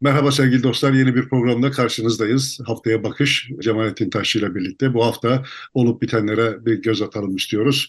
Merhaba 0.00 0.32
sevgili 0.32 0.62
dostlar, 0.62 0.92
yeni 0.92 1.14
bir 1.14 1.28
programda 1.28 1.70
karşınızdayız. 1.70 2.60
Haftaya 2.66 3.02
Bakış, 3.02 3.50
Cemalettin 3.60 4.10
Taşçı 4.10 4.38
ile 4.38 4.54
birlikte. 4.54 4.94
Bu 4.94 5.04
hafta 5.04 5.44
olup 5.74 6.02
bitenlere 6.02 6.66
bir 6.66 6.82
göz 6.82 7.02
atalım 7.02 7.36
istiyoruz. 7.36 7.88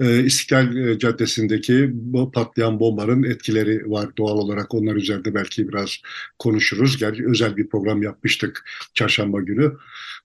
Ee, 0.00 0.24
İstiklal 0.24 0.76
e, 0.76 0.98
Caddesi'ndeki 0.98 1.90
bu 1.92 2.32
patlayan 2.32 2.80
bombanın 2.80 3.22
etkileri 3.22 3.90
var 3.90 4.16
doğal 4.18 4.38
olarak. 4.38 4.74
Onlar 4.74 4.94
üzerinde 4.94 5.34
belki 5.34 5.68
biraz 5.68 5.96
konuşuruz. 6.38 6.96
Gerçi 6.96 7.26
özel 7.26 7.56
bir 7.56 7.68
program 7.68 8.02
yapmıştık 8.02 8.64
çarşamba 8.94 9.40
günü. 9.40 9.72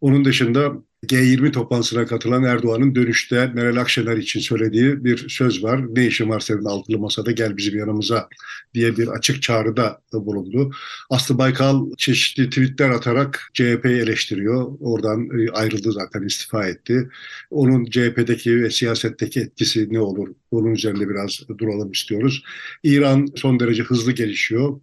Onun 0.02 0.26
dışında 0.26 0.74
G20 1.08 1.52
toplantısına 1.52 2.06
katılan 2.06 2.44
Erdoğan'ın 2.44 2.96
dönüşte 2.96 3.52
Meral 3.54 3.78
Akşener 3.78 4.18
için 4.18 4.40
söylediği 4.40 5.04
bir 5.04 5.30
söz 5.30 5.64
var. 5.64 5.96
Ne 5.96 6.08
işin 6.08 6.30
var 6.30 6.40
senin 6.40 6.66
altılı 6.66 6.98
masada 6.98 7.32
gel 7.32 7.58
bizim 7.58 7.80
yanımıza 7.80 8.30
diye 8.74 8.98
bir 8.98 9.08
açık 9.08 9.42
çağrıda 9.42 10.02
bulundu. 10.14 10.72
Aslı 11.10 11.38
Baykal 11.38 11.92
çeşitli 11.98 12.50
tweetler 12.50 12.90
atarak 12.90 13.50
CHP'yi 13.54 14.02
eleştiriyor. 14.02 14.72
Oradan 14.80 15.30
e, 15.40 15.52
ayrıldı 15.52 15.92
zaten 15.92 16.22
istifa 16.22 16.68
etti. 16.68 17.10
Onun 17.52 17.86
CHP'deki 17.86 18.64
ve 18.64 18.70
siyasetteki 18.70 19.40
etkisi 19.40 19.94
ne 19.94 20.00
olur? 20.00 20.28
Bunun 20.52 20.72
üzerinde 20.72 21.10
biraz 21.10 21.40
duralım 21.58 21.92
istiyoruz. 21.92 22.44
İran 22.84 23.28
son 23.36 23.60
derece 23.60 23.84
hızlı 23.84 24.12
gelişiyor. 24.12 24.80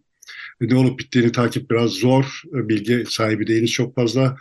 Ne 0.60 0.74
olup 0.74 0.98
bittiğini 0.98 1.32
takip 1.32 1.70
biraz 1.70 1.90
zor. 1.90 2.42
Bilgi 2.44 3.04
sahibi 3.08 3.46
değiliz 3.46 3.70
çok 3.70 3.94
fazla. 3.94 4.36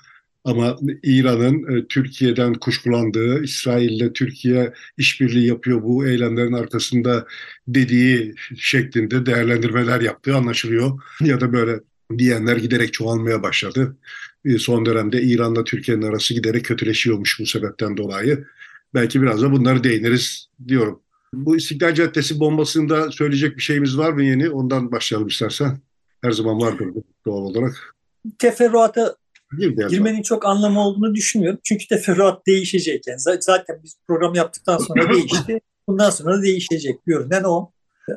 Ama 0.49 0.77
İran'ın 1.03 1.77
e, 1.77 1.88
Türkiye'den 1.88 2.53
kuşkulandığı, 2.53 3.44
İsrail'le 3.44 4.13
Türkiye 4.13 4.73
işbirliği 4.98 5.48
yapıyor 5.48 5.84
bu 5.84 6.07
eylemlerin 6.07 6.53
arkasında 6.53 7.26
dediği 7.67 8.35
şeklinde 8.57 9.26
değerlendirmeler 9.26 10.02
yaptığı 10.02 10.35
anlaşılıyor. 10.35 11.02
Ya 11.21 11.41
da 11.41 11.54
böyle 11.54 11.80
diyenler 12.17 12.57
giderek 12.57 12.93
çoğalmaya 12.93 13.43
başladı. 13.43 13.98
E, 14.45 14.57
son 14.57 14.85
dönemde 14.85 15.21
İran'la 15.21 15.63
Türkiye'nin 15.63 16.01
arası 16.01 16.34
giderek 16.34 16.66
kötüleşiyormuş 16.66 17.40
bu 17.40 17.45
sebepten 17.45 17.98
dolayı. 17.98 18.45
Belki 18.93 19.21
biraz 19.21 19.41
da 19.41 19.51
bunları 19.51 19.84
değiniriz 19.84 20.49
diyorum. 20.68 20.99
Bu 21.34 21.57
İstiklal 21.57 21.93
Caddesi 21.93 22.40
bombasında 22.40 23.12
söyleyecek 23.12 23.57
bir 23.57 23.62
şeyimiz 23.62 23.98
var 23.98 24.12
mı 24.12 24.23
yeni? 24.23 24.49
Ondan 24.49 24.91
başlayalım 24.91 25.27
istersen. 25.27 25.79
Her 26.21 26.32
zaman 26.32 26.62
vardır 26.62 26.88
doğal 27.26 27.41
olarak. 27.41 27.95
Teferruata 28.40 29.16
girmenin 29.89 30.21
çok 30.21 30.45
anlamı 30.45 30.81
olduğunu 30.81 31.15
düşünmüyorum. 31.15 31.59
Çünkü 31.63 31.87
teferruat 31.87 32.47
değişecek. 32.47 33.07
Yani 33.07 33.19
zaten 33.39 33.79
biz 33.83 33.95
program 34.07 34.35
yaptıktan 34.35 34.77
sonra 34.77 35.09
değişti. 35.13 35.61
Bundan 35.87 36.09
sonra 36.09 36.37
da 36.37 36.41
değişecek. 36.41 37.05
Görünen 37.05 37.43
o. 37.43 37.71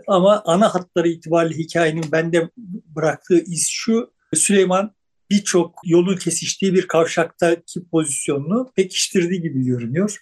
Ama 0.06 0.42
ana 0.44 0.74
hatları 0.74 1.08
itibariyle 1.08 1.58
hikayenin 1.58 2.12
bende 2.12 2.50
bıraktığı 2.96 3.38
iz 3.38 3.68
şu. 3.70 4.12
Süleyman 4.34 4.94
birçok 5.30 5.74
yolun 5.84 6.16
kesiştiği 6.16 6.74
bir 6.74 6.88
kavşaktaki 6.88 7.84
pozisyonunu 7.90 8.72
pekiştirdiği 8.76 9.42
gibi 9.42 9.64
görünüyor. 9.64 10.18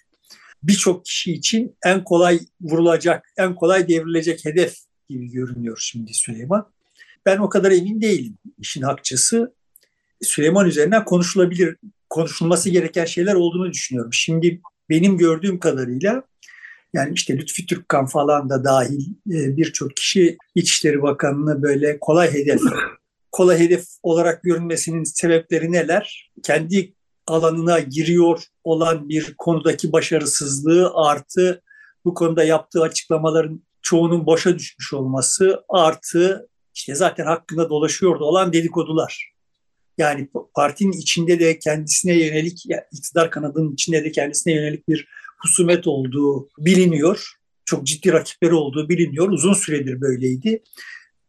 Birçok 0.63 1.05
kişi 1.05 1.33
için 1.33 1.75
en 1.85 2.03
kolay 2.03 2.39
vurulacak, 2.61 3.25
en 3.37 3.55
kolay 3.55 3.87
devrilecek 3.87 4.45
hedef 4.45 4.75
gibi 5.09 5.31
görünüyor 5.31 5.77
şimdi 5.81 6.13
Süleyman. 6.13 6.71
Ben 7.25 7.37
o 7.37 7.49
kadar 7.49 7.71
emin 7.71 8.01
değilim 8.01 8.37
işin 8.57 8.81
hakçısı. 8.81 9.53
Süleyman 10.21 10.67
üzerinden 10.67 11.05
konuşulabilir, 11.05 11.77
konuşulması 12.09 12.69
gereken 12.69 13.05
şeyler 13.05 13.33
olduğunu 13.33 13.71
düşünüyorum. 13.71 14.13
Şimdi 14.13 14.61
benim 14.89 15.17
gördüğüm 15.17 15.59
kadarıyla 15.59 16.23
yani 16.93 17.13
işte 17.13 17.37
Lütfi 17.37 17.65
Türkkan 17.65 18.05
falan 18.05 18.49
da 18.49 18.63
dahil 18.63 19.01
e, 19.31 19.57
birçok 19.57 19.95
kişi 19.95 20.37
İçişleri 20.55 21.01
Bakanı'nı 21.01 21.61
böyle 21.61 21.99
kolay 21.99 22.33
hedef 22.33 22.61
kolay 23.31 23.59
hedef 23.59 23.85
olarak 24.03 24.43
görünmesinin 24.43 25.03
sebepleri 25.03 25.71
neler? 25.71 26.31
Kendi 26.43 26.93
alanına 27.27 27.79
giriyor 27.79 28.43
olan 28.63 29.09
bir 29.09 29.33
konudaki 29.37 29.91
başarısızlığı 29.91 30.91
artı 30.95 31.61
bu 32.05 32.13
konuda 32.13 32.43
yaptığı 32.43 32.81
açıklamaların 32.81 33.63
çoğunun 33.81 34.25
boşa 34.25 34.55
düşmüş 34.57 34.93
olması 34.93 35.63
artı 35.69 36.47
işte 36.75 36.95
zaten 36.95 37.25
hakkında 37.25 37.69
dolaşıyordu 37.69 38.23
olan 38.23 38.53
dedikodular. 38.53 39.30
Yani 40.01 40.29
partinin 40.55 40.91
içinde 40.91 41.39
de 41.39 41.59
kendisine 41.59 42.13
yönelik, 42.13 42.65
yani 42.65 42.81
iktidar 42.91 43.31
kanadının 43.31 43.73
içinde 43.73 44.03
de 44.03 44.11
kendisine 44.11 44.53
yönelik 44.53 44.87
bir 44.87 45.07
husumet 45.41 45.87
olduğu 45.87 46.49
biliniyor. 46.57 47.31
Çok 47.65 47.87
ciddi 47.87 48.11
rakipleri 48.11 48.53
olduğu 48.53 48.89
biliniyor. 48.89 49.29
Uzun 49.29 49.53
süredir 49.53 50.01
böyleydi. 50.01 50.63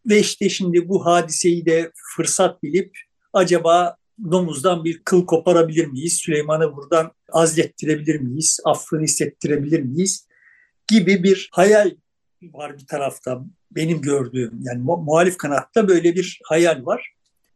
Ve 0.06 0.18
işte 0.20 0.48
şimdi 0.48 0.88
bu 0.88 1.06
hadiseyi 1.06 1.66
de 1.66 1.92
fırsat 2.16 2.62
bilip 2.62 2.98
acaba 3.32 3.96
domuzdan 4.30 4.84
bir 4.84 5.02
kıl 5.04 5.26
koparabilir 5.26 5.86
miyiz? 5.86 6.12
Süleyman'ı 6.12 6.76
buradan 6.76 7.12
azlettirebilir 7.32 8.20
miyiz? 8.20 8.60
Affını 8.64 9.02
hissettirebilir 9.02 9.80
miyiz? 9.80 10.26
Gibi 10.88 11.22
bir 11.22 11.48
hayal 11.52 11.90
var 12.42 12.78
bir 12.78 12.86
tarafta 12.86 13.44
benim 13.70 14.00
gördüğüm. 14.00 14.60
Yani 14.62 14.82
muhalif 14.82 15.36
kanatta 15.36 15.88
böyle 15.88 16.14
bir 16.14 16.40
hayal 16.44 16.86
var. 16.86 17.12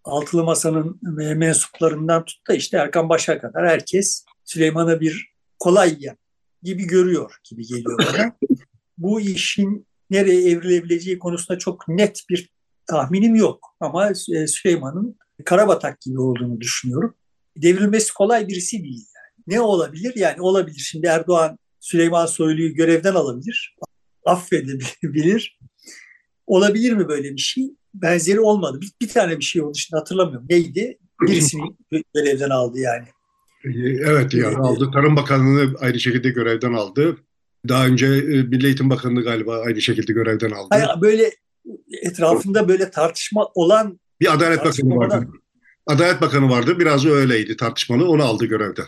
Altılı 0.06 0.44
Masa'nın 0.44 1.00
mensuplarından 1.36 2.24
tut 2.24 2.48
da 2.48 2.54
işte 2.54 2.76
Erkan 2.76 3.08
Baş'a 3.08 3.40
kadar 3.40 3.68
herkes 3.68 4.24
Süleyman'a 4.44 5.00
bir 5.00 5.30
kolay 5.58 5.96
yen 5.98 6.16
gibi 6.62 6.84
görüyor 6.84 7.36
gibi 7.50 7.66
geliyor 7.66 7.98
bana. 7.98 8.36
Bu 8.98 9.20
işin 9.20 9.86
nereye 10.10 10.50
evrilebileceği 10.50 11.18
konusunda 11.18 11.58
çok 11.58 11.88
net 11.88 12.24
bir 12.30 12.48
tahminim 12.86 13.34
yok. 13.34 13.76
Ama 13.80 14.10
e, 14.10 14.46
Süleyman'ın 14.46 15.16
Karabatak 15.44 16.00
gibi 16.00 16.20
olduğunu 16.20 16.60
düşünüyorum. 16.60 17.14
Devrilmesi 17.56 18.14
kolay 18.14 18.48
birisi 18.48 18.82
değil. 18.82 19.06
Yani. 19.14 19.44
Ne 19.46 19.60
olabilir? 19.60 20.12
Yani 20.16 20.40
olabilir. 20.40 20.78
Şimdi 20.78 21.06
Erdoğan 21.06 21.58
Süleyman 21.80 22.26
Soylu'yu 22.26 22.74
görevden 22.74 23.14
alabilir. 23.14 23.76
Affedebilir. 24.24 25.58
Olabilir 26.46 26.92
mi 26.92 27.08
böyle 27.08 27.32
bir 27.32 27.40
şey? 27.40 27.74
Benzeri 28.02 28.40
olmadı. 28.40 28.80
Bir, 28.80 28.92
bir 29.00 29.08
tane 29.08 29.38
bir 29.38 29.44
şey 29.44 29.62
oldu 29.62 29.78
şimdi 29.78 29.98
hatırlamıyorum. 29.98 30.46
Neydi? 30.50 30.98
Birisini 31.20 31.62
görevden 32.14 32.50
aldı 32.50 32.78
yani. 32.78 33.06
Evet 34.04 34.34
ya 34.34 34.44
yani 34.44 34.56
aldı. 34.56 34.90
Tarım 34.94 35.16
Bakanlığı'nı 35.16 35.78
aynı 35.78 36.00
şekilde 36.00 36.30
görevden 36.30 36.72
aldı. 36.72 37.16
Daha 37.68 37.86
önce 37.86 38.06
e, 38.06 38.42
Milli 38.42 38.66
Eğitim 38.66 38.90
Bakanlığı 38.90 39.22
galiba 39.22 39.60
aynı 39.60 39.80
şekilde 39.80 40.12
görevden 40.12 40.50
aldı. 40.50 40.66
Hayır, 40.70 40.88
böyle 41.00 41.30
etrafında 42.02 42.68
böyle 42.68 42.90
tartışma 42.90 43.48
olan 43.54 44.00
bir 44.20 44.34
Adalet 44.34 44.64
Bakanı 44.64 44.96
vardı. 44.96 45.28
Adalet 45.86 46.20
Bakanı 46.20 46.50
vardı. 46.50 46.78
Biraz 46.78 47.06
öyleydi 47.06 47.56
tartışmalı. 47.56 48.08
Onu 48.08 48.24
aldı 48.24 48.46
görevden. 48.46 48.86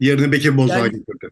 Yerini 0.00 0.32
Bekir 0.32 0.56
Bozdağ 0.56 0.78
yani, 0.78 0.90
getirdi. 0.90 1.28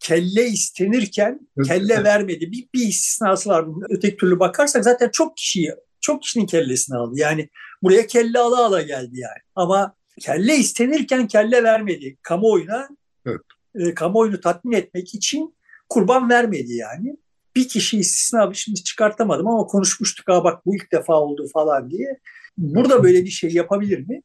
Kelle 0.00 0.46
istenirken 0.46 1.48
kelle 1.66 1.94
evet. 1.94 2.04
vermedi. 2.04 2.52
Bir, 2.52 2.68
bir 2.74 2.88
istisnası 2.88 3.50
var. 3.50 3.66
Öteki 3.90 4.16
türlü 4.16 4.38
bakarsak 4.38 4.84
zaten 4.84 5.10
çok 5.12 5.36
kişiyi 5.36 5.74
çok 6.06 6.22
kişinin 6.22 6.46
kellesini 6.46 6.96
aldı. 6.96 7.14
Yani 7.16 7.48
buraya 7.82 8.06
kelle 8.06 8.38
ala 8.38 8.66
ala 8.66 8.82
geldi 8.82 9.20
yani. 9.20 9.40
Ama 9.54 9.94
kelle 10.20 10.56
istenirken 10.56 11.28
kelle 11.28 11.62
vermedi. 11.62 12.16
Kamuoyuna 12.22 12.88
evet. 13.26 13.40
e, 13.74 13.94
kamuoyunu 13.94 14.40
tatmin 14.40 14.72
etmek 14.72 15.14
için 15.14 15.56
kurban 15.88 16.30
vermedi 16.30 16.72
yani. 16.72 17.16
Bir 17.56 17.68
kişi 17.68 17.98
istisna 17.98 18.54
şimdi 18.54 18.84
çıkartamadım 18.84 19.46
ama 19.46 19.66
konuşmuştuk 19.66 20.28
ha 20.28 20.44
bak 20.44 20.66
bu 20.66 20.76
ilk 20.76 20.92
defa 20.92 21.20
oldu 21.20 21.46
falan 21.52 21.90
diye. 21.90 22.18
Burada 22.58 23.02
böyle 23.02 23.24
bir 23.24 23.30
şey 23.30 23.50
yapabilir 23.50 24.08
mi? 24.08 24.22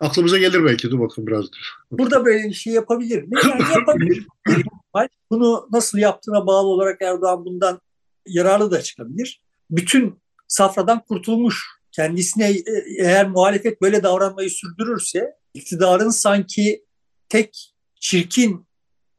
Aklımıza 0.00 0.38
gelir 0.38 0.64
belki. 0.64 0.90
Dur 0.90 1.00
bakın 1.00 1.26
biraz. 1.26 1.44
Burada 1.90 2.24
böyle 2.24 2.44
bir 2.44 2.54
şey 2.54 2.72
yapabilir 2.72 3.22
mi? 3.22 3.36
Yani 3.48 3.62
yapabilir. 3.78 4.26
Bunu 5.30 5.68
nasıl 5.72 5.98
yaptığına 5.98 6.46
bağlı 6.46 6.68
olarak 6.68 7.02
Erdoğan 7.02 7.44
bundan 7.44 7.80
yararlı 8.26 8.70
da 8.70 8.82
çıkabilir. 8.82 9.42
Bütün 9.70 10.19
safradan 10.50 11.04
kurtulmuş. 11.04 11.64
Kendisine 11.92 12.50
e, 12.50 12.64
eğer 12.98 13.28
muhalefet 13.28 13.82
böyle 13.82 14.02
davranmayı 14.02 14.50
sürdürürse 14.50 15.34
iktidarın 15.54 16.10
sanki 16.10 16.84
tek 17.28 17.74
çirkin 18.00 18.66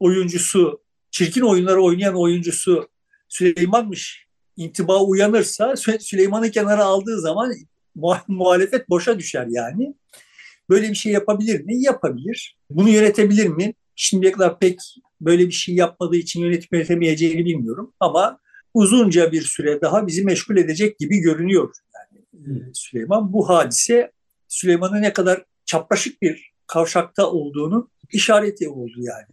oyuncusu, 0.00 0.82
çirkin 1.10 1.40
oyunları 1.40 1.82
oynayan 1.82 2.20
oyuncusu 2.20 2.88
Süleyman'mış 3.28 4.26
intiba 4.56 5.02
uyanırsa 5.02 5.74
Süleyman'ı 6.00 6.50
kenara 6.50 6.84
aldığı 6.84 7.20
zaman 7.20 7.54
muhalefet 8.28 8.88
boşa 8.88 9.18
düşer 9.18 9.46
yani. 9.50 9.94
Böyle 10.70 10.90
bir 10.90 10.94
şey 10.94 11.12
yapabilir 11.12 11.60
mi? 11.60 11.82
Yapabilir. 11.82 12.56
Bunu 12.70 12.88
yönetebilir 12.88 13.46
mi? 13.46 13.74
Şimdiye 13.96 14.32
kadar 14.32 14.58
pek 14.58 14.78
böyle 15.20 15.46
bir 15.46 15.52
şey 15.52 15.74
yapmadığı 15.74 16.16
için 16.16 16.40
yönetip 16.40 16.72
yönetemeyeceğini 16.72 17.44
bilmiyorum. 17.44 17.94
Ama 18.00 18.38
uzunca 18.74 19.32
bir 19.32 19.42
süre 19.42 19.80
daha 19.80 20.06
bizi 20.06 20.24
meşgul 20.24 20.56
edecek 20.56 20.98
gibi 20.98 21.18
görünüyor. 21.18 21.74
Yani 21.94 22.20
e, 22.34 22.70
Süleyman 22.74 23.32
bu 23.32 23.48
hadise 23.48 24.12
Süleyman'ın 24.48 25.02
ne 25.02 25.12
kadar 25.12 25.44
çapraşık 25.64 26.22
bir 26.22 26.52
kavşakta 26.66 27.30
olduğunu 27.30 27.90
işareti 28.12 28.68
oldu 28.68 28.96
yani. 28.96 29.26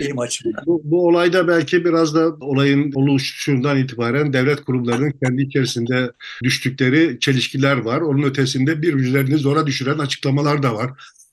benim 0.00 0.18
açımdan. 0.18 0.62
Bu, 0.66 0.80
bu 0.84 1.06
olayda 1.06 1.48
belki 1.48 1.84
biraz 1.84 2.14
da 2.14 2.36
olayın 2.40 2.92
oluşuşundan 2.92 3.78
itibaren 3.78 4.32
devlet 4.32 4.64
kurumlarının 4.64 5.12
kendi 5.24 5.42
içerisinde 5.42 6.12
düştükleri 6.44 7.20
çelişkiler 7.20 7.76
var. 7.76 8.00
Onun 8.00 8.22
ötesinde 8.22 8.82
birbirlerini 8.82 9.38
zora 9.38 9.66
düşüren 9.66 9.98
açıklamalar 9.98 10.62
da 10.62 10.74
var. 10.74 10.90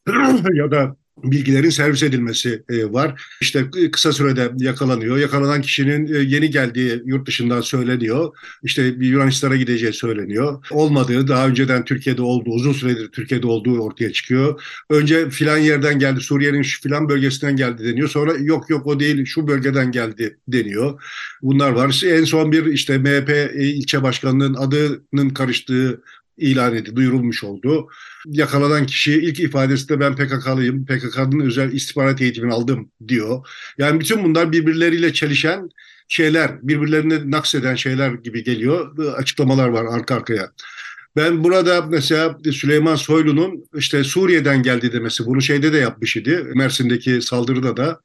ya 0.54 0.72
da 0.72 0.96
bilgilerin 1.24 1.70
servis 1.70 2.04
edilmesi 2.04 2.64
e, 2.70 2.94
var. 2.94 3.22
İşte 3.42 3.66
kısa 3.92 4.12
sürede 4.12 4.52
yakalanıyor. 4.58 5.18
Yakalanan 5.18 5.62
kişinin 5.62 6.14
e, 6.14 6.18
yeni 6.18 6.50
geldiği 6.50 7.02
yurt 7.06 7.28
dışından 7.28 7.62
söyleniyor. 7.62 8.36
İşte 8.64 8.84
Yunanistan'a 9.00 9.56
gideceği 9.56 9.94
söyleniyor. 9.94 10.66
Olmadığı, 10.72 11.28
daha 11.28 11.48
önceden 11.48 11.86
Türkiye'de 11.86 12.22
olduğu, 12.22 12.50
uzun 12.50 12.74
süredir 12.74 13.08
Türkiye'de 13.08 13.48
olduğu 13.48 13.80
ortaya 13.80 14.12
çıkıyor. 14.12 14.62
Önce 14.90 15.30
filan 15.30 15.58
yerden 15.58 16.00
geldi, 16.00 16.22
Suriye'nin 16.22 16.62
şu 16.62 16.82
filan 16.82 17.10
bölgesinden 17.10 17.56
geldi 17.56 17.86
deniyor. 17.86 18.08
Sonra 18.08 18.34
yok 18.34 18.70
yok 18.70 18.88
o 18.88 19.00
değil, 19.00 19.26
şu 19.26 19.48
bölgeden 19.48 19.92
geldi 19.92 20.38
deniyor. 20.48 21.02
Bunlar 21.42 21.72
var. 21.72 22.02
En 22.06 22.24
son 22.24 22.52
bir 22.52 22.66
işte 22.66 22.98
MHP 22.98 23.30
e, 23.30 23.64
ilçe 23.64 24.04
başkanının 24.04 24.54
adının 24.54 25.30
karıştığı 25.30 26.02
ilan 26.40 26.76
edildi, 26.76 26.96
duyurulmuş 26.96 27.44
oldu. 27.44 27.88
Yakalanan 28.26 28.86
kişi 28.86 29.14
ilk 29.14 29.40
ifadesinde 29.40 30.00
ben 30.00 30.16
PKK'lıyım, 30.16 30.86
PKK'nın 30.86 31.40
özel 31.40 31.72
istihbarat 31.72 32.22
eğitimini 32.22 32.54
aldım 32.54 32.92
diyor. 33.08 33.48
Yani 33.78 34.00
bütün 34.00 34.24
bunlar 34.24 34.52
birbirleriyle 34.52 35.14
çelişen 35.14 35.70
şeyler, 36.08 36.52
birbirlerini 36.62 37.32
nakseden 37.32 37.76
şeyler 37.76 38.12
gibi 38.12 38.44
geliyor. 38.44 38.98
Açıklamalar 39.18 39.68
var 39.70 39.86
arka 39.86 40.16
arkaya. 40.16 40.52
Ben 41.16 41.44
burada 41.44 41.82
mesela 41.82 42.38
Süleyman 42.52 42.96
Soylu'nun 42.96 43.66
işte 43.76 44.04
Suriye'den 44.04 44.64
geldi 44.64 44.94
demesi, 44.94 45.26
bunu 45.26 45.42
şeyde 45.42 45.74
de 45.74 45.78
yapmış 45.78 46.18
idi. 46.18 46.44
Mersin'deki 46.56 47.22
saldırıda 47.22 47.78
da 47.78 48.00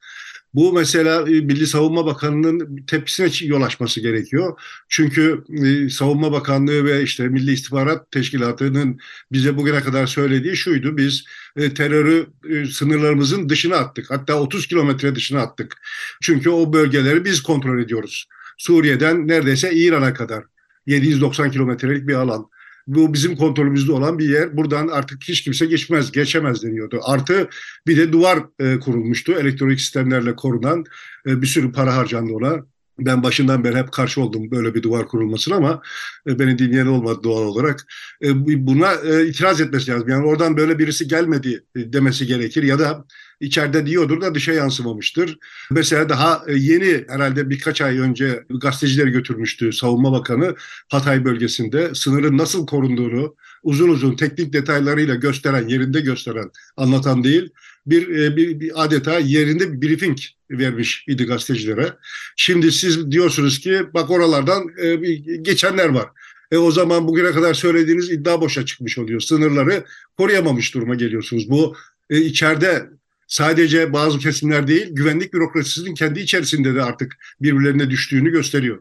bu 0.55 0.73
mesela 0.73 1.21
e, 1.21 1.41
Milli 1.41 1.67
Savunma 1.67 2.05
Bakanı'nın 2.05 2.85
tepkisine 2.87 3.47
yol 3.47 3.61
açması 3.61 4.01
gerekiyor. 4.01 4.59
Çünkü 4.89 5.43
e, 5.65 5.89
Savunma 5.89 6.31
Bakanlığı 6.31 6.85
ve 6.85 7.03
işte 7.03 7.27
Milli 7.27 7.51
İstihbarat 7.51 8.11
Teşkilatı'nın 8.11 8.99
bize 9.31 9.57
bugüne 9.57 9.81
kadar 9.81 10.07
söylediği 10.07 10.55
şuydu. 10.55 10.97
Biz 10.97 11.25
e, 11.55 11.73
terörü 11.73 12.27
sınırlarımızın 12.71 13.49
dışına 13.49 13.75
attık. 13.75 14.11
Hatta 14.11 14.39
30 14.39 14.67
kilometre 14.67 15.15
dışına 15.15 15.41
attık. 15.41 15.77
Çünkü 16.21 16.49
o 16.49 16.73
bölgeleri 16.73 17.25
biz 17.25 17.41
kontrol 17.41 17.79
ediyoruz. 17.79 18.25
Suriye'den 18.57 19.27
neredeyse 19.27 19.73
İran'a 19.73 20.13
kadar 20.13 20.43
790 20.85 21.51
kilometrelik 21.51 22.07
bir 22.07 22.13
alan 22.13 22.49
bu 22.87 23.13
bizim 23.13 23.35
kontrolümüzde 23.35 23.91
olan 23.91 24.19
bir 24.19 24.29
yer. 24.29 24.57
Buradan 24.57 24.87
artık 24.87 25.23
hiç 25.23 25.41
kimse 25.41 25.65
geçmez, 25.65 26.11
geçemez 26.11 26.63
deniyordu. 26.63 26.99
Artı 27.03 27.49
bir 27.87 27.97
de 27.97 28.11
duvar 28.11 28.39
e, 28.59 28.79
kurulmuştu. 28.79 29.33
Elektronik 29.33 29.81
sistemlerle 29.81 30.35
korunan 30.35 30.85
e, 31.27 31.41
bir 31.41 31.47
sürü 31.47 31.71
para 31.71 31.95
harcandı 31.95 32.33
ona. 32.33 32.65
Ben 32.99 33.23
başından 33.23 33.63
beri 33.63 33.75
hep 33.75 33.91
karşı 33.91 34.21
oldum 34.21 34.51
böyle 34.51 34.75
bir 34.75 34.83
duvar 34.83 35.07
kurulmasına 35.07 35.55
ama 35.55 35.81
e, 36.27 36.39
beni 36.39 36.57
dinleyen 36.57 36.85
olmadı 36.85 37.19
doğal 37.23 37.43
olarak. 37.43 37.85
E, 38.23 38.45
buna 38.67 38.93
e, 38.93 39.27
itiraz 39.27 39.61
etmesi 39.61 39.91
lazım. 39.91 40.09
Yani 40.09 40.25
oradan 40.25 40.57
böyle 40.57 40.79
birisi 40.79 41.07
gelmedi 41.07 41.63
demesi 41.75 42.27
gerekir 42.27 42.63
ya 42.63 42.79
da 42.79 43.05
içeride 43.39 43.85
diyordur 43.85 44.21
da 44.21 44.35
dışa 44.35 44.53
yansımamıştır. 44.53 45.37
Mesela 45.71 46.09
daha 46.09 46.43
yeni 46.47 47.05
herhalde 47.09 47.49
birkaç 47.49 47.81
ay 47.81 47.97
önce 47.97 48.45
gazetecileri 48.49 49.09
götürmüştü 49.11 49.73
Savunma 49.73 50.11
Bakanı 50.11 50.55
Hatay 50.89 51.25
bölgesinde 51.25 51.95
sınırın 51.95 52.37
nasıl 52.37 52.67
korunduğunu 52.67 53.35
uzun 53.65 53.89
uzun 53.89 54.15
teknik 54.15 54.53
detaylarıyla 54.53 55.15
gösteren, 55.15 55.67
yerinde 55.67 56.01
gösteren, 56.01 56.51
anlatan 56.77 57.23
değil 57.23 57.49
bir, 57.85 58.09
e, 58.09 58.35
bir, 58.35 58.59
bir 58.59 58.83
adeta 58.83 59.19
yerinde 59.19 59.73
bir 59.73 59.87
briefing 59.87 60.17
vermiş 60.51 61.05
idi 61.07 61.25
gazetecilere. 61.25 61.93
Şimdi 62.35 62.71
siz 62.71 63.11
diyorsunuz 63.11 63.59
ki 63.59 63.81
bak 63.93 64.09
oralardan 64.11 64.63
e, 64.77 64.95
geçenler 65.41 65.89
var. 65.89 66.09
E 66.51 66.57
o 66.57 66.71
zaman 66.71 67.07
bugüne 67.07 67.31
kadar 67.31 67.53
söylediğiniz 67.53 68.11
iddia 68.11 68.41
boşa 68.41 68.65
çıkmış 68.65 68.97
oluyor. 68.97 69.19
Sınırları 69.19 69.85
koruyamamış 70.17 70.73
duruma 70.73 70.95
geliyorsunuz. 70.95 71.49
Bu 71.49 71.75
e, 72.09 72.21
içeride 72.21 72.89
sadece 73.27 73.93
bazı 73.93 74.19
kesimler 74.19 74.67
değil, 74.67 74.87
güvenlik 74.91 75.33
bürokrasisinin 75.33 75.93
kendi 75.93 76.19
içerisinde 76.19 76.75
de 76.75 76.83
artık 76.83 77.17
birbirlerine 77.41 77.89
düştüğünü 77.89 78.29
gösteriyor. 78.29 78.79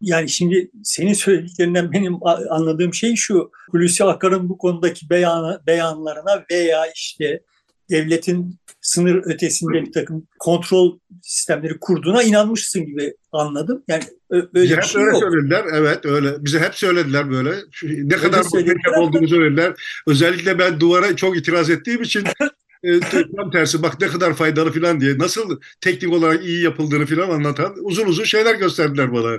Yani 0.00 0.28
şimdi 0.28 0.70
senin 0.84 1.12
söylediklerinden 1.12 1.92
benim 1.92 2.26
anladığım 2.50 2.94
şey 2.94 3.16
şu, 3.16 3.50
Hulusi 3.70 4.04
Akar'ın 4.04 4.48
bu 4.48 4.58
konudaki 4.58 5.10
beyan, 5.10 5.60
beyanlarına 5.66 6.44
veya 6.50 6.86
işte 6.94 7.42
devletin 7.90 8.58
sınır 8.80 9.22
ötesinde 9.24 9.82
bir 9.86 9.92
takım 9.92 10.26
kontrol 10.38 10.98
sistemleri 11.22 11.78
kurduğuna 11.80 12.22
inanmışsın 12.22 12.86
gibi 12.86 13.14
anladım. 13.32 13.84
Yani 13.88 14.02
böyle 14.30 14.46
Bize 14.54 14.76
bir 14.76 14.76
hep 14.76 14.84
şey 14.84 15.02
öyle 15.02 15.10
yok. 15.10 15.22
söylediler. 15.22 15.64
Evet 15.74 16.06
öyle. 16.06 16.44
Bize 16.44 16.60
hep 16.60 16.74
söylediler 16.74 17.30
böyle. 17.30 17.50
Ne 17.50 17.56
öyle 17.84 18.16
kadar 18.16 18.38
muhteşem 18.44 18.94
olduğunu 18.98 19.28
söylediler. 19.28 19.74
Özellikle 20.06 20.58
ben 20.58 20.80
duvara 20.80 21.16
çok 21.16 21.36
itiraz 21.36 21.70
ettiğim 21.70 22.02
için 22.02 22.24
e, 22.82 23.00
tam 23.36 23.50
tersi 23.50 23.82
bak 23.82 24.00
ne 24.00 24.06
kadar 24.06 24.34
faydalı 24.34 24.72
falan 24.72 25.00
diye 25.00 25.18
nasıl 25.18 25.60
teknik 25.80 26.12
olarak 26.12 26.44
iyi 26.44 26.62
yapıldığını 26.62 27.06
falan 27.06 27.30
anlatan 27.30 27.74
uzun 27.82 28.06
uzun 28.06 28.24
şeyler 28.24 28.54
gösterdiler 28.54 29.12
bana. 29.12 29.38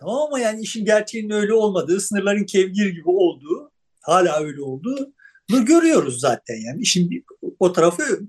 Tamam 0.00 0.18
ama 0.26 0.40
yani 0.40 0.60
işin 0.60 0.84
gerçeğinin 0.84 1.30
öyle 1.30 1.52
olmadığı, 1.54 2.00
sınırların 2.00 2.44
kevgir 2.44 2.86
gibi 2.86 3.08
olduğu, 3.08 3.72
hala 4.02 4.40
öyle 4.40 4.62
olduğu 4.62 5.12
bunu 5.50 5.64
görüyoruz 5.64 6.20
zaten 6.20 6.56
yani. 6.66 6.82
İşin 6.82 7.24
o 7.58 7.72
tarafı 7.72 8.20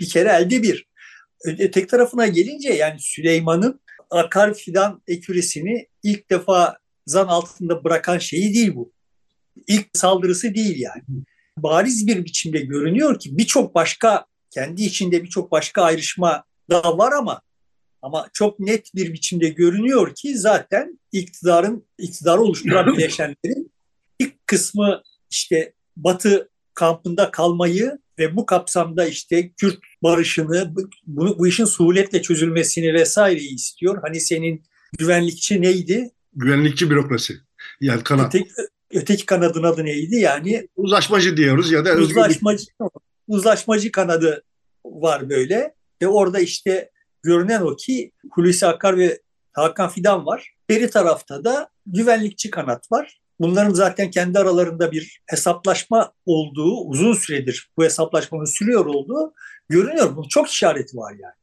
bir 0.00 0.08
kere 0.08 0.28
elde 0.28 0.62
bir. 0.62 0.88
Tek 1.72 1.88
tarafına 1.88 2.26
gelince 2.26 2.72
yani 2.72 3.00
Süleyman'ın 3.00 3.80
akar 4.10 4.54
fidan 4.54 5.02
eküresini 5.06 5.86
ilk 6.02 6.30
defa 6.30 6.78
zan 7.06 7.26
altında 7.26 7.84
bırakan 7.84 8.18
şeyi 8.18 8.54
değil 8.54 8.74
bu. 8.74 8.92
İlk 9.66 9.86
saldırısı 9.92 10.54
değil 10.54 10.80
yani 10.80 11.02
bariz 11.62 12.06
bir 12.06 12.24
biçimde 12.24 12.60
görünüyor 12.60 13.18
ki 13.18 13.38
birçok 13.38 13.74
başka 13.74 14.26
kendi 14.50 14.82
içinde 14.82 15.22
birçok 15.22 15.52
başka 15.52 15.82
ayrışma 15.82 16.44
da 16.70 16.98
var 16.98 17.12
ama 17.12 17.40
ama 18.02 18.28
çok 18.32 18.60
net 18.60 18.94
bir 18.94 19.12
biçimde 19.12 19.48
görünüyor 19.48 20.14
ki 20.14 20.38
zaten 20.38 21.00
iktidarın 21.12 21.86
iktidarı 21.98 22.40
oluşturan 22.40 22.86
bileşenlerin 22.96 23.72
ilk 24.18 24.46
kısmı 24.46 25.02
işte 25.30 25.72
Batı 25.96 26.48
kampında 26.74 27.30
kalmayı 27.30 27.98
ve 28.18 28.36
bu 28.36 28.46
kapsamda 28.46 29.06
işte 29.06 29.52
Kürt 29.52 29.78
barışını, 30.02 30.74
bu, 31.06 31.38
bu 31.38 31.46
işin 31.46 31.64
suhuletle 31.64 32.22
çözülmesini 32.22 32.94
vesaireyi 32.94 33.54
istiyor. 33.54 33.98
Hani 34.02 34.20
senin 34.20 34.62
güvenlikçi 34.98 35.62
neydi? 35.62 36.10
Güvenlikçi 36.32 36.90
bürokrasi. 36.90 37.34
Yani 37.80 38.02
kanat. 38.02 38.34
Öteki, 38.34 38.50
öteki 38.92 39.26
kanadın 39.26 39.62
adı 39.62 39.84
neydi? 39.84 40.16
Yani 40.16 40.68
uzlaşmacı 40.76 41.36
diyoruz 41.36 41.72
ya 41.72 41.84
da 41.84 41.94
uzlaşmacı, 41.94 42.64
uzlaşmacı 43.28 43.92
kanadı 43.92 44.42
var 44.84 45.30
böyle 45.30 45.74
ve 46.02 46.08
orada 46.08 46.40
işte 46.40 46.90
görünen 47.28 47.60
o 47.60 47.76
ki 47.76 48.12
Hulusi 48.30 48.66
Akar 48.66 48.98
ve 48.98 49.20
Hakan 49.52 49.88
Fidan 49.88 50.26
var. 50.26 50.54
Beri 50.68 50.90
tarafta 50.90 51.44
da 51.44 51.70
güvenlikçi 51.86 52.50
kanat 52.50 52.92
var. 52.92 53.20
Bunların 53.40 53.74
zaten 53.74 54.10
kendi 54.10 54.38
aralarında 54.38 54.92
bir 54.92 55.20
hesaplaşma 55.26 56.12
olduğu, 56.26 56.80
uzun 56.80 57.12
süredir 57.14 57.70
bu 57.76 57.84
hesaplaşmanın 57.84 58.44
sürüyor 58.44 58.86
olduğu 58.86 59.34
görünüyor. 59.68 60.16
Bunun 60.16 60.28
çok 60.28 60.48
işareti 60.48 60.96
var 60.96 61.12
yani. 61.12 61.34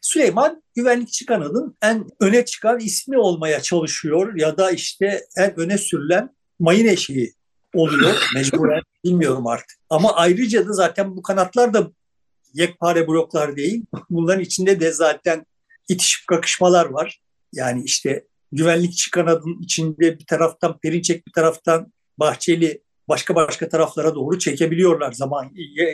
Süleyman 0.00 0.62
güvenlikçi 0.74 1.26
kanadın 1.26 1.76
en 1.82 2.06
öne 2.20 2.44
çıkan 2.44 2.78
ismi 2.78 3.18
olmaya 3.18 3.60
çalışıyor 3.60 4.36
ya 4.36 4.58
da 4.58 4.70
işte 4.70 5.24
en 5.36 5.60
öne 5.60 5.78
sürülen 5.78 6.36
mayın 6.58 6.86
eşiği 6.86 7.32
oluyor 7.74 8.14
mecburen 8.34 8.82
bilmiyorum 9.04 9.46
artık. 9.46 9.78
Ama 9.90 10.14
ayrıca 10.14 10.68
da 10.68 10.72
zaten 10.72 11.16
bu 11.16 11.22
kanatlar 11.22 11.74
da 11.74 11.90
yekpare 12.54 13.08
bloklar 13.08 13.56
değil. 13.56 13.84
Bunların 14.10 14.42
içinde 14.42 14.80
de 14.80 14.92
zaten 14.92 15.46
itişip 15.88 16.26
kakışmalar 16.26 16.86
var. 16.86 17.20
Yani 17.52 17.82
işte 17.84 18.24
güvenlikçi 18.52 19.10
kanadın 19.10 19.62
içinde 19.62 20.18
bir 20.18 20.26
taraftan 20.26 20.78
Perinçek 20.78 21.26
bir 21.26 21.32
taraftan 21.32 21.92
Bahçeli 22.18 22.82
başka 23.08 23.34
başka 23.34 23.68
taraflara 23.68 24.14
doğru 24.14 24.38
çekebiliyorlar 24.38 25.12
zaman 25.12 25.50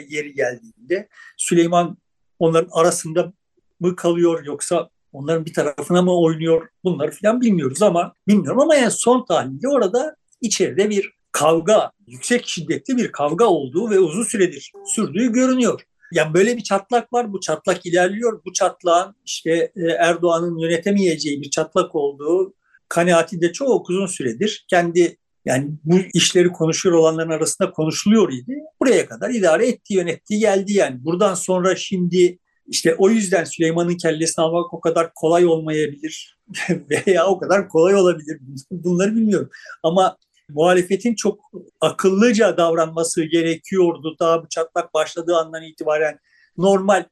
yeri 0.09 0.35
geldiğinde. 0.35 1.09
Süleyman 1.37 1.99
onların 2.39 2.71
arasında 2.73 3.33
mı 3.81 3.97
kalıyor 3.97 4.45
yoksa 4.45 4.91
onların 5.13 5.47
bir 5.47 5.55
tarafına 5.55 6.03
mı 6.03 6.21
oynuyor 6.21 6.69
bunları 6.85 7.11
falan 7.11 7.41
bilmiyoruz 7.41 7.83
ama 7.83 8.15
bilmiyorum 8.29 8.61
ama 8.61 8.75
yani 8.75 8.91
son 8.91 9.25
tahlilde 9.25 9.69
orada 9.69 10.17
içeride 10.41 10.91
bir 10.91 11.13
kavga, 11.33 11.93
yüksek 12.07 12.49
şiddetli 12.49 12.97
bir 12.97 13.13
kavga 13.13 13.45
olduğu 13.45 13.91
ve 13.91 13.99
uzun 13.99 14.23
süredir 14.23 14.73
sürdüğü 14.87 15.33
görünüyor. 15.33 15.81
Yani 16.13 16.35
böyle 16.35 16.57
bir 16.57 16.63
çatlak 16.63 17.13
var. 17.13 17.33
Bu 17.33 17.41
çatlak 17.41 17.87
ilerliyor. 17.87 18.41
Bu 18.45 18.53
çatlağın 18.53 19.15
işte 19.27 19.73
e, 19.77 19.91
Erdoğan'ın 19.99 20.59
yönetemeyeceği 20.59 21.43
bir 21.43 21.51
çatlak 21.51 21.95
olduğu 21.95 22.55
kanaati 22.89 23.41
de 23.41 23.53
çok 23.53 23.91
uzun 23.91 24.07
süredir 24.07 24.65
kendi 24.69 25.17
yani 25.45 25.71
bu 25.85 25.99
işleri 26.15 26.49
konuşuyor 26.49 26.95
olanların 26.95 27.31
arasında 27.31 27.71
konuşuluyor 27.71 28.33
idi. 28.33 28.59
Buraya 28.81 29.07
kadar 29.07 29.31
idare 29.31 29.69
etti, 29.69 29.95
yönetti, 29.95 30.39
geldi 30.39 30.73
yani. 30.73 31.05
Buradan 31.05 31.35
sonra 31.35 31.77
şimdi 31.77 32.39
işte 32.67 32.95
o 32.95 33.11
yüzden 33.11 33.45
Süleyman'ın 33.45 33.97
kellesini 33.97 34.45
almak 34.45 34.75
o 34.75 34.81
kadar 34.81 35.15
kolay 35.15 35.47
olmayabilir 35.47 36.39
veya 36.71 37.27
o 37.27 37.39
kadar 37.39 37.69
kolay 37.69 37.95
olabilir. 37.95 38.39
Bunları 38.71 39.17
bilmiyorum. 39.17 39.51
Ama 39.83 40.17
muhalefetin 40.55 41.15
çok 41.15 41.41
akıllıca 41.81 42.57
davranması 42.57 43.25
gerekiyordu. 43.25 44.17
Daha 44.21 44.43
bu 44.43 44.49
çatlak 44.49 44.95
başladığı 44.95 45.37
andan 45.37 45.63
itibaren 45.63 46.19
normal 46.57 47.05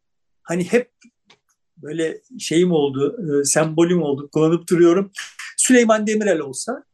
hani 0.42 0.64
hep 0.64 0.90
böyle 1.76 2.20
şeyim 2.38 2.72
oldu, 2.72 3.16
e, 3.40 3.44
sembolüm 3.44 4.02
oldu, 4.02 4.28
kullanıp 4.32 4.68
duruyorum. 4.68 5.10
Süleyman 5.56 6.06
Demirel 6.06 6.40
olsa 6.40 6.84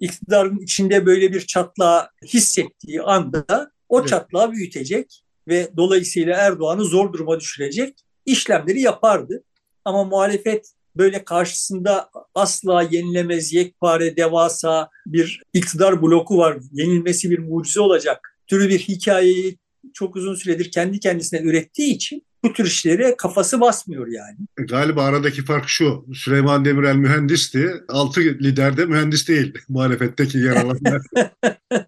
iktidarın 0.00 0.58
içinde 0.58 1.06
böyle 1.06 1.32
bir 1.32 1.40
çatlağı 1.40 2.08
hissettiği 2.24 3.02
anda 3.02 3.70
o 3.88 3.98
evet. 4.00 4.08
çatlağı 4.08 4.52
büyütecek 4.52 5.24
ve 5.48 5.68
dolayısıyla 5.76 6.36
Erdoğan'ı 6.36 6.84
zor 6.84 7.12
duruma 7.12 7.40
düşürecek 7.40 7.98
işlemleri 8.26 8.80
yapardı. 8.80 9.44
Ama 9.84 10.04
muhalefet 10.04 10.72
böyle 10.98 11.24
karşısında 11.24 12.10
asla 12.34 12.82
yenilemez 12.82 13.52
yekpare 13.52 14.16
devasa 14.16 14.88
bir 15.06 15.42
iktidar 15.52 16.02
bloku 16.02 16.38
var. 16.38 16.58
Yenilmesi 16.72 17.30
bir 17.30 17.38
mucize 17.38 17.80
olacak 17.80 18.38
türü 18.48 18.68
bir 18.68 18.78
hikayeyi 18.78 19.58
çok 19.94 20.16
uzun 20.16 20.34
süredir 20.34 20.70
kendi 20.70 21.00
kendisine 21.00 21.40
ürettiği 21.40 21.94
için 21.94 22.22
bu 22.44 22.52
tür 22.52 22.66
işlere 22.66 23.16
kafası 23.16 23.60
basmıyor 23.60 24.06
yani. 24.06 24.36
E, 24.58 24.62
galiba 24.62 25.02
aradaki 25.02 25.44
fark 25.44 25.68
şu. 25.68 26.06
Süleyman 26.14 26.64
Demirel 26.64 26.96
mühendisti. 26.96 27.70
Altı 27.88 28.20
lider 28.20 28.76
de 28.76 28.86
mühendis 28.86 29.28
değil. 29.28 29.54
Muhalefetteki 29.68 30.38
yer 30.38 30.56
alanlar. 30.56 31.02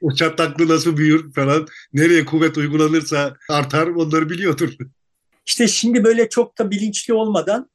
o 0.00 0.14
çatlaklı 0.14 0.68
nasıl 0.68 0.96
büyür 0.96 1.32
falan. 1.32 1.66
Nereye 1.92 2.24
kuvvet 2.24 2.58
uygulanırsa 2.58 3.36
artar 3.48 3.86
onları 3.86 4.30
biliyordur. 4.30 4.70
İşte 5.46 5.68
şimdi 5.68 6.04
böyle 6.04 6.28
çok 6.28 6.58
da 6.58 6.70
bilinçli 6.70 7.14
olmadan 7.14 7.70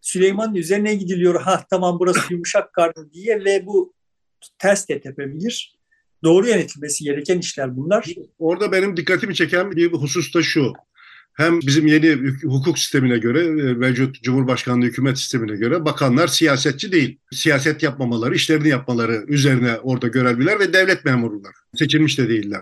Süleyman'ın 0.00 0.54
üzerine 0.54 0.94
gidiliyor. 0.94 1.40
Ha 1.40 1.64
tamam 1.70 1.98
burası 2.00 2.20
yumuşak 2.30 2.72
karnı 2.72 3.12
diye 3.12 3.44
ve 3.44 3.66
bu 3.66 3.94
ters 4.58 4.88
de 4.88 5.00
tepebilir. 5.00 5.76
Doğru 6.24 6.48
yönetilmesi 6.48 7.04
gereken 7.04 7.38
işler 7.38 7.76
bunlar. 7.76 8.06
Orada 8.38 8.72
benim 8.72 8.96
dikkatimi 8.96 9.34
çeken 9.34 9.70
bir 9.70 9.92
husus 9.92 10.34
da 10.34 10.42
şu 10.42 10.72
hem 11.36 11.60
bizim 11.60 11.86
yeni 11.86 12.16
hukuk 12.42 12.78
sistemine 12.78 13.18
göre, 13.18 13.44
e, 13.44 13.74
mevcut 13.74 14.22
Cumhurbaşkanlığı 14.22 14.84
hükümet 14.84 15.18
sistemine 15.18 15.56
göre 15.56 15.84
bakanlar 15.84 16.28
siyasetçi 16.28 16.92
değil. 16.92 17.18
Siyaset 17.32 17.82
yapmamaları, 17.82 18.34
işlerini 18.34 18.68
yapmaları 18.68 19.24
üzerine 19.28 19.76
orada 19.82 20.08
görevliler 20.08 20.60
ve 20.60 20.72
devlet 20.72 21.04
memurlar. 21.04 21.52
Seçilmiş 21.74 22.18
de 22.18 22.28
değiller. 22.28 22.60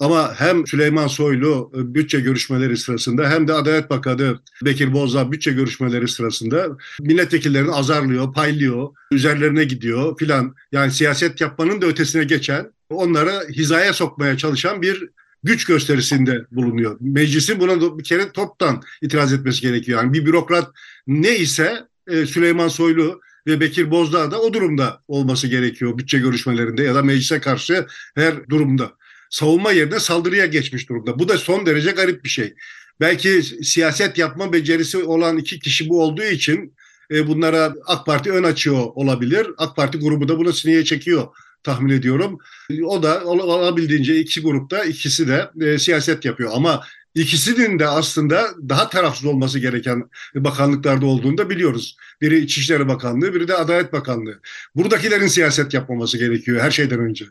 Ama 0.00 0.34
hem 0.36 0.66
Süleyman 0.66 1.06
Soylu 1.06 1.72
e, 1.74 1.94
bütçe 1.94 2.20
görüşmeleri 2.20 2.76
sırasında 2.76 3.30
hem 3.30 3.48
de 3.48 3.52
Adalet 3.52 3.90
Bakanı 3.90 4.38
Bekir 4.64 4.92
Bozdağ 4.92 5.32
bütçe 5.32 5.52
görüşmeleri 5.52 6.08
sırasında 6.08 6.68
milletvekillerini 7.00 7.70
azarlıyor, 7.70 8.32
paylıyor, 8.32 8.88
üzerlerine 9.10 9.64
gidiyor 9.64 10.18
filan. 10.18 10.54
Yani 10.72 10.90
siyaset 10.90 11.40
yapmanın 11.40 11.82
da 11.82 11.86
ötesine 11.86 12.24
geçen, 12.24 12.72
onları 12.90 13.48
hizaya 13.48 13.92
sokmaya 13.92 14.36
çalışan 14.36 14.82
bir 14.82 15.08
güç 15.44 15.64
gösterisinde 15.64 16.44
bulunuyor. 16.50 16.96
Meclisin 17.00 17.60
buna 17.60 17.98
bir 17.98 18.04
kere 18.04 18.32
toptan 18.32 18.82
itiraz 19.02 19.32
etmesi 19.32 19.60
gerekiyor. 19.60 20.02
Yani 20.02 20.12
bir 20.12 20.26
bürokrat 20.26 20.70
ne 21.06 21.36
ise 21.36 21.84
e, 22.06 22.26
Süleyman 22.26 22.68
Soylu 22.68 23.20
ve 23.46 23.60
Bekir 23.60 23.90
Bozdağ 23.90 24.30
da 24.30 24.40
o 24.40 24.52
durumda 24.52 25.02
olması 25.08 25.46
gerekiyor 25.48 25.98
bütçe 25.98 26.18
görüşmelerinde 26.18 26.82
ya 26.82 26.94
da 26.94 27.02
meclise 27.02 27.40
karşı 27.40 27.86
her 28.14 28.48
durumda. 28.48 28.92
Savunma 29.30 29.72
yerine 29.72 30.00
saldırıya 30.00 30.46
geçmiş 30.46 30.88
durumda. 30.88 31.18
Bu 31.18 31.28
da 31.28 31.38
son 31.38 31.66
derece 31.66 31.90
garip 31.90 32.24
bir 32.24 32.28
şey. 32.28 32.54
Belki 33.00 33.42
siyaset 33.42 34.18
yapma 34.18 34.52
becerisi 34.52 34.98
olan 34.98 35.38
iki 35.38 35.58
kişi 35.58 35.88
bu 35.88 36.02
olduğu 36.02 36.22
için 36.22 36.74
e, 37.10 37.26
bunlara 37.26 37.74
AK 37.86 38.06
Parti 38.06 38.32
ön 38.32 38.42
açıyor 38.42 38.86
olabilir. 38.94 39.46
AK 39.58 39.76
Parti 39.76 39.98
grubu 39.98 40.28
da 40.28 40.38
bunu 40.38 40.52
sineye 40.52 40.84
çekiyor 40.84 41.26
tahmin 41.62 41.92
ediyorum. 41.92 42.38
O 42.84 43.02
da 43.02 43.24
olabildiğince 43.24 44.20
iki 44.20 44.42
grupta 44.42 44.84
ikisi 44.84 45.28
de 45.28 45.50
e, 45.60 45.78
siyaset 45.78 46.24
yapıyor. 46.24 46.50
Ama 46.54 46.84
ikisinin 47.14 47.78
de 47.78 47.86
aslında 47.86 48.46
daha 48.68 48.88
tarafsız 48.88 49.24
olması 49.24 49.58
gereken 49.58 50.10
bakanlıklarda 50.34 51.06
olduğunu 51.06 51.38
da 51.38 51.50
biliyoruz. 51.50 51.96
Biri 52.20 52.38
İçişleri 52.38 52.88
Bakanlığı, 52.88 53.34
biri 53.34 53.48
de 53.48 53.54
Adalet 53.54 53.92
Bakanlığı. 53.92 54.40
Buradakilerin 54.74 55.26
siyaset 55.26 55.74
yapmaması 55.74 56.18
gerekiyor 56.18 56.60
her 56.60 56.70
şeyden 56.70 57.00
önce. 57.00 57.24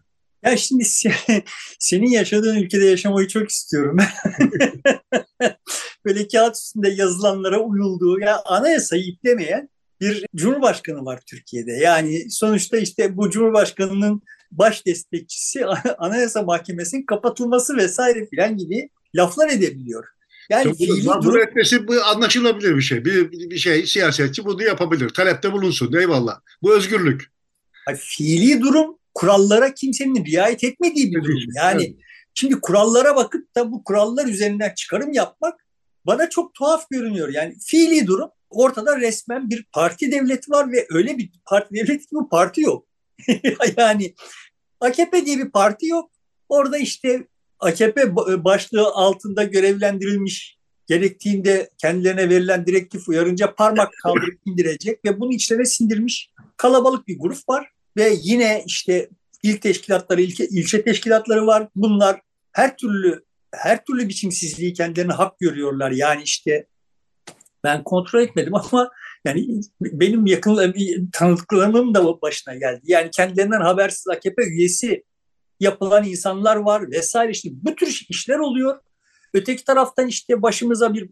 Ya 0.45 0.57
şimdi 0.57 0.83
senin 1.79 2.11
yaşadığın 2.11 2.57
ülkede 2.57 2.85
yaşamayı 2.85 3.27
çok 3.27 3.49
istiyorum. 3.49 3.97
Böyle 6.05 6.27
kağıt 6.27 6.55
üstünde 6.55 6.89
yazılanlara 6.89 7.59
uyulduğu, 7.59 8.19
ya 8.19 8.41
anayasayı 8.45 9.03
iplemeyen 9.03 9.69
bir 10.01 10.25
cumhurbaşkanı 10.35 11.05
var 11.05 11.19
Türkiye'de. 11.25 11.71
Yani 11.71 12.31
sonuçta 12.31 12.77
işte 12.77 13.17
bu 13.17 13.29
cumhurbaşkanının 13.29 14.21
baş 14.51 14.85
destekçisi 14.85 15.65
Anayasa 15.97 16.41
Mahkemesi'nin 16.41 17.05
kapatılması 17.05 17.77
vesaire 17.77 18.25
filan 18.25 18.57
gibi 18.57 18.89
laflar 19.15 19.49
edebiliyor. 19.49 20.05
Yani 20.49 20.71
bu, 20.79 20.87
durum... 21.23 21.87
bu 21.87 22.03
anlaşılabilir 22.03 22.75
bir 22.75 22.81
şey. 22.81 23.05
Bir, 23.05 23.31
bir 23.31 23.57
şey 23.57 23.85
siyasetçi 23.85 24.45
bunu 24.45 24.63
yapabilir. 24.63 25.09
Talepte 25.09 25.51
bulunsun. 25.51 25.93
Eyvallah. 25.93 26.39
Bu 26.61 26.75
özgürlük. 26.75 27.31
Yani 27.89 27.99
fiili 28.01 28.61
durum 28.61 28.97
kurallara 29.13 29.73
kimsenin 29.73 30.25
riayet 30.25 30.63
etmediği 30.63 31.11
bir 31.15 31.23
durum. 31.23 31.39
Yani 31.55 31.83
evet. 31.83 31.95
Şimdi 32.33 32.61
kurallara 32.61 33.15
bakıp 33.15 33.55
da 33.55 33.71
bu 33.71 33.83
kurallar 33.83 34.27
üzerinden 34.27 34.73
çıkarım 34.75 35.13
yapmak 35.13 35.65
bana 36.05 36.29
çok 36.29 36.53
tuhaf 36.53 36.89
görünüyor. 36.89 37.29
Yani 37.29 37.55
fiili 37.65 38.07
durum 38.07 38.29
ortada 38.49 38.97
resmen 38.97 39.49
bir 39.49 39.65
parti 39.71 40.11
devleti 40.11 40.51
var 40.51 40.71
ve 40.71 40.87
öyle 40.89 41.17
bir 41.17 41.31
parti 41.45 41.75
devleti 41.75 42.07
gibi 42.11 42.29
parti 42.31 42.61
yok. 42.61 42.87
yani 43.77 44.13
AKP 44.79 45.25
diye 45.25 45.37
bir 45.37 45.51
parti 45.51 45.85
yok. 45.85 46.11
Orada 46.49 46.77
işte 46.77 47.27
AKP 47.59 48.15
başlığı 48.43 48.87
altında 48.87 49.43
görevlendirilmiş 49.43 50.57
gerektiğinde 50.87 51.69
kendilerine 51.77 52.29
verilen 52.29 52.65
direktif 52.65 53.09
uyarınca 53.09 53.55
parmak 53.55 53.93
kaldırıp 54.03 54.39
indirecek 54.45 55.05
ve 55.05 55.19
bunu 55.19 55.33
içlerine 55.33 55.65
sindirmiş 55.65 56.31
kalabalık 56.57 57.07
bir 57.07 57.19
grup 57.19 57.49
var 57.49 57.69
ve 57.97 58.13
yine 58.21 58.63
işte 58.65 59.09
il 59.43 59.57
teşkilatları, 59.57 60.21
ilçe, 60.21 60.45
ilçe 60.45 60.83
teşkilatları 60.83 61.47
var. 61.47 61.67
Bunlar 61.75 62.21
her 62.51 62.77
türlü 62.77 63.23
her 63.51 63.85
türlü 63.85 64.09
biçimsizliği 64.09 64.73
kendilerine 64.73 65.13
hak 65.13 65.39
görüyorlar. 65.39 65.91
Yani 65.91 66.23
işte 66.23 66.67
ben 67.63 67.83
kontrol 67.83 68.21
etmedim 68.21 68.55
ama 68.71 68.89
yani 69.25 69.61
benim 69.81 70.25
yakın 70.25 70.73
tanıdıklarımın 71.13 71.93
da 71.93 72.21
başına 72.21 72.55
geldi. 72.55 72.81
Yani 72.83 73.09
kendilerinden 73.11 73.61
habersiz 73.61 74.07
AKP 74.07 74.43
üyesi 74.43 75.03
yapılan 75.59 76.03
insanlar 76.03 76.55
var 76.55 76.91
vesaire 76.91 77.31
işte 77.31 77.49
bu 77.53 77.75
tür 77.75 78.05
işler 78.09 78.39
oluyor. 78.39 78.79
Öteki 79.33 79.63
taraftan 79.63 80.07
işte 80.07 80.41
başımıza 80.41 80.93
bir 80.93 81.09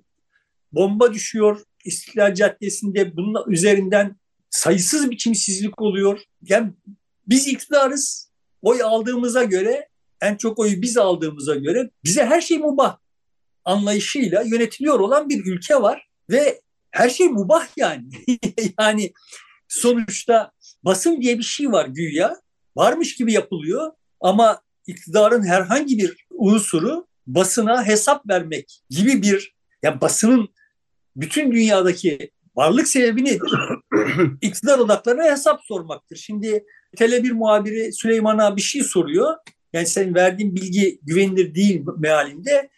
bomba 0.72 1.14
düşüyor 1.14 1.62
İstiklal 1.86 2.34
Caddesi'nde 2.34 3.18
bunun 3.18 3.52
üzerinden 3.52 4.16
sayısız 4.50 5.12
biçimsizlik 5.12 5.82
oluyor. 5.82 6.22
Yani 6.42 6.74
biz 7.28 7.48
iktidarız. 7.48 8.32
Oy 8.62 8.84
aldığımıza 8.84 9.44
göre 9.44 9.88
en 10.22 10.36
çok 10.36 10.60
oyu 10.60 10.82
biz 10.82 10.98
aldığımıza 10.98 11.56
göre 11.56 11.90
bize 12.04 12.26
her 12.26 12.42
şey 12.42 12.58
mubah 12.58 12.98
anlayışıyla 13.66 14.42
yönetiliyor 14.42 15.00
olan 15.00 15.30
bir 15.30 15.46
ülke 15.46 15.82
var 15.82 16.08
ve 16.30 16.62
her 16.92 17.10
şey 17.10 17.30
mubah 17.30 17.68
yani. 17.78 18.10
yani 18.80 19.14
sonuçta 19.68 20.52
basın 20.84 21.22
diye 21.22 21.38
bir 21.38 21.44
şey 21.44 21.72
var 21.72 21.86
güya. 21.86 22.42
Varmış 22.76 23.16
gibi 23.16 23.34
yapılıyor 23.34 23.92
ama 24.20 24.62
iktidarın 24.88 25.44
herhangi 25.44 25.98
bir 25.98 26.26
unsuru 26.30 27.08
basına 27.28 27.86
hesap 27.86 28.30
vermek 28.30 28.82
gibi 28.90 29.22
bir 29.22 29.56
ya 29.84 30.02
basının 30.02 30.50
bütün 31.16 31.52
dünyadaki 31.52 32.32
varlık 32.56 32.88
sebebi 32.88 33.26
nedir? 33.26 33.52
İktidar 34.42 34.80
odaklarına 34.80 35.24
hesap 35.24 35.62
sormaktır. 35.64 36.16
Şimdi 36.16 36.66
Tele1 36.98 37.32
muhabiri 37.32 37.94
Süleyman'a 37.94 38.56
bir 38.56 38.62
şey 38.62 38.84
soruyor. 38.84 39.36
Yani 39.74 39.86
senin 39.88 40.16
verdiğin 40.16 40.56
bilgi 40.56 41.00
güvenilir 41.04 41.56
değil 41.56 41.86
mealinde. 41.98 42.70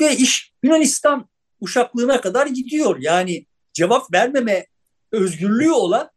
Ve 0.00 0.16
iş 0.16 0.52
Yunanistan 0.62 1.28
uşaklığına 1.60 2.20
kadar 2.20 2.46
gidiyor. 2.46 2.96
Yani 3.00 3.46
cevap 3.72 4.12
vermeme 4.12 4.66
özgürlüğü 5.12 5.70
olan, 5.70 6.10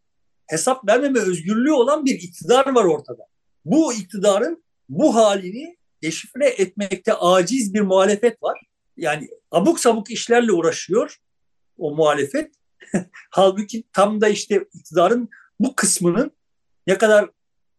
hesap 0.48 0.88
vermeme 0.88 1.20
özgürlüğü 1.20 1.72
olan 1.72 2.06
bir 2.06 2.16
iktidar 2.16 2.75
var 2.75 2.86
ortada. 2.86 3.28
Bu 3.66 3.94
iktidarın 3.94 4.64
bu 4.90 5.16
halini 5.16 5.78
deşifre 6.04 6.48
etmekte 6.48 7.14
aciz 7.14 7.74
bir 7.74 7.82
muhalefet 7.82 8.44
var. 8.44 8.62
Yani 8.98 9.30
abuk 9.52 9.80
sabuk 9.80 10.12
işlerle 10.12 10.52
uğraşıyor 10.52 11.18
o 11.78 11.96
muhalefet. 11.96 12.56
Halbuki 13.30 13.84
tam 13.94 14.22
da 14.22 14.28
işte 14.28 14.66
iktidarın 14.74 15.30
bu 15.60 15.75
kısmının 15.75 16.32
ne 16.88 16.98
kadar 16.98 17.30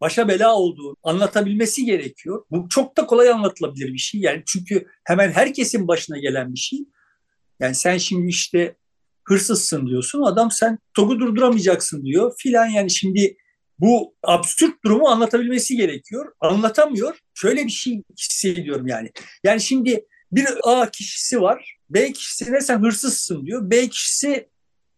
başa 0.01 0.27
bela 0.27 0.55
olduğunu 0.55 0.95
anlatabilmesi 1.03 1.85
gerekiyor. 1.85 2.45
Bu 2.51 2.69
çok 2.69 2.97
da 2.97 3.05
kolay 3.05 3.29
anlatılabilir 3.29 3.93
bir 3.93 3.97
şey. 3.97 4.21
Yani 4.21 4.43
çünkü 4.47 4.87
hemen 5.03 5.31
herkesin 5.31 5.87
başına 5.87 6.17
gelen 6.17 6.53
bir 6.53 6.59
şey. 6.59 6.79
Yani 7.59 7.75
sen 7.75 7.97
şimdi 7.97 8.27
işte 8.27 8.75
hırsızsın 9.27 9.87
diyorsun. 9.87 10.21
Adam 10.21 10.51
sen 10.51 10.79
TOG'u 10.93 11.19
durduramayacaksın 11.19 12.05
diyor 12.05 12.33
filan 12.37 12.65
yani 12.65 12.91
şimdi 12.91 13.37
bu 13.79 14.15
absürt 14.23 14.83
durumu 14.85 15.07
anlatabilmesi 15.07 15.75
gerekiyor. 15.75 16.33
Anlatamıyor. 16.39 17.17
Şöyle 17.33 17.65
bir 17.65 17.71
şey 17.71 18.03
hissediyorum 18.19 18.87
yani. 18.87 19.11
Yani 19.43 19.61
şimdi 19.61 20.05
bir 20.31 20.47
A 20.63 20.91
kişisi 20.91 21.41
var. 21.41 21.77
B 21.89 22.13
kişisine 22.13 22.61
sen 22.61 22.83
hırsızsın 22.83 23.45
diyor. 23.45 23.71
B 23.71 23.89
kişisi 23.89 24.49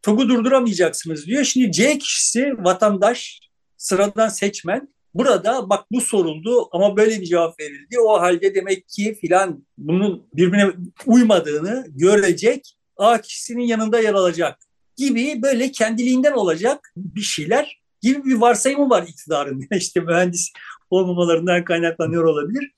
TOG'u 0.02 0.30
durduramayacaksınız 0.30 1.26
diyor. 1.26 1.44
Şimdi 1.44 1.72
C 1.72 1.98
kişisi 1.98 2.54
vatandaş, 2.58 3.40
sıradan 3.80 4.30
seçmen. 4.30 4.94
Burada 5.14 5.70
bak 5.70 5.86
bu 5.92 6.02
soruldu 6.02 6.70
ama 6.72 6.98
böyle 6.98 7.22
bir 7.22 7.26
cevap 7.26 7.60
verildi. 7.60 8.00
O 8.00 8.22
halde 8.22 8.56
demek 8.56 8.90
ki 8.90 9.18
filan 9.22 9.66
bunun 9.78 10.28
birbirine 10.34 10.72
uymadığını 11.06 11.86
görecek. 11.90 12.76
A 12.98 13.22
kişisinin 13.22 13.64
yanında 13.64 14.00
yer 14.00 14.14
alacak 14.14 14.60
gibi 14.98 15.42
böyle 15.42 15.72
kendiliğinden 15.72 16.32
olacak 16.32 16.94
bir 16.98 17.22
şeyler 17.22 17.82
gibi 18.02 18.26
bir 18.26 18.36
varsayımı 18.36 18.90
var 18.90 19.06
iktidarın. 19.08 19.68
İşte 19.72 20.00
mühendis 20.00 20.52
olmamalarından 20.90 21.64
kaynaklanıyor 21.64 22.24
olabilir. 22.24 22.72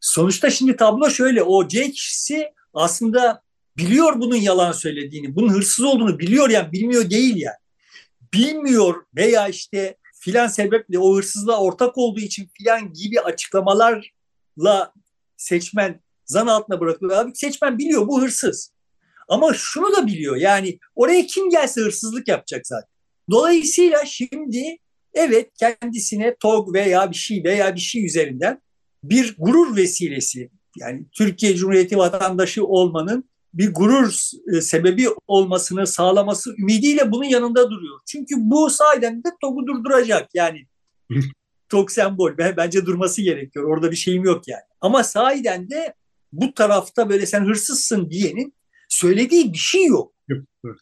Sonuçta 0.00 0.50
şimdi 0.50 0.76
tablo 0.76 1.10
şöyle. 1.10 1.42
O 1.42 1.68
C 1.68 1.90
kişisi 1.90 2.52
aslında 2.74 3.42
biliyor 3.76 4.20
bunun 4.20 4.36
yalan 4.36 4.72
söylediğini, 4.72 5.36
bunun 5.36 5.48
hırsız 5.48 5.84
olduğunu 5.84 6.18
biliyor 6.18 6.50
yani 6.50 6.72
bilmiyor 6.72 7.10
değil 7.10 7.36
yani. 7.36 7.56
Bilmiyor 8.34 8.94
veya 9.16 9.48
işte 9.48 9.96
filan 10.20 10.46
sebeple 10.46 10.98
o 10.98 11.16
hırsızlığa 11.16 11.60
ortak 11.60 11.98
olduğu 11.98 12.20
için 12.20 12.50
filan 12.58 12.92
gibi 12.92 13.20
açıklamalarla 13.20 14.92
seçmen 15.36 16.00
zan 16.24 16.46
altına 16.46 16.80
bırakılıyor. 16.80 17.18
Abi 17.18 17.30
seçmen 17.34 17.78
biliyor 17.78 18.08
bu 18.08 18.22
hırsız. 18.22 18.72
Ama 19.28 19.54
şunu 19.54 19.96
da 19.96 20.06
biliyor 20.06 20.36
yani 20.36 20.78
oraya 20.94 21.26
kim 21.26 21.50
gelse 21.50 21.80
hırsızlık 21.80 22.28
yapacak 22.28 22.66
zaten. 22.66 22.90
Dolayısıyla 23.30 24.04
şimdi 24.04 24.76
evet 25.14 25.50
kendisine 25.58 26.36
TOG 26.40 26.74
veya 26.74 27.10
bir 27.10 27.16
şey 27.16 27.44
veya 27.44 27.74
bir 27.74 27.80
şey 27.80 28.06
üzerinden 28.06 28.60
bir 29.04 29.36
gurur 29.38 29.76
vesilesi 29.76 30.50
yani 30.76 31.06
Türkiye 31.12 31.56
Cumhuriyeti 31.56 31.98
vatandaşı 31.98 32.64
olmanın 32.64 33.29
bir 33.54 33.74
gurur 33.74 34.30
e, 34.52 34.60
sebebi 34.60 35.06
olmasını 35.26 35.86
sağlaması 35.86 36.54
ümidiyle 36.58 37.12
bunun 37.12 37.24
yanında 37.24 37.70
duruyor. 37.70 38.00
Çünkü 38.06 38.34
bu 38.38 38.70
sayeden 38.70 39.24
de 39.24 39.28
TOG'u 39.40 39.66
durduracak 39.66 40.28
yani. 40.34 40.66
TOG 41.68 41.90
sembol 41.90 42.38
bence 42.38 42.86
durması 42.86 43.22
gerekiyor. 43.22 43.64
Orada 43.64 43.90
bir 43.90 43.96
şeyim 43.96 44.24
yok 44.24 44.48
yani. 44.48 44.62
Ama 44.80 45.04
sahiden 45.04 45.70
de 45.70 45.94
bu 46.32 46.54
tarafta 46.54 47.08
böyle 47.08 47.26
sen 47.26 47.44
hırsızsın 47.44 48.10
diyenin 48.10 48.54
söylediği 48.88 49.52
bir 49.52 49.58
şey 49.58 49.84
yok. 49.84 50.14
Evet. 50.30 50.78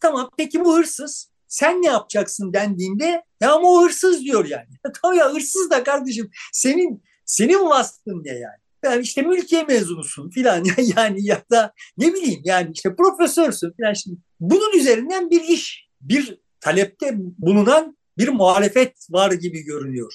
Tamam 0.00 0.30
peki 0.36 0.64
bu 0.64 0.78
hırsız 0.78 1.30
sen 1.48 1.82
ne 1.82 1.86
yapacaksın 1.86 2.52
dendiğinde 2.52 3.22
ya 3.40 3.52
ama 3.52 3.68
o 3.68 3.84
hırsız 3.84 4.24
diyor 4.24 4.44
yani. 4.44 4.68
tamam 5.02 5.18
ya 5.18 5.34
hırsız 5.34 5.70
da 5.70 5.84
kardeşim 5.84 6.30
senin 6.52 7.02
senin 7.24 7.68
vasfın 7.68 8.24
ne 8.24 8.32
yani? 8.32 8.60
Yani 8.84 9.02
işte 9.02 9.22
mülkiye 9.22 9.62
mezunusun 9.62 10.30
filan 10.30 10.64
yani 10.96 11.26
ya 11.26 11.42
da 11.50 11.72
ne 11.98 12.14
bileyim 12.14 12.40
yani 12.44 12.70
işte 12.74 12.96
profesörsün 12.96 13.72
filan 13.76 13.92
şimdi 13.92 14.16
bunun 14.40 14.78
üzerinden 14.78 15.30
bir 15.30 15.40
iş, 15.40 15.88
bir 16.00 16.38
talepte 16.60 17.14
bulunan 17.16 17.96
bir 18.18 18.28
muhalefet 18.28 19.06
var 19.10 19.32
gibi 19.32 19.64
görünüyor. 19.64 20.12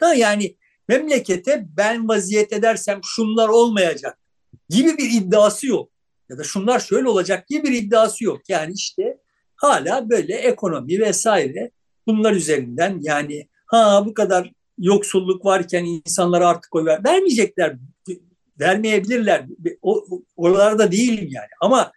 Da 0.00 0.14
yani 0.14 0.56
memlekete 0.88 1.66
ben 1.76 2.08
vaziyet 2.08 2.52
edersem 2.52 3.00
şunlar 3.04 3.48
olmayacak 3.48 4.18
gibi 4.68 4.98
bir 4.98 5.10
iddiası 5.10 5.66
yok. 5.66 5.90
Ya 6.28 6.38
da 6.38 6.44
şunlar 6.44 6.80
şöyle 6.80 7.08
olacak 7.08 7.48
gibi 7.48 7.62
bir 7.62 7.72
iddiası 7.72 8.24
yok. 8.24 8.40
Yani 8.48 8.72
işte 8.72 9.18
hala 9.56 10.10
böyle 10.10 10.34
ekonomi 10.34 11.00
vesaire 11.00 11.70
bunlar 12.06 12.32
üzerinden 12.32 12.98
yani 13.02 13.48
ha 13.66 14.02
bu 14.06 14.14
kadar 14.14 14.52
yoksulluk 14.78 15.44
varken 15.44 15.84
insanlara 15.84 16.48
artık 16.48 16.74
oy 16.74 16.84
ver. 16.84 17.04
Vermeyecekler, 17.04 17.76
vermeyebilirler. 18.60 19.46
O, 19.82 20.06
oralarda 20.36 20.92
değilim 20.92 21.28
yani. 21.30 21.48
Ama 21.60 21.92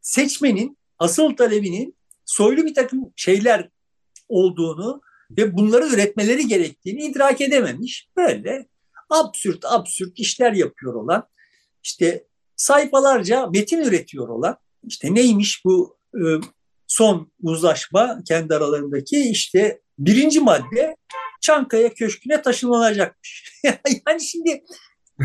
seçmenin 0.00 0.78
asıl 0.98 1.36
talebinin 1.36 1.96
soylu 2.24 2.64
bir 2.64 2.74
takım 2.74 3.12
şeyler 3.16 3.68
olduğunu 4.28 5.00
ve 5.30 5.56
bunları 5.56 5.86
üretmeleri 5.86 6.46
gerektiğini 6.46 7.02
idrak 7.02 7.40
edememiş. 7.40 8.08
Böyle 8.16 8.66
absürt 9.10 9.64
absürt 9.64 10.18
işler 10.18 10.52
yapıyor 10.52 10.94
olan 10.94 11.28
işte 11.82 12.24
sayfalarca 12.56 13.46
metin 13.46 13.82
üretiyor 13.82 14.28
olan 14.28 14.56
işte 14.86 15.14
neymiş 15.14 15.64
bu 15.64 15.98
e, 16.14 16.22
son 16.86 17.32
uzlaşma 17.42 18.22
kendi 18.28 18.54
aralarındaki 18.54 19.30
işte 19.30 19.80
birinci 19.98 20.40
madde 20.40 20.96
Çankaya 21.40 21.94
Köşkü'ne 21.94 22.42
taşınılacakmış. 22.42 23.60
yani 24.06 24.20
şimdi 24.20 24.64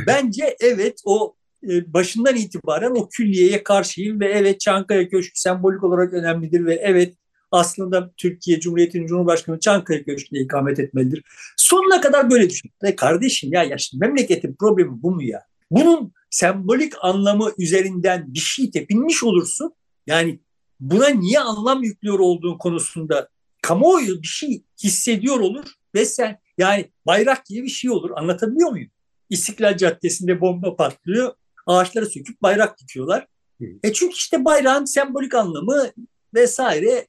bence 0.07 0.57
evet 0.59 1.01
o 1.05 1.35
e, 1.69 1.93
başından 1.93 2.35
itibaren 2.35 2.91
o 2.91 3.09
külliyeye 3.09 3.63
karşıyım 3.63 4.19
ve 4.19 4.31
evet 4.31 4.59
Çankaya 4.59 5.09
Köşkü 5.09 5.39
sembolik 5.39 5.83
olarak 5.83 6.13
önemlidir 6.13 6.65
ve 6.65 6.75
evet 6.75 7.13
aslında 7.51 8.11
Türkiye 8.17 8.59
Cumhuriyeti'nin 8.59 9.07
Cumhurbaşkanı 9.07 9.59
Çankaya 9.59 10.03
Köşkü'ne 10.03 10.39
ikamet 10.39 10.79
etmelidir. 10.79 11.23
Sonuna 11.57 12.01
kadar 12.01 12.29
böyle 12.29 12.49
düşün. 12.49 12.71
E 12.83 12.95
kardeşim 12.95 13.53
ya, 13.53 13.63
ya 13.63 13.77
şimdi 13.77 14.05
memleketin 14.05 14.55
problemi 14.59 15.01
bu 15.03 15.11
mu 15.11 15.23
ya? 15.23 15.43
Bunun 15.71 16.13
sembolik 16.29 16.93
anlamı 17.01 17.51
üzerinden 17.57 18.33
bir 18.33 18.39
şey 18.39 18.71
tepinmiş 18.71 19.23
olursun. 19.23 19.73
Yani 20.07 20.39
buna 20.79 21.07
niye 21.07 21.39
anlam 21.39 21.83
yüklüyor 21.83 22.19
olduğun 22.19 22.57
konusunda 22.57 23.29
kamuoyu 23.61 24.21
bir 24.21 24.27
şey 24.27 24.63
hissediyor 24.83 25.39
olur 25.39 25.65
ve 25.95 26.05
sen 26.05 26.39
yani 26.57 26.91
bayrak 27.05 27.45
gibi 27.45 27.63
bir 27.63 27.69
şey 27.71 27.91
olur. 27.91 28.11
Anlatabiliyor 28.15 28.69
muyum? 28.69 28.89
İstiklal 29.29 29.77
Caddesi'nde 29.77 30.41
bomba 30.41 30.75
patlıyor. 30.75 31.33
Ağaçları 31.67 32.05
söküp 32.05 32.41
bayrak 32.41 32.79
dikiyorlar. 32.79 33.27
E 33.83 33.93
çünkü 33.93 34.15
işte 34.15 34.45
bayrağın 34.45 34.85
sembolik 34.85 35.35
anlamı 35.35 35.91
vesaire 36.33 37.07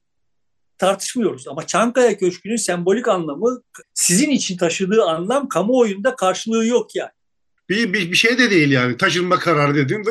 tartışmıyoruz. 0.77 1.47
Ama 1.47 1.67
Çankaya 1.67 2.17
Köşkü'nün 2.17 2.55
sembolik 2.55 3.07
anlamı 3.07 3.61
sizin 3.93 4.29
için 4.29 4.57
taşıdığı 4.57 5.03
anlam 5.03 5.49
kamuoyunda 5.49 6.15
karşılığı 6.15 6.65
yok 6.65 6.95
yani. 6.95 7.09
Bir, 7.69 7.93
bir, 7.93 8.11
bir 8.11 8.15
şey 8.15 8.37
de 8.37 8.51
değil 8.51 8.71
yani. 8.71 8.97
Taşınma 8.97 9.39
kararı 9.39 9.75
dediğin 9.75 10.03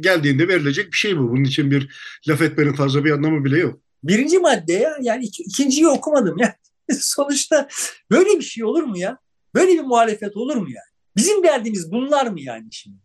geldiğinde 0.00 0.48
verilecek 0.48 0.92
bir 0.92 0.96
şey 0.96 1.18
bu. 1.18 1.30
Bunun 1.30 1.44
için 1.44 1.70
bir 1.70 1.94
laf 2.28 2.42
etmenin 2.42 2.72
fazla 2.72 3.04
bir 3.04 3.10
anlamı 3.10 3.44
bile 3.44 3.58
yok. 3.58 3.80
Birinci 4.04 4.38
madde 4.38 4.72
ya. 4.72 4.96
Yani 5.00 5.24
ik- 5.24 5.42
ikinciyi 5.46 5.88
okumadım 5.88 6.38
ya. 6.38 6.56
Sonuçta 7.00 7.68
böyle 8.10 8.38
bir 8.38 8.44
şey 8.44 8.64
olur 8.64 8.82
mu 8.82 8.98
ya? 8.98 9.18
Böyle 9.54 9.72
bir 9.72 9.80
muhalefet 9.80 10.36
olur 10.36 10.56
mu 10.56 10.66
yani? 10.68 10.94
Bizim 11.16 11.42
derdimiz 11.42 11.92
bunlar 11.92 12.26
mı 12.26 12.40
yani 12.40 12.68
şimdi? 12.70 12.96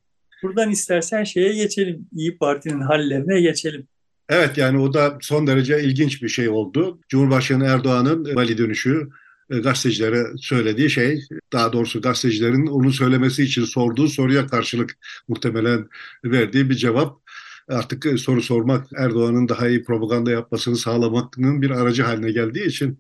Buradan 0.43 0.71
istersen 0.71 1.23
şeye 1.23 1.53
geçelim. 1.53 2.07
İyi 2.13 2.37
Parti'nin 2.37 2.81
hallerine 2.81 3.41
geçelim. 3.41 3.87
Evet 4.29 4.57
yani 4.57 4.79
o 4.79 4.93
da 4.93 5.17
son 5.21 5.47
derece 5.47 5.83
ilginç 5.83 6.23
bir 6.23 6.29
şey 6.29 6.49
oldu. 6.49 6.99
Cumhurbaşkanı 7.09 7.65
Erdoğan'ın 7.65 8.35
vali 8.35 8.57
dönüşü 8.57 9.09
e, 9.49 9.57
gazetecilere 9.57 10.23
söylediği 10.37 10.89
şey, 10.89 11.21
daha 11.53 11.73
doğrusu 11.73 12.01
gazetecilerin 12.01 12.67
onu 12.67 12.91
söylemesi 12.91 13.43
için 13.43 13.63
sorduğu 13.63 14.07
soruya 14.07 14.47
karşılık 14.47 14.97
muhtemelen 15.27 15.87
verdiği 16.23 16.69
bir 16.69 16.75
cevap. 16.75 17.21
Artık 17.67 18.05
e, 18.05 18.17
soru 18.17 18.41
sormak 18.41 18.87
Erdoğan'ın 18.97 19.49
daha 19.49 19.67
iyi 19.67 19.83
propaganda 19.83 20.31
yapmasını 20.31 20.75
sağlamanın 20.75 21.61
bir 21.61 21.69
aracı 21.69 22.03
haline 22.03 22.31
geldiği 22.31 22.65
için 22.65 22.99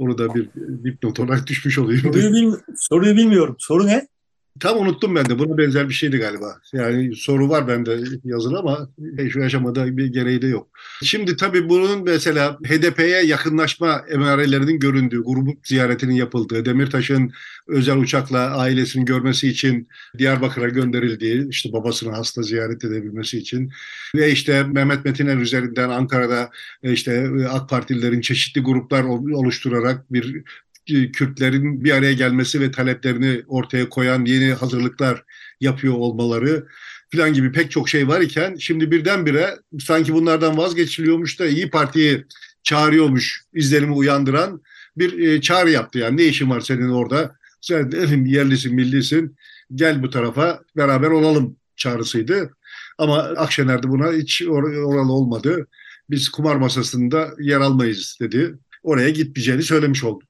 onu 0.00 0.18
da 0.18 0.34
bir 0.34 0.48
dipnot 0.84 1.20
olarak 1.20 1.46
düşmüş 1.46 1.78
olayım. 1.78 2.00
Soruyu, 2.02 2.32
bil, 2.32 2.52
soruyu 2.76 3.16
bilmiyorum. 3.16 3.56
Soru 3.58 3.86
ne? 3.86 4.08
Tam 4.60 4.78
unuttum 4.78 5.14
ben 5.14 5.28
de. 5.28 5.38
Buna 5.38 5.58
benzer 5.58 5.88
bir 5.88 5.94
şeydi 5.94 6.18
galiba. 6.18 6.56
Yani 6.72 7.16
soru 7.16 7.48
var 7.48 7.68
bende 7.68 7.98
yazılı 8.24 8.58
ama 8.58 8.88
şu 9.32 9.44
aşamada 9.44 9.96
bir 9.96 10.06
gereği 10.06 10.42
de 10.42 10.46
yok. 10.46 10.68
Şimdi 11.02 11.36
tabii 11.36 11.68
bunun 11.68 12.04
mesela 12.04 12.58
HDP'ye 12.66 13.22
yakınlaşma 13.22 14.04
emarelerinin 14.10 14.78
göründüğü, 14.78 15.22
grubu 15.24 15.54
ziyaretinin 15.64 16.14
yapıldığı, 16.14 16.64
Demirtaş'ın 16.64 17.32
özel 17.68 17.96
uçakla 17.96 18.56
ailesini 18.56 19.04
görmesi 19.04 19.48
için 19.48 19.88
Diyarbakır'a 20.18 20.68
gönderildiği, 20.68 21.48
işte 21.48 21.72
babasını 21.72 22.12
hasta 22.12 22.42
ziyaret 22.42 22.84
edebilmesi 22.84 23.38
için 23.38 23.70
ve 24.14 24.32
işte 24.32 24.62
Mehmet 24.62 25.04
Metiner 25.04 25.36
üzerinden 25.36 25.88
Ankara'da 25.88 26.50
işte 26.82 27.30
AK 27.50 27.68
Partililerin 27.68 28.20
çeşitli 28.20 28.60
gruplar 28.60 29.04
oluşturarak 29.04 30.12
bir 30.12 30.42
Kürtlerin 30.86 31.84
bir 31.84 31.90
araya 31.90 32.12
gelmesi 32.12 32.60
ve 32.60 32.70
taleplerini 32.70 33.42
ortaya 33.46 33.88
koyan 33.88 34.24
yeni 34.24 34.52
hazırlıklar 34.52 35.24
yapıyor 35.60 35.94
olmaları 35.94 36.66
filan 37.10 37.32
gibi 37.32 37.52
pek 37.52 37.70
çok 37.70 37.88
şey 37.88 38.08
var 38.08 38.20
iken 38.20 38.56
şimdi 38.56 38.90
birdenbire 38.90 39.58
sanki 39.80 40.14
bunlardan 40.14 40.56
vazgeçiliyormuş 40.56 41.40
da 41.40 41.46
İyi 41.46 41.70
Parti'yi 41.70 42.24
çağırıyormuş 42.62 43.44
izlenimi 43.54 43.92
uyandıran 43.92 44.62
bir 44.96 45.18
e, 45.18 45.40
çağrı 45.40 45.70
yaptı. 45.70 45.98
Yani 45.98 46.16
ne 46.16 46.24
işin 46.24 46.50
var 46.50 46.60
senin 46.60 46.88
orada? 46.88 47.36
Sen 47.60 48.24
yerlisin, 48.26 48.74
millisin. 48.74 49.36
Gel 49.74 50.02
bu 50.02 50.10
tarafa 50.10 50.60
beraber 50.76 51.10
olalım 51.10 51.56
çağrısıydı. 51.76 52.50
Ama 52.98 53.18
Akşener 53.18 53.82
de 53.82 53.88
buna 53.88 54.12
hiç 54.12 54.42
or- 54.42 54.82
oralı 54.84 55.12
olmadı. 55.12 55.66
Biz 56.10 56.28
kumar 56.28 56.56
masasında 56.56 57.30
yer 57.38 57.60
almayız 57.60 58.18
dedi. 58.20 58.54
Oraya 58.82 59.10
gitmeyeceğini 59.10 59.62
söylemiş 59.62 60.04
oldu. 60.04 60.24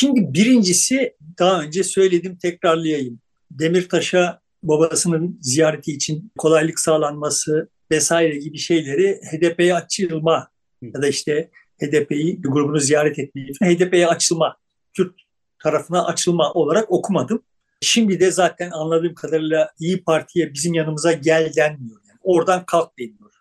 Şimdi 0.00 0.34
birincisi 0.34 1.16
daha 1.38 1.62
önce 1.62 1.84
söyledim 1.84 2.36
tekrarlayayım. 2.36 3.20
Demirtaş'a 3.50 4.40
babasının 4.62 5.38
ziyareti 5.42 5.92
için 5.92 6.32
kolaylık 6.38 6.80
sağlanması 6.80 7.68
vesaire 7.90 8.38
gibi 8.38 8.58
şeyleri 8.58 9.20
HDP'ye 9.30 9.74
açılma 9.74 10.48
ya 10.82 11.02
da 11.02 11.08
işte 11.08 11.50
HDP'yi 11.82 12.42
grubunu 12.42 12.80
ziyaret 12.80 13.18
etmeyi 13.18 13.48
HDP'ye 13.62 14.06
açılma, 14.06 14.56
Kürt 14.94 15.14
tarafına 15.62 16.06
açılma 16.06 16.52
olarak 16.52 16.92
okumadım. 16.92 17.42
Şimdi 17.80 18.20
de 18.20 18.30
zaten 18.30 18.70
anladığım 18.70 19.14
kadarıyla 19.14 19.70
İyi 19.78 20.04
Parti'ye 20.04 20.54
bizim 20.54 20.74
yanımıza 20.74 21.12
gel 21.12 21.52
denmiyor. 21.56 22.00
Yani 22.08 22.18
oradan 22.22 22.64
kalk 22.66 22.98
deniyor. 22.98 23.32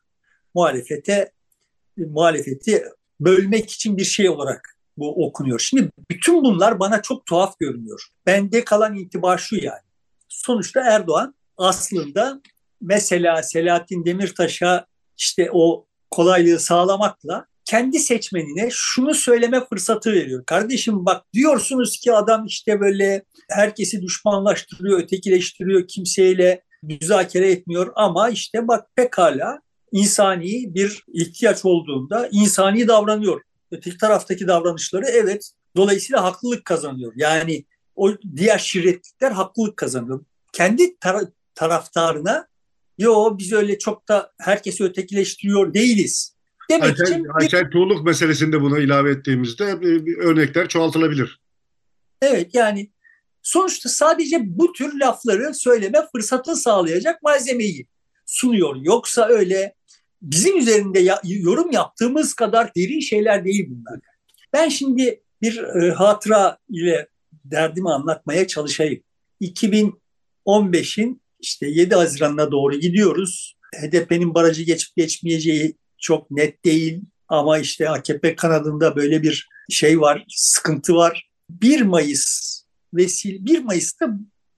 Muhalefete 0.56 1.32
muhalefeti 1.98 2.84
bölmek 3.20 3.72
için 3.72 3.98
bir 3.98 4.06
şey 4.06 4.30
olarak 4.30 4.77
bu 4.98 5.26
okunuyor. 5.28 5.60
Şimdi 5.60 5.90
bütün 6.12 6.44
bunlar 6.44 6.80
bana 6.80 7.02
çok 7.02 7.26
tuhaf 7.26 7.60
görünüyor. 7.60 8.08
Bende 8.26 8.64
kalan 8.64 8.96
intiba 8.96 9.38
şu 9.38 9.56
yani. 9.56 9.82
Sonuçta 10.28 10.82
Erdoğan 10.82 11.36
aslında 11.58 12.42
mesela 12.82 13.44
Selahattin 13.44 14.06
Demirtaş'a 14.06 14.86
işte 15.18 15.50
o 15.54 15.86
kolaylığı 16.12 16.60
sağlamakla 16.60 17.46
kendi 17.66 18.00
seçmenine 18.00 18.70
şunu 18.72 19.14
söyleme 19.14 19.66
fırsatı 19.66 20.14
veriyor. 20.14 20.46
Kardeşim 20.46 21.06
bak 21.06 21.26
diyorsunuz 21.34 22.00
ki 22.00 22.14
adam 22.14 22.46
işte 22.46 22.80
böyle 22.80 23.24
herkesi 23.50 24.02
düşmanlaştırıyor, 24.02 25.00
ötekileştiriyor, 25.00 25.88
kimseyle 25.88 26.62
müzakere 26.84 27.52
etmiyor 27.52 27.92
ama 27.96 28.30
işte 28.30 28.68
bak 28.68 28.86
pekala 28.96 29.60
insani 29.92 30.76
bir 30.76 31.04
ihtiyaç 31.14 31.66
olduğunda 31.66 32.30
insani 32.32 32.88
davranıyor. 32.88 33.42
Öteki 33.72 33.98
taraftaki 33.98 34.48
davranışları 34.48 35.06
evet 35.06 35.52
dolayısıyla 35.76 36.24
haklılık 36.24 36.66
kazanıyor. 36.66 37.14
Yani 37.16 37.66
o 37.96 38.14
diğer 38.36 38.58
şirretlikler 38.58 39.32
haklılık 39.32 39.78
kazanıyor. 39.78 40.26
Kendi 40.54 40.84
tar- 40.84 41.32
taraftarına 41.56 42.48
yo 42.98 43.38
biz 43.38 43.54
öyle 43.54 43.80
çok 43.80 44.08
da 44.08 44.32
herkesi 44.40 44.84
ötekileştiriyor 44.84 45.74
değiliz. 45.74 46.38
Demek 46.70 47.00
Ayşe, 47.00 47.14
için 47.14 47.28
Ayşe 47.34 47.70
Tuğluk 47.70 48.06
meselesinde 48.06 48.62
bunu 48.62 48.80
ilave 48.80 49.12
ettiğimizde 49.12 49.64
örnekler 50.18 50.68
çoğaltılabilir. 50.68 51.40
Evet 52.22 52.56
yani 52.56 52.92
sonuçta 53.42 53.90
sadece 53.90 54.38
bu 54.42 54.74
tür 54.74 55.00
lafları 55.00 55.54
söyleme 55.54 56.00
fırsatı 56.12 56.56
sağlayacak 56.56 57.24
malzemeyi 57.24 57.88
sunuyor. 58.26 58.76
Yoksa 58.82 59.28
öyle 59.28 59.76
bizim 60.22 60.58
üzerinde 60.58 61.00
ya, 61.00 61.22
yorum 61.24 61.72
yaptığımız 61.72 62.34
kadar 62.34 62.76
derin 62.76 63.00
şeyler 63.00 63.46
değil 63.46 63.70
bunlar. 63.70 64.00
Ben 64.54 64.70
şimdi 64.70 65.22
bir 65.42 65.64
e, 65.64 65.92
hatıra 65.92 66.58
ile 66.70 67.08
derdimi 67.46 67.92
anlatmaya 67.92 68.48
çalışayım. 68.48 69.04
2015'in 69.42 71.22
işte 71.40 71.68
7 71.68 71.96
Haziran'ına 71.96 72.52
doğru 72.52 72.76
gidiyoruz. 72.76 73.58
HDP'nin 73.76 74.34
barajı 74.34 74.64
geçip 74.64 74.96
geçmeyeceği 74.96 75.76
çok 75.98 76.32
net 76.32 76.66
değil 76.66 77.02
ama 77.28 77.60
işte 77.60 77.90
AKP 77.90 78.36
kanadında 78.36 78.96
böyle 78.96 79.24
bir 79.24 79.50
şey 79.70 80.02
var, 80.02 80.26
sıkıntı 80.30 80.96
var. 80.96 81.30
1 81.50 81.82
Mayıs 81.82 82.58
vesil 82.94 83.46
1 83.46 83.64
Mayıs'ta 83.64 84.10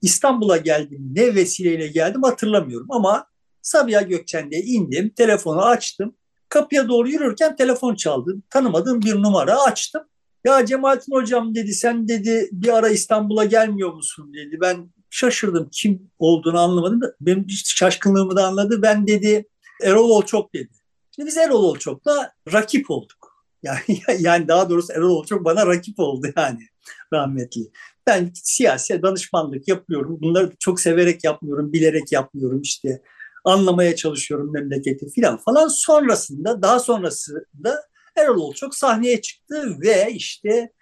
İstanbul'a 0.02 0.56
geldim. 0.56 1.08
Ne 1.12 1.34
vesileyle 1.34 1.86
geldim 1.88 2.22
hatırlamıyorum 2.22 2.86
ama 2.90 3.26
Sabiha 3.62 4.02
Gökçen'de 4.02 4.56
indim, 4.56 5.10
telefonu 5.16 5.62
açtım. 5.62 6.14
Kapıya 6.48 6.88
doğru 6.88 7.08
yürürken 7.08 7.56
telefon 7.56 7.94
çaldı. 7.94 8.36
Tanımadığım 8.50 9.02
bir 9.02 9.14
numara 9.14 9.62
açtım. 9.62 10.02
Ya 10.44 10.66
Cemalettin 10.66 11.12
Hocam 11.12 11.54
dedi 11.54 11.74
sen 11.74 12.08
dedi 12.08 12.48
bir 12.52 12.68
ara 12.68 12.88
İstanbul'a 12.88 13.44
gelmiyor 13.44 13.92
musun 13.92 14.32
dedi. 14.34 14.58
Ben 14.60 14.90
şaşırdım 15.10 15.68
kim 15.72 16.10
olduğunu 16.18 16.60
anlamadım. 16.60 17.00
Benim 17.20 17.46
şaşkınlığımı 17.64 18.36
da 18.36 18.46
anladı. 18.46 18.82
Ben 18.82 19.06
dedi 19.06 19.48
Erol 19.82 20.10
Olçok 20.10 20.54
dedi. 20.54 20.72
Şimdi 21.14 21.26
biz 21.26 21.36
Erol 21.36 21.64
Olçok'la 21.64 22.32
rakip 22.52 22.90
olduk. 22.90 23.30
Yani, 23.62 24.00
yani 24.18 24.48
daha 24.48 24.70
doğrusu 24.70 24.92
Erol 24.92 25.10
Olçok 25.10 25.44
bana 25.44 25.66
rakip 25.66 26.00
oldu 26.00 26.26
yani 26.36 26.58
rahmetli. 27.12 27.60
Ben 28.06 28.30
siyasi 28.34 29.02
danışmanlık 29.02 29.68
yapıyorum. 29.68 30.18
Bunları 30.20 30.52
çok 30.58 30.80
severek 30.80 31.24
yapmıyorum, 31.24 31.72
bilerek 31.72 32.12
yapmıyorum 32.12 32.60
işte 32.60 33.02
anlamaya 33.44 33.96
çalışıyorum 33.96 34.52
memleketi 34.52 35.10
filan 35.10 35.36
falan. 35.36 35.68
Sonrasında 35.68 36.62
daha 36.62 36.80
sonrasında 36.80 37.82
Erol 38.16 38.40
Olçok 38.40 38.74
sahneye 38.74 39.20
çıktı 39.20 39.76
ve 39.80 40.12
işte 40.12 40.72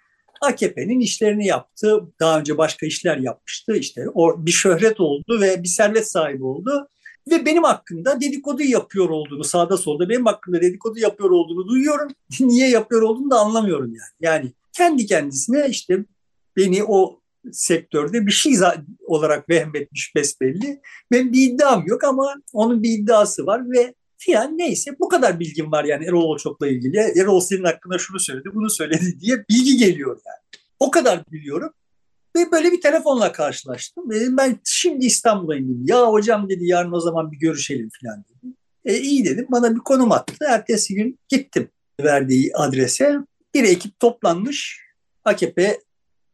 AKP'nin 0.41 0.99
işlerini 0.99 1.47
yaptı. 1.47 2.01
Daha 2.19 2.39
önce 2.39 2.57
başka 2.57 2.85
işler 2.85 3.17
yapmıştı. 3.17 3.75
İşte 3.75 4.05
o 4.13 4.45
bir 4.45 4.51
şöhret 4.51 4.99
oldu 4.99 5.41
ve 5.41 5.63
bir 5.63 5.67
servet 5.67 6.11
sahibi 6.11 6.43
oldu. 6.43 6.87
Ve 7.31 7.45
benim 7.45 7.63
hakkında 7.63 8.21
dedikodu 8.21 8.63
yapıyor 8.63 9.09
olduğunu 9.09 9.43
sağda 9.43 9.77
solda 9.77 10.09
benim 10.09 10.25
hakkında 10.25 10.61
dedikodu 10.61 10.99
yapıyor 10.99 11.29
olduğunu 11.29 11.67
duyuyorum. 11.67 12.07
Niye 12.39 12.69
yapıyor 12.69 13.01
olduğunu 13.01 13.31
da 13.31 13.39
anlamıyorum 13.39 13.87
yani. 13.87 14.11
Yani 14.21 14.53
kendi 14.73 15.05
kendisine 15.05 15.67
işte 15.69 16.05
beni 16.57 16.83
o 16.83 17.19
sektörde 17.51 18.27
bir 18.27 18.31
şey 18.31 18.53
olarak 19.07 19.49
vehmetmiş 19.49 20.15
besbelli. 20.15 20.81
Benim 21.11 21.33
bir 21.33 21.51
iddiam 21.51 21.83
yok 21.87 22.03
ama 22.03 22.35
onun 22.53 22.83
bir 22.83 22.89
iddiası 22.89 23.45
var 23.45 23.61
ve 23.71 23.93
filan 24.17 24.57
neyse 24.57 24.91
bu 24.99 25.09
kadar 25.09 25.39
bilgim 25.39 25.71
var 25.71 25.83
yani 25.83 26.05
Erol 26.05 26.23
Olçok'la 26.23 26.67
ilgili. 26.67 26.97
Erol 26.97 27.39
senin 27.39 27.63
hakkında 27.63 27.97
şunu 27.97 28.19
söyledi, 28.19 28.49
bunu 28.53 28.69
söyledi 28.69 29.19
diye 29.19 29.37
bilgi 29.49 29.77
geliyor 29.77 30.21
yani. 30.25 30.63
O 30.79 30.91
kadar 30.91 31.23
biliyorum. 31.31 31.73
Ve 32.35 32.51
böyle 32.51 32.71
bir 32.71 32.81
telefonla 32.81 33.31
karşılaştım. 33.31 34.11
Dedim 34.11 34.37
ben 34.37 34.59
şimdi 34.65 35.05
İstanbul'a 35.05 35.55
indim. 35.55 35.81
Ya 35.85 36.11
hocam 36.11 36.49
dedi 36.49 36.65
yarın 36.65 36.91
o 36.91 36.99
zaman 36.99 37.31
bir 37.31 37.37
görüşelim 37.37 37.89
falan 38.01 38.23
dedi. 38.23 38.53
E, 38.85 38.97
iyi 38.97 39.25
dedim. 39.25 39.47
Bana 39.51 39.75
bir 39.75 39.79
konum 39.79 40.11
attı. 40.11 40.45
Ertesi 40.49 40.95
gün 40.95 41.19
gittim 41.29 41.69
verdiği 42.01 42.51
adrese. 42.55 43.17
Bir 43.55 43.63
ekip 43.63 43.99
toplanmış. 43.99 44.81
AKP 45.23 45.79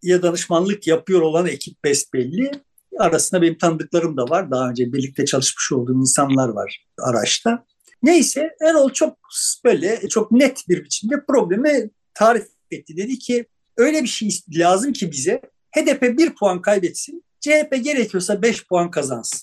ya 0.06 0.24
danışmanlık 0.24 0.88
yapıyor 0.88 1.22
olan 1.22 1.48
ekip 1.48 1.84
besbelli. 1.84 2.52
Arasında 3.00 3.42
benim 3.42 3.58
tanıdıklarım 3.58 4.18
da 4.18 4.24
var. 4.24 4.52
Daha 4.52 4.70
önce 4.70 4.94
birlikte 4.94 5.26
çalışmış 5.26 5.72
olduğum 5.72 6.00
insanlar 6.00 6.50
var 6.50 6.86
araçta. 7.00 7.66
Neyse 8.04 8.56
Erol 8.62 8.90
çok 8.90 9.18
böyle 9.66 10.08
çok 10.10 10.32
net 10.32 10.64
bir 10.70 10.84
biçimde 10.84 11.16
problemi 11.28 11.90
tarif 12.14 12.48
etti. 12.72 12.98
Dedi 12.98 13.20
ki 13.20 13.46
öyle 13.78 14.04
bir 14.04 14.08
şey 14.08 14.30
lazım 14.58 14.94
ki 14.94 15.12
bize 15.12 15.42
HDP 15.76 16.18
bir 16.18 16.36
puan 16.36 16.62
kaybetsin, 16.62 17.24
CHP 17.40 17.84
gerekiyorsa 17.84 18.42
beş 18.42 18.68
puan 18.68 18.92
kazansın. 18.92 19.42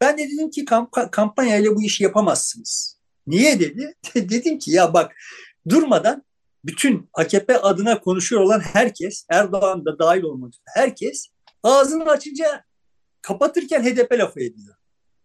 Ben 0.00 0.18
de 0.18 0.28
dedim 0.28 0.50
ki 0.50 0.64
kamp- 0.64 1.10
kampanyayla 1.10 1.76
bu 1.76 1.82
işi 1.82 2.04
yapamazsınız. 2.04 3.00
Niye 3.26 3.60
dedi? 3.60 3.94
dedim 4.14 4.58
ki 4.58 4.70
ya 4.70 4.94
bak 4.94 5.12
durmadan 5.68 6.22
bütün 6.64 7.08
AKP 7.12 7.58
adına 7.58 8.00
konuşuyor 8.00 8.42
olan 8.42 8.60
herkes, 8.60 9.26
Erdoğan 9.30 9.84
da 9.84 9.98
dahil 9.98 10.22
olmak 10.22 10.48
üzere 10.48 10.64
herkes 10.74 11.26
ağzını 11.62 12.04
açınca 12.04 12.64
kapatırken 13.22 13.82
HDP 13.82 14.12
lafı 14.12 14.40
ediyor. 14.40 14.74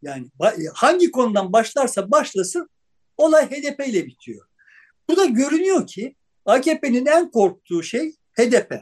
Yani 0.02 0.28
hangi 0.74 1.12
konudan 1.12 1.54
başlarsa 1.54 2.12
başlasın 2.12 2.70
olay 3.18 3.50
HDP 3.50 3.88
ile 3.88 4.06
bitiyor. 4.06 4.46
Bu 5.10 5.18
da 5.18 5.26
görünüyor 5.26 5.88
ki 5.88 6.16
AKP'nin 6.46 7.06
en 7.06 7.32
korktuğu 7.32 7.84
şey 7.84 8.12
HDP. 8.34 8.74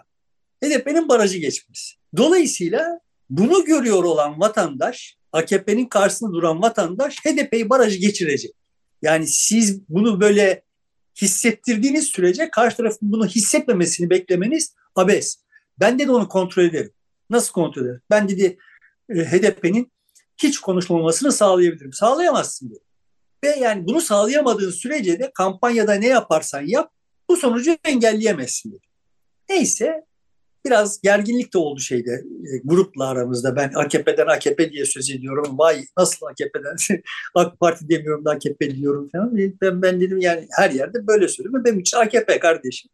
HDP'nin 0.64 1.10
barajı 1.10 1.38
geçmesi. 1.38 1.96
Dolayısıyla 2.18 3.00
bunu 3.30 3.66
görüyor 3.66 4.04
olan 4.04 4.40
vatandaş, 4.40 5.18
AKP'nin 5.32 5.86
karşısında 5.86 6.34
duran 6.34 6.62
vatandaş 6.62 7.18
HDP'yi 7.26 7.70
barajı 7.70 8.00
geçirecek. 8.00 8.52
Yani 9.02 9.28
siz 9.28 9.90
bunu 9.90 10.22
böyle 10.22 10.64
hissettirdiğiniz 11.22 12.08
sürece 12.08 12.50
karşı 12.50 12.78
tarafın 12.78 13.12
bunu 13.12 13.28
hissetmemesini 13.28 14.10
beklemeniz 14.10 14.76
abes. 14.96 15.44
Ben 15.80 16.00
de 16.00 16.12
onu 16.12 16.28
kontrol 16.28 16.64
ederim. 16.64 16.92
Nasıl 17.30 17.54
kontrol 17.54 17.82
ederim? 17.84 18.02
Ben 18.10 18.30
dedi 18.30 18.58
e, 19.10 19.16
HDP'nin 19.16 19.92
hiç 20.38 20.60
konuşulmamasını 20.60 21.32
sağlayabilirim. 21.32 21.94
Sağlayamazsın 21.94 22.70
dedi. 22.70 22.80
Ve 23.44 23.50
yani 23.50 23.88
bunu 23.88 24.02
sağlayamadığın 24.02 24.72
sürece 24.72 25.20
de 25.20 25.32
kampanyada 25.34 25.94
ne 25.94 26.08
yaparsan 26.08 26.62
yap 26.62 26.92
bu 27.30 27.38
sonucu 27.38 27.78
engelleyemezsin 27.84 28.72
dedi. 28.72 28.86
Neyse 29.50 30.06
biraz 30.66 31.02
gerginlik 31.02 31.54
de 31.54 31.58
oldu 31.58 31.80
şeyde 31.80 32.12
e, 32.54 32.58
grupla 32.64 33.08
aramızda. 33.08 33.56
Ben 33.56 33.72
AKP'den 33.76 34.28
AKP 34.28 34.72
diye 34.72 34.86
söz 34.86 35.10
ediyorum. 35.10 35.58
Vay 35.58 35.86
nasıl 35.98 36.26
AKP'den 36.26 37.02
AK 37.36 37.60
Parti 37.60 37.90
demiyorum 37.90 38.26
da 38.26 38.32
AKP 38.32 38.76
diyorum 38.76 39.10
falan. 39.12 39.38
Ben, 39.38 39.82
ben 39.82 40.02
dedim 40.02 40.20
yani 40.20 40.48
her 40.58 40.72
yerde 40.72 41.08
böyle 41.08 41.28
söylüyorum. 41.28 41.66
Benim 41.66 41.80
için 41.80 41.98
AKP 41.98 42.40
kardeşim. 42.40 42.92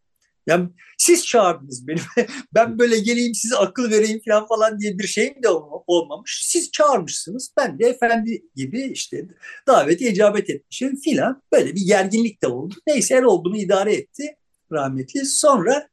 Yani 0.47 0.69
siz 0.97 1.25
çağırdınız 1.25 1.87
beni. 1.87 1.99
ben 2.53 2.79
böyle 2.79 2.99
geleyim 2.99 3.35
size 3.35 3.55
akıl 3.55 3.91
vereyim 3.91 4.21
falan 4.27 4.47
falan 4.47 4.79
diye 4.79 4.99
bir 4.99 5.07
şeyim 5.07 5.43
de 5.43 5.49
olmamış. 5.87 6.41
Siz 6.43 6.71
çağırmışsınız. 6.71 7.53
Ben 7.57 7.79
de 7.79 7.85
efendi 7.85 8.43
gibi 8.55 8.81
işte 8.81 9.25
davete 9.67 10.11
icabet 10.11 10.49
etmişim 10.49 10.95
filan. 10.95 11.41
Böyle 11.53 11.75
bir 11.75 11.85
gerginlik 11.85 12.43
de 12.43 12.47
oldu. 12.47 12.75
Neyse 12.87 13.15
el 13.15 13.23
olduğunu 13.23 13.57
idare 13.57 13.93
etti 13.93 14.35
rahmetli. 14.71 15.25
Sonra 15.25 15.87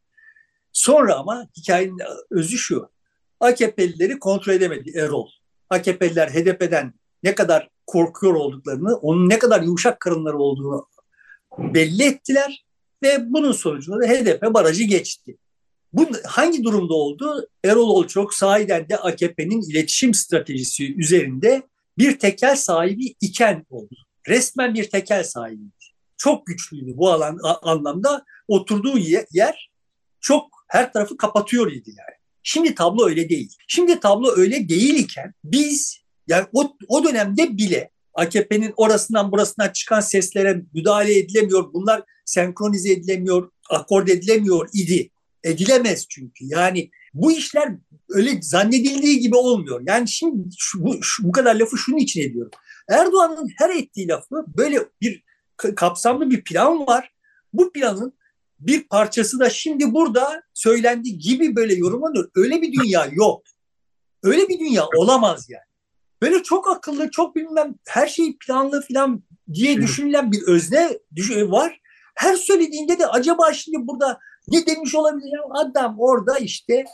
sonra 0.76 1.14
ama 1.14 1.48
hikayenin 1.56 1.98
özü 2.30 2.58
şu. 2.58 2.90
AKP'lileri 3.40 4.18
kontrol 4.18 4.52
edemedi 4.52 4.98
Erol. 4.98 5.28
AKP'liler 5.70 6.28
HDP'den 6.28 6.94
ne 7.22 7.34
kadar 7.34 7.68
korkuyor 7.86 8.34
olduklarını, 8.34 8.96
onun 8.96 9.28
ne 9.28 9.38
kadar 9.38 9.62
yumuşak 9.62 10.00
karınları 10.00 10.38
olduğunu 10.38 10.88
belli 11.58 12.04
ettiler 12.04 12.64
ve 13.02 13.32
bunun 13.32 13.52
sonucunda 13.52 14.00
da 14.00 14.08
HDP 14.08 14.54
barajı 14.54 14.84
geçti. 14.84 15.36
Bu 15.92 16.08
hangi 16.26 16.64
durumda 16.64 16.94
oldu? 16.94 17.48
Erol 17.64 17.88
Olçok 17.88 18.34
sahiden 18.34 18.88
de 18.88 18.96
AKP'nin 18.96 19.70
iletişim 19.70 20.14
stratejisi 20.14 20.94
üzerinde 20.94 21.62
bir 21.98 22.18
tekel 22.18 22.56
sahibi 22.56 23.14
iken 23.20 23.66
oldu. 23.70 23.94
Resmen 24.28 24.74
bir 24.74 24.90
tekel 24.90 25.24
sahibi. 25.24 25.62
Çok 26.16 26.46
güçlüydü 26.46 26.96
bu 26.96 27.10
alan 27.10 27.38
anlamda. 27.62 28.24
Oturduğu 28.48 28.98
yer 29.30 29.70
çok 30.20 30.55
her 30.66 30.92
tarafı 30.92 31.16
kapatıyor 31.16 31.72
idi 31.72 31.90
yani. 31.90 32.16
Şimdi 32.42 32.74
tablo 32.74 33.06
öyle 33.06 33.28
değil. 33.28 33.56
Şimdi 33.68 34.00
tablo 34.00 34.36
öyle 34.36 34.68
değil 34.68 34.94
iken 34.94 35.34
biz 35.44 36.00
yani 36.26 36.46
o, 36.52 36.76
o 36.88 37.04
dönemde 37.04 37.58
bile 37.58 37.90
AKP'nin 38.14 38.72
orasından 38.76 39.32
burasından 39.32 39.68
çıkan 39.68 40.00
seslere 40.00 40.62
müdahale 40.74 41.18
edilemiyor. 41.18 41.72
Bunlar 41.72 42.02
senkronize 42.24 42.92
edilemiyor, 42.92 43.50
akord 43.70 44.08
edilemiyor 44.08 44.68
idi. 44.72 45.10
Edilemez 45.44 46.06
çünkü. 46.08 46.44
Yani 46.44 46.90
bu 47.14 47.32
işler 47.32 47.72
öyle 48.08 48.42
zannedildiği 48.42 49.20
gibi 49.20 49.36
olmuyor. 49.36 49.82
Yani 49.86 50.08
şimdi 50.08 50.48
şu, 50.58 50.84
bu, 50.84 51.02
şu, 51.02 51.24
bu 51.24 51.32
kadar 51.32 51.54
lafı 51.54 51.78
şunun 51.78 51.98
için 51.98 52.30
ediyorum. 52.30 52.50
Erdoğan'ın 52.88 53.50
her 53.58 53.70
ettiği 53.70 54.08
lafı 54.08 54.44
böyle 54.58 54.78
bir 55.00 55.24
kapsamlı 55.56 56.30
bir 56.30 56.44
plan 56.44 56.86
var. 56.86 57.12
Bu 57.52 57.72
planın 57.72 58.12
bir 58.58 58.88
parçası 58.88 59.40
da 59.40 59.50
şimdi 59.50 59.94
burada 59.94 60.42
söylendiği 60.54 61.18
gibi 61.18 61.56
böyle 61.56 61.74
yorumlanıyor. 61.74 62.30
Öyle 62.34 62.62
bir 62.62 62.72
dünya 62.72 63.08
yok. 63.12 63.42
Öyle 64.22 64.48
bir 64.48 64.58
dünya 64.58 64.84
olamaz 64.96 65.46
yani. 65.50 65.62
Böyle 66.22 66.42
çok 66.42 66.68
akıllı, 66.68 67.10
çok 67.10 67.36
bilmem 67.36 67.74
her 67.88 68.06
şey 68.06 68.36
planlı 68.38 68.82
falan 68.92 69.22
diye 69.54 69.76
düşünülen 69.76 70.32
bir 70.32 70.42
özne 70.42 70.98
var. 71.50 71.80
Her 72.14 72.36
söylediğinde 72.36 72.98
de 72.98 73.06
acaba 73.06 73.52
şimdi 73.52 73.86
burada 73.86 74.18
ne 74.48 74.66
demiş 74.66 74.94
olabilir? 74.94 75.32
Ya 75.32 75.40
adam 75.54 75.96
orada 75.98 76.38
işte 76.38 76.84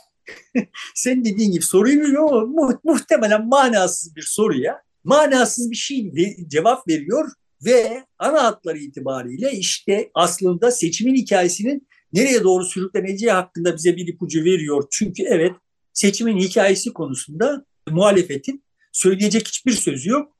sen 0.95 1.25
dediğin 1.25 1.51
gibi 1.51 1.63
soruyu 1.63 2.01
biliyor 2.01 2.41
mu? 2.43 2.79
Muhtemelen 2.83 3.47
manasız 3.47 4.15
bir 4.15 4.21
soruya 4.21 4.81
manasız 5.03 5.71
bir 5.71 5.75
şey 5.75 6.11
cevap 6.47 6.87
veriyor 6.87 7.31
ve 7.65 8.05
ana 8.19 8.43
hatları 8.43 8.77
itibariyle 8.77 9.51
işte 9.51 10.11
aslında 10.13 10.71
seçimin 10.71 11.15
hikayesinin 11.15 11.87
nereye 12.13 12.43
doğru 12.43 12.65
sürükleneceği 12.65 13.31
hakkında 13.31 13.75
bize 13.75 13.95
bir 13.95 14.07
ipucu 14.07 14.43
veriyor. 14.43 14.87
Çünkü 14.91 15.23
evet 15.23 15.55
seçimin 15.93 16.37
hikayesi 16.37 16.93
konusunda 16.93 17.65
muhalefetin 17.89 18.63
söyleyecek 18.91 19.47
hiçbir 19.47 19.71
sözü 19.71 20.09
yok. 20.09 20.33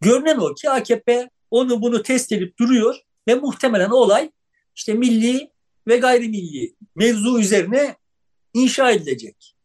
Görünen 0.00 0.38
o 0.38 0.54
ki 0.54 0.70
AKP 0.70 1.30
onu 1.50 1.82
bunu 1.82 2.02
test 2.02 2.32
edip 2.32 2.58
duruyor 2.58 2.96
ve 3.28 3.34
muhtemelen 3.34 3.90
olay 3.90 4.30
işte 4.76 4.94
milli 4.94 5.50
ve 5.88 5.96
gayrimilli 5.96 6.74
mevzu 6.96 7.40
üzerine 7.40 7.96
inşa 8.54 8.90
edilecek. 8.90 9.56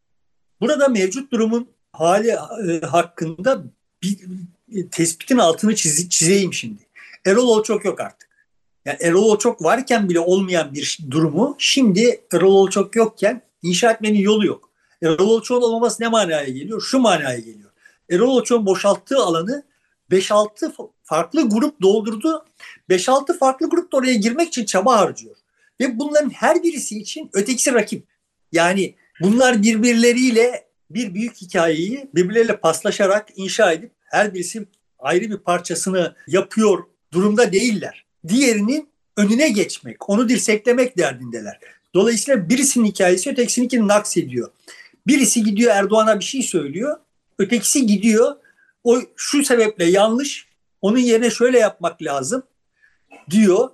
Burada 0.62 0.88
mevcut 0.88 1.32
durumun 1.32 1.70
hali 1.92 2.30
e, 2.30 2.82
hakkında 2.82 3.64
bir 4.04 4.20
e, 4.76 4.90
tespitin 4.90 5.38
altını 5.38 5.76
çiz, 5.76 6.10
çizeyim 6.10 6.54
şimdi. 6.54 6.85
Erol 7.26 7.48
Olçok 7.48 7.86
yok 7.86 8.00
artık. 8.00 8.30
Yani 8.86 8.98
Erol 9.02 9.24
Olçok 9.24 9.64
varken 9.64 10.10
bile 10.10 10.20
olmayan 10.20 10.74
bir 10.74 11.00
durumu 11.12 11.56
şimdi 11.58 12.22
Erol 12.34 12.54
Olçok 12.54 12.96
yokken 12.96 13.42
inşa 13.62 13.92
etmenin 13.92 14.20
yolu 14.20 14.46
yok. 14.46 14.70
Erol 15.04 15.30
Olçok'un 15.30 15.62
olmaması 15.62 16.04
ne 16.04 16.08
manaya 16.08 16.44
geliyor? 16.44 16.82
Şu 16.82 17.00
manaya 17.00 17.40
geliyor. 17.40 17.72
Erol 18.10 18.28
Olçok'un 18.28 18.66
boşalttığı 18.66 19.18
alanı 19.18 19.64
5-6 20.12 20.72
farklı 21.04 21.50
grup 21.50 21.82
doldurdu. 21.82 22.46
5-6 22.90 23.38
farklı 23.38 23.70
grup 23.70 23.92
da 23.92 23.98
oraya 23.98 24.14
girmek 24.14 24.48
için 24.48 24.66
çaba 24.66 25.00
harcıyor. 25.00 25.36
Ve 25.82 26.00
bunların 26.00 26.30
her 26.30 26.64
birisi 26.64 27.00
için 27.00 27.30
ötekisi 27.34 27.74
rakip. 27.74 28.08
Yani 28.52 28.96
bunlar 29.22 29.64
birbirleriyle 29.64 30.68
bir 30.90 31.14
büyük 31.14 31.36
hikayeyi 31.36 32.10
birbirleriyle 32.16 32.58
paslaşarak 32.58 33.28
inşa 33.36 33.72
edip 33.72 33.92
her 34.04 34.34
birisi 34.34 34.66
ayrı 35.00 35.30
bir 35.30 35.38
parçasını 35.38 36.16
yapıyor 36.28 36.84
durumda 37.16 37.52
değiller. 37.52 38.06
Diğerinin 38.28 38.90
önüne 39.18 39.50
geçmek, 39.50 40.10
onu 40.10 40.30
dirseklemek 40.30 40.98
derdindeler. 40.98 41.60
Dolayısıyla 41.94 42.50
birisinin 42.50 42.86
hikayesi 42.86 43.30
ötekisininkini 43.30 43.88
naks 43.88 44.18
ediyor. 44.18 44.52
Birisi 45.08 45.44
gidiyor 45.44 45.72
Erdoğan'a 45.76 46.20
bir 46.20 46.26
şey 46.26 46.44
söylüyor. 46.44 46.98
Ötekisi 47.40 47.86
gidiyor. 47.86 48.36
O 48.84 49.02
şu 49.16 49.46
sebeple 49.46 49.86
yanlış. 49.86 50.48
Onun 50.82 50.98
yerine 50.98 51.30
şöyle 51.30 51.60
yapmak 51.60 52.02
lazım 52.02 52.44
diyor. 53.30 53.70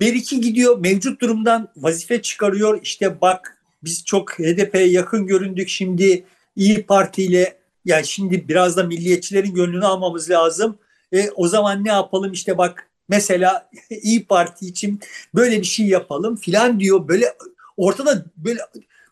Beriki 0.00 0.40
gidiyor 0.40 0.78
mevcut 0.78 1.20
durumdan 1.20 1.68
vazife 1.76 2.22
çıkarıyor. 2.22 2.82
İşte 2.82 3.20
bak 3.20 3.62
biz 3.84 4.04
çok 4.04 4.32
HDP'ye 4.38 4.86
yakın 4.86 5.26
göründük 5.26 5.68
şimdi 5.68 6.24
İyi 6.56 6.82
Parti 6.82 7.22
ile 7.22 7.58
yani 7.84 8.06
şimdi 8.06 8.48
biraz 8.48 8.76
da 8.76 8.82
milliyetçilerin 8.82 9.54
gönlünü 9.54 9.86
almamız 9.86 10.30
lazım. 10.30 10.78
E, 11.12 11.30
o 11.30 11.48
zaman 11.48 11.84
ne 11.84 11.88
yapalım 11.88 12.32
işte 12.32 12.58
bak 12.58 12.90
mesela 13.08 13.70
İyi 13.90 14.26
Parti 14.26 14.66
için 14.66 15.00
böyle 15.34 15.60
bir 15.60 15.66
şey 15.66 15.86
yapalım 15.86 16.36
filan 16.36 16.80
diyor. 16.80 17.08
Böyle 17.08 17.34
ortada 17.76 18.24
böyle 18.36 18.60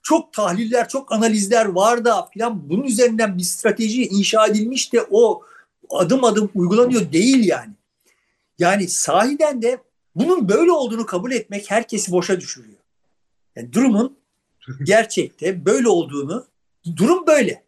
çok 0.02 0.32
tahliller, 0.32 0.88
çok 0.88 1.12
analizler 1.12 1.66
var 1.66 2.04
da 2.04 2.28
filan 2.32 2.68
bunun 2.70 2.82
üzerinden 2.82 3.38
bir 3.38 3.42
strateji 3.42 4.06
inşa 4.06 4.46
edilmiş 4.46 4.92
de 4.92 5.06
o 5.10 5.42
adım 5.90 6.24
adım 6.24 6.50
uygulanıyor 6.54 7.12
değil 7.12 7.46
yani. 7.46 7.72
Yani 8.58 8.88
sahiden 8.88 9.62
de 9.62 9.78
bunun 10.14 10.48
böyle 10.48 10.72
olduğunu 10.72 11.06
kabul 11.06 11.32
etmek 11.32 11.70
herkesi 11.70 12.12
boşa 12.12 12.40
düşürüyor. 12.40 12.78
Yani 13.56 13.72
durumun 13.72 14.18
gerçekte 14.84 15.64
böyle 15.64 15.88
olduğunu, 15.88 16.46
durum 16.96 17.26
böyle. 17.26 17.64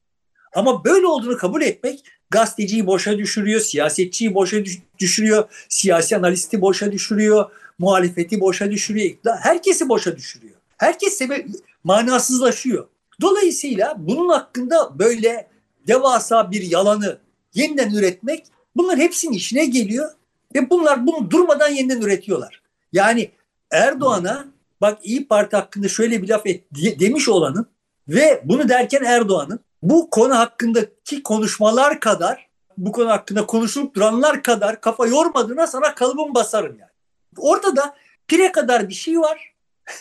Ama 0.55 0.85
böyle 0.85 1.07
olduğunu 1.07 1.37
kabul 1.37 1.63
etmek 1.63 2.05
gazeteciyi 2.31 2.87
boşa 2.87 3.19
düşürüyor, 3.19 3.61
siyasetçiyi 3.61 4.35
boşa 4.35 4.57
düşürüyor, 4.99 5.45
siyasi 5.69 6.17
analisti 6.17 6.61
boşa 6.61 6.93
düşürüyor, 6.93 7.51
muhalefeti 7.79 8.41
boşa 8.41 8.71
düşürüyor, 8.71 9.17
herkesi 9.41 9.89
boşa 9.89 10.17
düşürüyor. 10.17 10.55
Herkes 10.77 11.17
sebep 11.17 11.47
manasızlaşıyor. 11.85 12.89
Dolayısıyla 13.21 13.95
bunun 13.99 14.29
hakkında 14.29 14.99
böyle 14.99 15.49
devasa 15.87 16.51
bir 16.51 16.63
yalanı 16.63 17.19
yeniden 17.55 17.95
üretmek 17.95 18.45
bunların 18.77 19.01
hepsinin 19.01 19.33
işine 19.33 19.65
geliyor 19.65 20.11
ve 20.55 20.71
bunlar 20.71 21.07
bunu 21.07 21.31
durmadan 21.31 21.69
yeniden 21.69 22.01
üretiyorlar. 22.01 22.63
Yani 22.93 23.31
Erdoğan'a 23.71 24.47
bak 24.81 24.99
İyi 25.03 25.29
Parti 25.29 25.57
hakkında 25.57 25.89
şöyle 25.89 26.23
bir 26.23 26.29
laf 26.29 26.47
et, 26.47 26.65
demiş 27.01 27.29
olanın 27.29 27.67
ve 28.09 28.43
bunu 28.45 28.69
derken 28.69 29.05
Erdoğan'ın 29.05 29.61
bu 29.83 30.11
konu 30.11 30.39
hakkındaki 30.39 31.23
konuşmalar 31.23 32.01
kadar 32.01 32.47
bu 32.79 32.93
konu 32.93 33.11
hakkında 33.11 33.47
konuşulup 33.47 33.95
duranlar 33.95 34.43
kadar 34.43 34.81
kafa 34.81 35.07
yormadığına 35.07 35.67
sana 35.67 35.95
kalıbım 35.95 36.35
basarım 36.35 36.79
yani. 36.79 36.91
Orada 37.39 37.77
da 37.77 37.97
pire 38.29 38.53
kadar 38.53 38.89
bir 38.89 38.95
şey 38.95 39.21
var. 39.21 39.55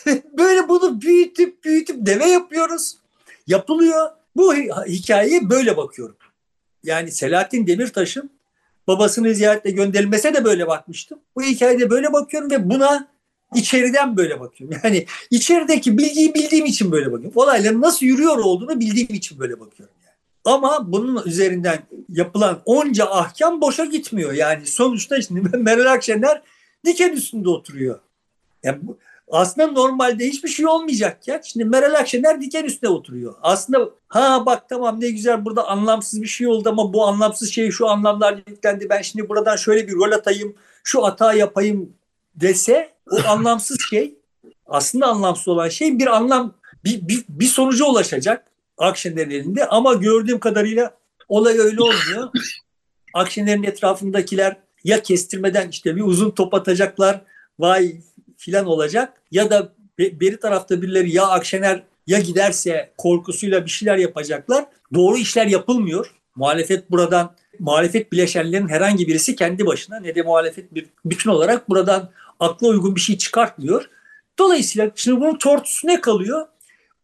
böyle 0.38 0.68
bunu 0.68 1.00
büyütüp 1.00 1.64
büyütüp 1.64 2.06
deve 2.06 2.26
yapıyoruz. 2.26 2.96
Yapılıyor. 3.46 4.10
Bu 4.36 4.54
hikayeye 4.86 5.50
böyle 5.50 5.76
bakıyorum. 5.76 6.16
Yani 6.82 7.12
Selahattin 7.12 7.66
Demirtaş'ın 7.66 8.30
babasını 8.86 9.34
ziyaretle 9.34 9.70
gönderilmese 9.70 10.34
de 10.34 10.44
böyle 10.44 10.66
bakmıştım. 10.66 11.18
Bu 11.36 11.42
hikayede 11.42 11.90
böyle 11.90 12.12
bakıyorum 12.12 12.50
ve 12.50 12.70
buna 12.70 13.08
içeriden 13.54 14.16
böyle 14.16 14.40
bakıyorum. 14.40 14.78
Yani 14.84 15.06
içerideki 15.30 15.98
bilgiyi 15.98 16.34
bildiğim 16.34 16.64
için 16.64 16.92
böyle 16.92 17.12
bakıyorum. 17.12 17.32
Olayların 17.34 17.80
nasıl 17.80 18.06
yürüyor 18.06 18.36
olduğunu 18.36 18.80
bildiğim 18.80 19.14
için 19.14 19.38
böyle 19.38 19.60
bakıyorum. 19.60 19.94
Yani. 20.04 20.14
Ama 20.44 20.92
bunun 20.92 21.22
üzerinden 21.26 21.78
yapılan 22.08 22.62
onca 22.64 23.06
ahkam 23.06 23.60
boşa 23.60 23.84
gitmiyor. 23.84 24.32
Yani 24.32 24.66
sonuçta 24.66 25.22
şimdi 25.22 25.56
Meral 25.56 25.92
Akşener 25.92 26.42
diken 26.84 27.12
üstünde 27.12 27.48
oturuyor. 27.48 27.98
Yani 28.62 28.78
bu, 28.82 28.98
aslında 29.30 29.66
normalde 29.66 30.26
hiçbir 30.28 30.48
şey 30.48 30.66
olmayacak 30.66 31.28
ya. 31.28 31.40
Şimdi 31.44 31.64
Meral 31.64 31.94
Akşener 31.94 32.40
diken 32.40 32.64
üstüne 32.64 32.90
oturuyor. 32.90 33.34
Aslında 33.42 33.90
ha 34.08 34.46
bak 34.46 34.68
tamam 34.68 35.00
ne 35.00 35.10
güzel 35.10 35.44
burada 35.44 35.68
anlamsız 35.68 36.22
bir 36.22 36.26
şey 36.26 36.46
oldu 36.46 36.68
ama 36.68 36.92
bu 36.92 37.06
anlamsız 37.06 37.50
şey 37.50 37.70
şu 37.70 37.88
anlamlar 37.88 38.42
yüklendi. 38.46 38.88
Ben 38.90 39.02
şimdi 39.02 39.28
buradan 39.28 39.56
şöyle 39.56 39.88
bir 39.88 39.92
rol 39.92 40.12
atayım, 40.12 40.54
şu 40.84 41.04
hata 41.04 41.32
yapayım 41.32 41.92
dese 42.36 42.92
o 43.10 43.16
anlamsız 43.28 43.78
şey 43.90 44.14
aslında 44.66 45.06
anlamsız 45.06 45.48
olan 45.48 45.68
şey 45.68 45.98
bir 45.98 46.06
anlam 46.06 46.54
bir, 46.84 47.08
bir, 47.08 47.24
bir 47.28 47.46
sonuca 47.46 47.84
ulaşacak 47.84 48.44
Akşener'in 48.78 49.30
elinde 49.30 49.66
ama 49.66 49.94
gördüğüm 49.94 50.40
kadarıyla 50.40 50.96
olay 51.28 51.58
öyle 51.58 51.82
olmuyor. 51.82 52.28
Akşener'in 53.14 53.62
etrafındakiler 53.62 54.56
ya 54.84 55.02
kestirmeden 55.02 55.68
işte 55.68 55.96
bir 55.96 56.02
uzun 56.02 56.30
top 56.30 56.54
atacaklar 56.54 57.24
vay 57.58 57.96
filan 58.36 58.66
olacak 58.66 59.22
ya 59.30 59.50
da 59.50 59.72
beri 59.98 60.40
tarafta 60.40 60.82
birileri 60.82 61.12
ya 61.12 61.26
Akşener 61.26 61.82
ya 62.06 62.18
giderse 62.18 62.92
korkusuyla 62.96 63.64
bir 63.64 63.70
şeyler 63.70 63.96
yapacaklar. 63.96 64.66
Doğru 64.94 65.18
işler 65.18 65.46
yapılmıyor. 65.46 66.14
Muhalefet 66.34 66.90
buradan 66.90 67.34
muhalefet 67.58 68.12
bileşenlerin 68.12 68.68
herhangi 68.68 69.08
birisi 69.08 69.36
kendi 69.36 69.66
başına 69.66 70.00
ne 70.00 70.14
de 70.14 70.22
muhalefet 70.22 70.74
bir 70.74 70.86
bütün 71.04 71.30
olarak 71.30 71.68
buradan 71.68 72.10
akla 72.40 72.68
uygun 72.68 72.96
bir 72.96 73.00
şey 73.00 73.18
çıkartmıyor. 73.18 73.90
Dolayısıyla 74.38 74.90
şimdi 74.94 75.20
bunun 75.20 75.38
tortusu 75.38 75.86
ne 75.86 76.00
kalıyor? 76.00 76.46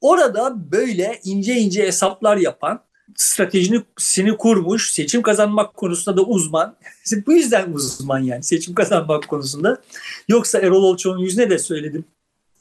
Orada 0.00 0.72
böyle 0.72 1.20
ince 1.24 1.54
ince 1.54 1.82
hesaplar 1.82 2.36
yapan, 2.36 2.84
stratejisini 3.16 4.36
kurmuş, 4.36 4.92
seçim 4.92 5.22
kazanmak 5.22 5.74
konusunda 5.74 6.16
da 6.16 6.22
uzman. 6.22 6.76
Bu 7.26 7.32
yüzden 7.32 7.72
uzman 7.72 8.18
yani 8.18 8.42
seçim 8.42 8.74
kazanmak 8.74 9.28
konusunda. 9.28 9.82
Yoksa 10.28 10.58
Erol 10.58 10.82
Olçok'un 10.82 11.18
yüzüne 11.18 11.50
de 11.50 11.58
söyledim. 11.58 12.04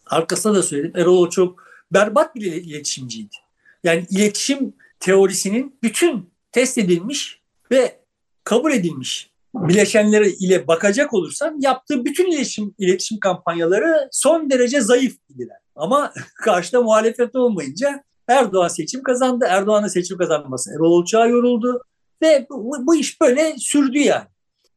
Arkasına 0.05 0.55
da 0.55 0.63
söyledim. 0.63 1.01
Erol 1.01 1.17
Olçok 1.17 1.63
berbat 1.91 2.35
bir 2.35 2.41
iletişimciydi. 2.41 3.35
Yani 3.83 4.05
iletişim 4.09 4.73
teorisinin 4.99 5.75
bütün 5.83 6.29
test 6.51 6.77
edilmiş 6.77 7.41
ve 7.71 7.99
kabul 8.43 8.71
edilmiş 8.71 9.30
bileşenleri 9.55 10.29
ile 10.29 10.67
bakacak 10.67 11.13
olursam 11.13 11.59
yaptığı 11.59 12.05
bütün 12.05 12.31
iletişim 12.31 12.75
iletişim 12.77 13.19
kampanyaları 13.19 14.09
son 14.11 14.49
derece 14.49 14.81
zayıf 14.81 15.15
idiler. 15.29 15.57
Ama 15.75 16.13
karşıda 16.43 16.81
muhalefet 16.81 17.35
olmayınca 17.35 18.03
Erdoğan 18.27 18.67
seçim 18.67 19.03
kazandı. 19.03 19.45
Erdoğan'ın 19.49 19.87
seçim 19.87 20.17
kazanması 20.17 20.71
Erol 20.75 20.91
Olçak'a 20.91 21.25
yoruldu 21.25 21.83
ve 22.21 22.47
bu, 22.49 22.75
bu 22.87 22.95
iş 22.95 23.21
böyle 23.21 23.55
sürdü 23.57 23.97
yani. 23.99 24.27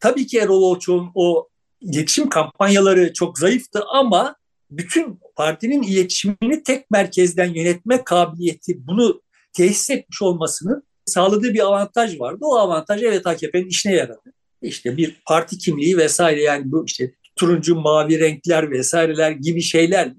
Tabii 0.00 0.26
ki 0.26 0.38
Erol 0.38 0.62
Olçak'ın 0.62 1.08
o 1.14 1.48
iletişim 1.80 2.28
kampanyaları 2.28 3.12
çok 3.12 3.38
zayıftı 3.38 3.84
ama 3.92 4.36
bütün 4.70 5.20
partinin 5.36 5.82
iletişimini 5.82 6.62
tek 6.62 6.90
merkezden 6.90 7.54
yönetme 7.54 8.04
kabiliyeti 8.04 8.86
bunu 8.86 9.22
tesis 9.52 9.90
etmiş 9.90 10.22
olmasının 10.22 10.82
sağladığı 11.06 11.54
bir 11.54 11.66
avantaj 11.66 12.20
vardı. 12.20 12.38
O 12.42 12.56
avantaj 12.56 13.02
evet 13.02 13.26
AKP'nin 13.26 13.68
işine 13.68 13.94
yaradı. 13.94 14.32
İşte 14.64 14.96
bir 14.96 15.22
parti 15.26 15.58
kimliği 15.58 15.96
vesaire 15.96 16.42
yani 16.42 16.72
bu 16.72 16.84
işte 16.86 17.14
turuncu 17.36 17.76
mavi 17.76 18.20
renkler 18.20 18.70
vesaireler 18.70 19.30
gibi 19.30 19.62
şeyler 19.62 20.12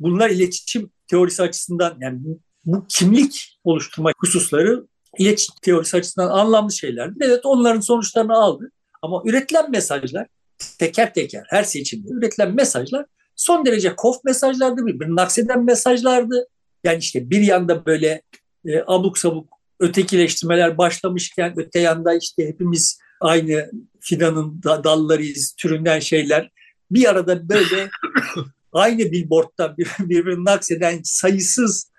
bunlar 0.00 0.30
iletişim 0.30 0.90
teorisi 1.06 1.42
açısından 1.42 1.96
yani 2.00 2.18
bu 2.64 2.86
kimlik 2.88 3.58
oluşturma 3.64 4.12
hususları 4.18 4.86
iletişim 5.18 5.54
teorisi 5.62 5.96
açısından 5.96 6.28
anlamlı 6.28 6.72
şeylerdi. 6.72 7.14
Evet 7.20 7.40
onların 7.44 7.80
sonuçlarını 7.80 8.34
aldı. 8.34 8.70
Ama 9.02 9.22
üretilen 9.26 9.70
mesajlar 9.70 10.26
teker 10.78 11.14
teker 11.14 11.44
her 11.48 11.62
seçimde 11.62 12.08
üretilen 12.12 12.54
mesajlar 12.54 13.06
son 13.36 13.66
derece 13.66 13.96
kof 13.96 14.24
mesajlardı, 14.24 14.86
birbirini 14.86 15.16
nakseden 15.16 15.64
mesajlardı. 15.64 16.48
Yani 16.84 16.98
işte 16.98 17.30
bir 17.30 17.40
yanda 17.40 17.86
böyle 17.86 18.22
e, 18.66 18.82
abuk 18.86 19.18
sabuk 19.18 19.48
ötekileştirmeler 19.80 20.78
başlamışken 20.78 21.54
öte 21.56 21.80
yanda 21.80 22.14
işte 22.14 22.48
hepimiz 22.48 22.98
aynı 23.22 23.70
fidanın 24.00 24.62
da, 24.62 24.84
dallarıyız 24.84 25.54
türünden 25.58 26.00
şeyler. 26.00 26.50
Bir 26.90 27.10
arada 27.10 27.48
böyle 27.48 27.90
aynı 28.72 28.98
billboardta 28.98 29.76
bir, 29.76 29.88
birbirini 29.98 30.44
nakseden 30.44 31.00
sayısız 31.04 31.92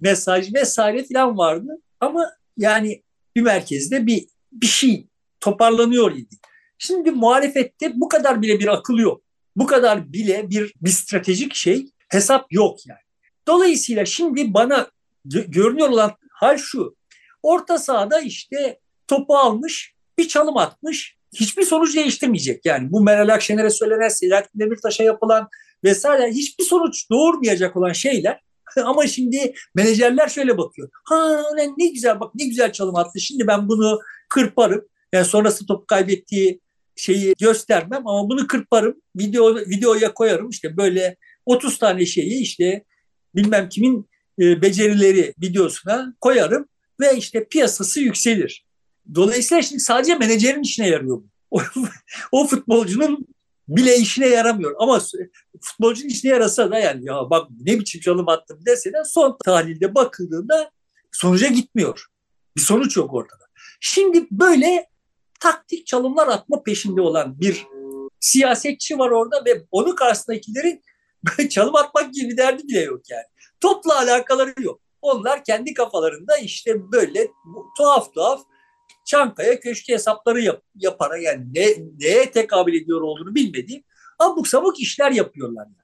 mesaj 0.00 0.54
vesaire 0.54 1.04
falan 1.12 1.38
vardı. 1.38 1.82
Ama 2.00 2.30
yani 2.56 3.02
bir 3.36 3.42
merkezde 3.42 4.06
bir 4.06 4.26
bir 4.52 4.66
şey 4.66 5.08
toparlanıyor 5.40 6.12
idi. 6.12 6.36
Şimdi 6.78 7.10
muhalefette 7.10 7.92
bu 8.00 8.08
kadar 8.08 8.42
bile 8.42 8.60
bir 8.60 8.74
akıl 8.74 8.98
yok. 8.98 9.22
Bu 9.56 9.66
kadar 9.66 10.12
bile 10.12 10.50
bir, 10.50 10.74
bir 10.82 10.90
stratejik 10.90 11.54
şey 11.54 11.86
hesap 12.08 12.52
yok 12.52 12.86
yani. 12.86 13.00
Dolayısıyla 13.48 14.04
şimdi 14.04 14.54
bana 14.54 14.90
görünüyor 15.24 15.88
olan 15.88 16.12
hal 16.30 16.56
şu. 16.56 16.96
Orta 17.42 17.78
sahada 17.78 18.20
işte 18.20 18.80
topu 19.06 19.36
almış, 19.36 19.94
bir 20.18 20.28
çalım 20.28 20.56
atmış. 20.56 21.16
Hiçbir 21.34 21.62
sonuç 21.62 21.96
değiştirmeyecek. 21.96 22.66
Yani 22.66 22.92
bu 22.92 23.00
Meral 23.00 23.28
Akşener'e 23.28 23.70
söylenen, 23.70 24.08
Selahattin 24.08 24.60
Demirtaş'a 24.60 25.04
yapılan 25.04 25.48
vesaire 25.84 26.30
hiçbir 26.30 26.64
sonuç 26.64 27.10
doğurmayacak 27.10 27.76
olan 27.76 27.92
şeyler. 27.92 28.40
Ama 28.84 29.06
şimdi 29.06 29.54
menajerler 29.74 30.28
şöyle 30.28 30.58
bakıyor. 30.58 30.88
Ha 31.04 31.42
ne 31.76 31.86
güzel 31.86 32.20
bak 32.20 32.34
ne 32.34 32.46
güzel 32.46 32.72
çalım 32.72 32.96
attı. 32.96 33.20
Şimdi 33.20 33.46
ben 33.46 33.68
bunu 33.68 34.00
kırparım. 34.28 34.84
Yani 35.12 35.24
sonrası 35.24 35.66
top 35.66 35.88
kaybettiği 35.88 36.60
şeyi 36.96 37.34
göstermem 37.40 38.06
ama 38.06 38.28
bunu 38.28 38.46
kırparım. 38.46 39.02
Video 39.16 39.56
videoya 39.56 40.14
koyarım. 40.14 40.50
İşte 40.50 40.76
böyle 40.76 41.16
30 41.46 41.78
tane 41.78 42.06
şeyi 42.06 42.40
işte 42.40 42.84
bilmem 43.34 43.68
kimin 43.68 44.08
e, 44.40 44.62
becerileri 44.62 45.34
videosuna 45.42 46.14
koyarım 46.20 46.68
ve 47.00 47.16
işte 47.16 47.48
piyasası 47.48 48.00
yükselir. 48.00 48.65
Dolayısıyla 49.14 49.62
şimdi 49.62 49.80
sadece 49.80 50.14
menajerin 50.14 50.62
işine 50.62 50.88
yarıyor. 50.88 51.22
O, 51.50 51.60
o 52.32 52.46
futbolcunun 52.46 53.26
bile 53.68 53.96
işine 53.96 54.26
yaramıyor. 54.26 54.74
Ama 54.78 55.02
futbolcunun 55.60 56.08
işine 56.08 56.30
yarasa 56.30 56.70
da 56.70 56.78
yani 56.78 57.04
ya 57.04 57.30
bak 57.30 57.50
ne 57.60 57.80
biçim 57.80 58.00
çalım 58.00 58.28
attım 58.28 58.58
dese 58.66 58.92
de 58.92 59.04
son 59.04 59.36
tahlilde 59.44 59.94
bakıldığında 59.94 60.70
sonuca 61.12 61.48
gitmiyor. 61.48 62.06
Bir 62.56 62.60
sonuç 62.60 62.96
yok 62.96 63.14
ortada. 63.14 63.44
Şimdi 63.80 64.26
böyle 64.30 64.86
taktik 65.40 65.86
çalımlar 65.86 66.28
atma 66.28 66.62
peşinde 66.62 67.00
olan 67.00 67.40
bir 67.40 67.66
siyasetçi 68.20 68.98
var 68.98 69.10
orada 69.10 69.44
ve 69.44 69.64
onun 69.70 69.94
karşısındakilerin 69.94 70.82
çalım 71.50 71.76
atmak 71.76 72.14
gibi 72.14 72.36
derdi 72.36 72.68
bile 72.68 72.80
yok 72.80 73.00
yani. 73.10 73.24
Topla 73.60 73.98
alakaları 73.98 74.54
yok. 74.60 74.80
Onlar 75.02 75.44
kendi 75.44 75.74
kafalarında 75.74 76.36
işte 76.36 76.92
böyle 76.92 77.28
tuhaf 77.76 78.14
tuhaf 78.14 78.40
Çankaya 79.06 79.60
köşkü 79.60 79.92
hesapları 79.92 80.40
yap, 80.40 80.62
yaparak 80.74 81.22
yani 81.22 81.44
ne, 81.54 81.66
neye 81.98 82.30
tekabül 82.30 82.74
ediyor 82.74 83.00
olduğunu 83.00 83.34
bilmediğim 83.34 83.82
abuk 84.18 84.48
sabuk 84.48 84.80
işler 84.80 85.10
yapıyorlar. 85.10 85.64
Yani. 85.64 85.76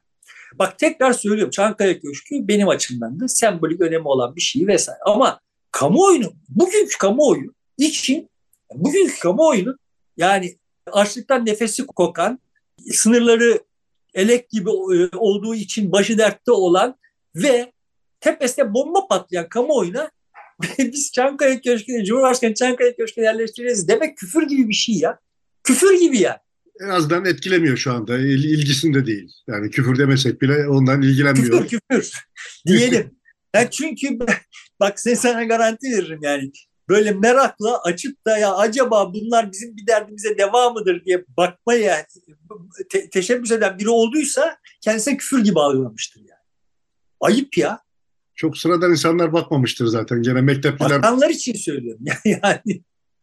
Bak 0.54 0.78
tekrar 0.78 1.12
söylüyorum 1.12 1.50
Çankaya 1.50 2.00
Köşkü 2.00 2.48
benim 2.48 2.68
açımdan 2.68 3.20
da 3.20 3.28
sembolik 3.28 3.80
önemi 3.80 4.08
olan 4.08 4.36
bir 4.36 4.40
şey 4.40 4.66
vesaire. 4.66 4.98
Ama 5.06 5.40
kamuoyunu, 5.70 6.32
bugünkü 6.48 6.98
kamuoyu 6.98 7.54
için, 7.78 8.30
bugünkü 8.74 9.18
kamuoyunu 9.18 9.76
yani 10.16 10.56
açlıktan 10.92 11.46
nefesi 11.46 11.86
kokan, 11.86 12.38
sınırları 12.90 13.62
elek 14.14 14.50
gibi 14.50 14.70
e, 14.70 15.16
olduğu 15.16 15.54
için 15.54 15.92
başı 15.92 16.18
dertte 16.18 16.52
olan 16.52 16.96
ve 17.34 17.72
tepesinde 18.20 18.74
bomba 18.74 19.08
patlayan 19.08 19.48
kamuoyuna 19.48 20.10
biz 20.78 21.12
Çankaya 21.12 21.60
Köşkü'ne, 21.60 22.04
Cumhurbaşkanı 22.04 22.54
Çankaya 22.54 22.96
Köşkü'ne 22.96 23.24
yerleştireceğiz 23.24 23.88
demek 23.88 24.16
küfür 24.16 24.42
gibi 24.42 24.68
bir 24.68 24.74
şey 24.74 24.94
ya. 24.94 25.18
Küfür 25.64 26.00
gibi 26.00 26.18
ya. 26.18 26.40
En 26.80 26.88
azından 26.88 27.24
etkilemiyor 27.24 27.76
şu 27.76 27.92
anda. 27.92 28.18
İl, 28.18 28.44
ilgisinde 28.44 29.06
değil. 29.06 29.32
Yani 29.48 29.70
küfür 29.70 29.98
demesek 29.98 30.42
bile 30.42 30.68
ondan 30.68 31.02
ilgilenmiyor. 31.02 31.68
Küfür 31.68 31.80
küfür 31.90 32.12
diyelim. 32.66 33.10
Yani 33.54 33.70
çünkü 33.70 34.18
bak 34.80 35.00
sen 35.00 35.14
sana 35.14 35.44
garanti 35.44 35.86
veririm 35.96 36.20
yani. 36.22 36.50
Böyle 36.88 37.12
merakla 37.12 37.82
açıp 37.82 38.26
da 38.26 38.38
ya 38.38 38.54
acaba 38.54 39.14
bunlar 39.14 39.52
bizim 39.52 39.76
bir 39.76 39.86
derdimize 39.86 40.38
devamıdır 40.38 41.04
diye 41.04 41.24
bakmaya 41.36 42.06
te- 42.90 43.10
teşebbüs 43.10 43.50
eden 43.50 43.78
biri 43.78 43.88
olduysa 43.88 44.56
kendisine 44.80 45.16
küfür 45.16 45.44
gibi 45.44 45.60
algılamıştır 45.60 46.20
yani. 46.20 46.42
Ayıp 47.20 47.58
ya 47.58 47.80
çok 48.36 48.58
sıradan 48.58 48.90
insanlar 48.90 49.32
bakmamıştır 49.32 49.86
zaten. 49.86 50.22
Gene 50.22 50.40
mektepliler. 50.40 50.90
Bakanlar 51.02 51.30
için 51.30 51.54
söylüyorum. 51.54 52.04
yani. 52.24 52.82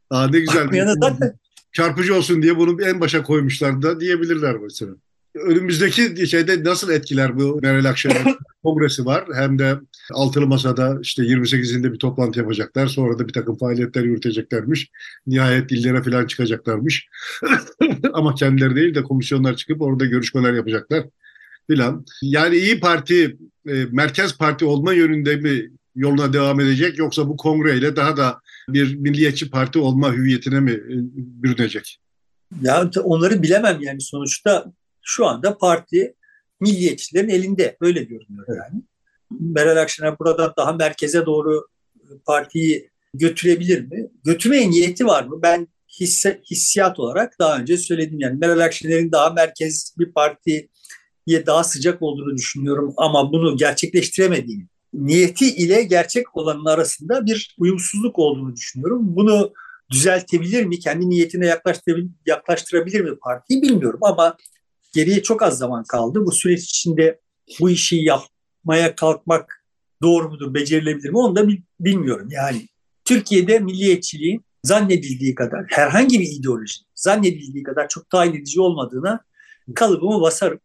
Aa, 0.09 0.27
ne 0.27 0.39
güzel. 0.39 0.95
zaten... 1.01 1.39
Çarpıcı 1.71 2.15
olsun 2.15 2.41
diye 2.41 2.57
bunu 2.57 2.83
en 2.83 3.01
başa 3.01 3.23
koymuşlar 3.23 3.81
da 3.81 3.99
diyebilirler 3.99 4.55
mesela. 4.57 4.91
Önümüzdeki 5.35 6.27
şeyde 6.27 6.63
nasıl 6.63 6.89
etkiler 6.89 7.39
bu 7.39 7.59
Meral 7.61 7.85
Akşener 7.85 8.23
kongresi 8.63 9.05
var. 9.05 9.25
Hem 9.33 9.59
de 9.59 9.75
altılı 10.13 10.47
masada 10.47 10.99
işte 11.01 11.23
28'inde 11.23 11.93
bir 11.93 11.99
toplantı 11.99 12.39
yapacaklar. 12.39 12.87
Sonra 12.87 13.19
da 13.19 13.27
bir 13.27 13.33
takım 13.33 13.57
faaliyetler 13.57 14.03
yürüteceklermiş. 14.03 14.89
Nihayet 15.27 15.69
dillere 15.69 16.03
falan 16.03 16.27
çıkacaklarmış. 16.27 17.07
Ama 18.13 18.35
kendileri 18.35 18.75
değil 18.75 18.95
de 18.95 19.03
komisyonlar 19.03 19.55
çıkıp 19.55 19.81
orada 19.81 20.05
görüşmeler 20.05 20.53
yapacaklar 20.53 21.05
filan. 21.69 22.05
Yani 22.21 22.55
iyi 22.55 22.79
Parti 22.79 23.37
e, 23.67 23.73
merkez 23.91 24.37
parti 24.37 24.65
olma 24.65 24.93
yönünde 24.93 25.35
mi 25.35 25.71
yoluna 25.95 26.33
devam 26.33 26.59
edecek 26.59 26.97
yoksa 26.97 27.27
bu 27.27 27.37
kongreyle 27.37 27.95
daha 27.95 28.17
da 28.17 28.39
bir 28.69 28.95
milliyetçi 28.95 29.49
parti 29.49 29.79
olma 29.79 30.13
hüviyetine 30.13 30.59
mi 30.59 30.71
e, 30.71 30.95
bürünecek? 31.43 31.99
Ya 32.61 32.89
onları 33.03 33.43
bilemem 33.43 33.77
yani 33.81 34.01
sonuçta 34.01 34.65
şu 35.01 35.25
anda 35.25 35.57
parti 35.57 36.15
milliyetçilerin 36.59 37.29
elinde. 37.29 37.77
Öyle 37.81 38.03
görünüyor 38.03 38.47
yani. 38.47 38.83
Meral 39.39 39.81
Akşener 39.81 40.19
buradan 40.19 40.53
daha 40.57 40.73
merkeze 40.73 41.25
doğru 41.25 41.67
partiyi 42.25 42.89
götürebilir 43.13 43.81
mi? 43.81 44.07
Götürmeye 44.25 44.69
niyeti 44.69 45.05
var 45.05 45.23
mı? 45.23 45.39
Ben 45.41 45.67
hisse, 45.99 46.41
hissiyat 46.51 46.99
olarak 46.99 47.39
daha 47.39 47.59
önce 47.59 47.77
söyledim 47.77 48.19
yani 48.19 48.37
Meral 48.37 48.59
Akşener'in 48.59 49.11
daha 49.11 49.29
merkez 49.29 49.95
bir 49.99 50.11
partiye 50.13 50.67
daha 51.45 51.63
sıcak 51.63 52.01
olduğunu 52.01 52.37
düşünüyorum 52.37 52.93
ama 52.97 53.31
bunu 53.31 53.57
gerçekleştiremediğini, 53.57 54.67
niyeti 54.93 55.55
ile 55.55 55.83
gerçek 55.83 56.37
olanın 56.37 56.65
arasında 56.65 57.25
bir 57.25 57.55
uyumsuzluk 57.57 58.19
olduğunu 58.19 58.55
düşünüyorum. 58.55 58.99
Bunu 59.15 59.53
düzeltebilir 59.91 60.65
mi, 60.65 60.79
kendi 60.79 61.09
niyetine 61.09 61.45
yaklaştırabilir, 62.25 63.01
mi 63.01 63.19
partiyi 63.19 63.61
bilmiyorum 63.61 63.99
ama 64.01 64.37
geriye 64.93 65.23
çok 65.23 65.43
az 65.43 65.57
zaman 65.57 65.83
kaldı. 65.83 66.25
Bu 66.25 66.31
süreç 66.31 66.63
içinde 66.63 67.19
bu 67.59 67.69
işi 67.69 67.95
yapmaya 67.95 68.95
kalkmak 68.95 69.65
doğru 70.01 70.29
mudur, 70.29 70.53
becerilebilir 70.53 71.09
mi 71.09 71.17
onu 71.17 71.35
da 71.35 71.47
bilmiyorum. 71.79 72.27
Yani 72.31 72.67
Türkiye'de 73.05 73.59
milliyetçiliğin 73.59 74.45
zannedildiği 74.63 75.35
kadar, 75.35 75.65
herhangi 75.67 76.19
bir 76.19 76.27
ideolojinin 76.39 76.87
zannedildiği 76.95 77.63
kadar 77.63 77.87
çok 77.89 78.09
tayin 78.09 78.33
edici 78.33 78.61
olmadığına 78.61 79.19
kalıbımı 79.75 80.21
basarım. 80.21 80.59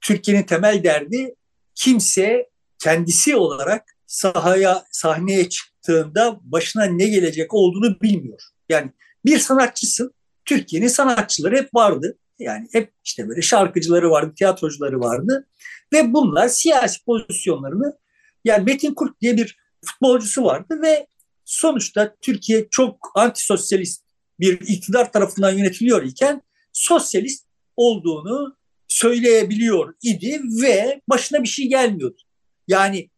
Türkiye'nin 0.00 0.42
temel 0.42 0.84
derdi 0.84 1.34
kimse 1.74 2.50
kendisi 2.78 3.36
olarak 3.36 3.96
sahaya, 4.06 4.84
sahneye 4.90 5.48
çıktığında 5.48 6.40
başına 6.42 6.84
ne 6.84 7.06
gelecek 7.06 7.54
olduğunu 7.54 8.00
bilmiyor. 8.00 8.40
Yani 8.68 8.92
bir 9.24 9.38
sanatçısın, 9.38 10.14
Türkiye'nin 10.44 10.88
sanatçıları 10.88 11.56
hep 11.56 11.74
vardı. 11.74 12.18
Yani 12.38 12.68
hep 12.72 12.92
işte 13.04 13.28
böyle 13.28 13.42
şarkıcıları 13.42 14.10
vardı, 14.10 14.32
tiyatrocuları 14.36 15.00
vardı. 15.00 15.46
Ve 15.92 16.12
bunlar 16.12 16.48
siyasi 16.48 17.04
pozisyonlarını 17.04 17.98
yani 18.44 18.64
Metin 18.64 18.94
Kurt 18.94 19.20
diye 19.20 19.36
bir 19.36 19.58
futbolcusu 19.84 20.44
vardı 20.44 20.82
ve 20.82 21.06
sonuçta 21.44 22.16
Türkiye 22.20 22.68
çok 22.70 23.12
antisosyalist 23.14 24.04
bir 24.40 24.60
iktidar 24.60 25.12
tarafından 25.12 25.50
yönetiliyor 25.50 26.02
iken 26.02 26.42
sosyalist 26.72 27.46
olduğunu 27.76 28.56
söyleyebiliyor 28.88 29.94
idi 30.02 30.40
ve 30.62 31.00
başına 31.08 31.42
bir 31.42 31.48
şey 31.48 31.68
gelmiyordu. 31.68 32.22
Yani 32.68 33.10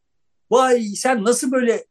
vay 0.51 0.83
sen 0.83 1.25
nasıl 1.25 1.53
böyle 1.53 1.85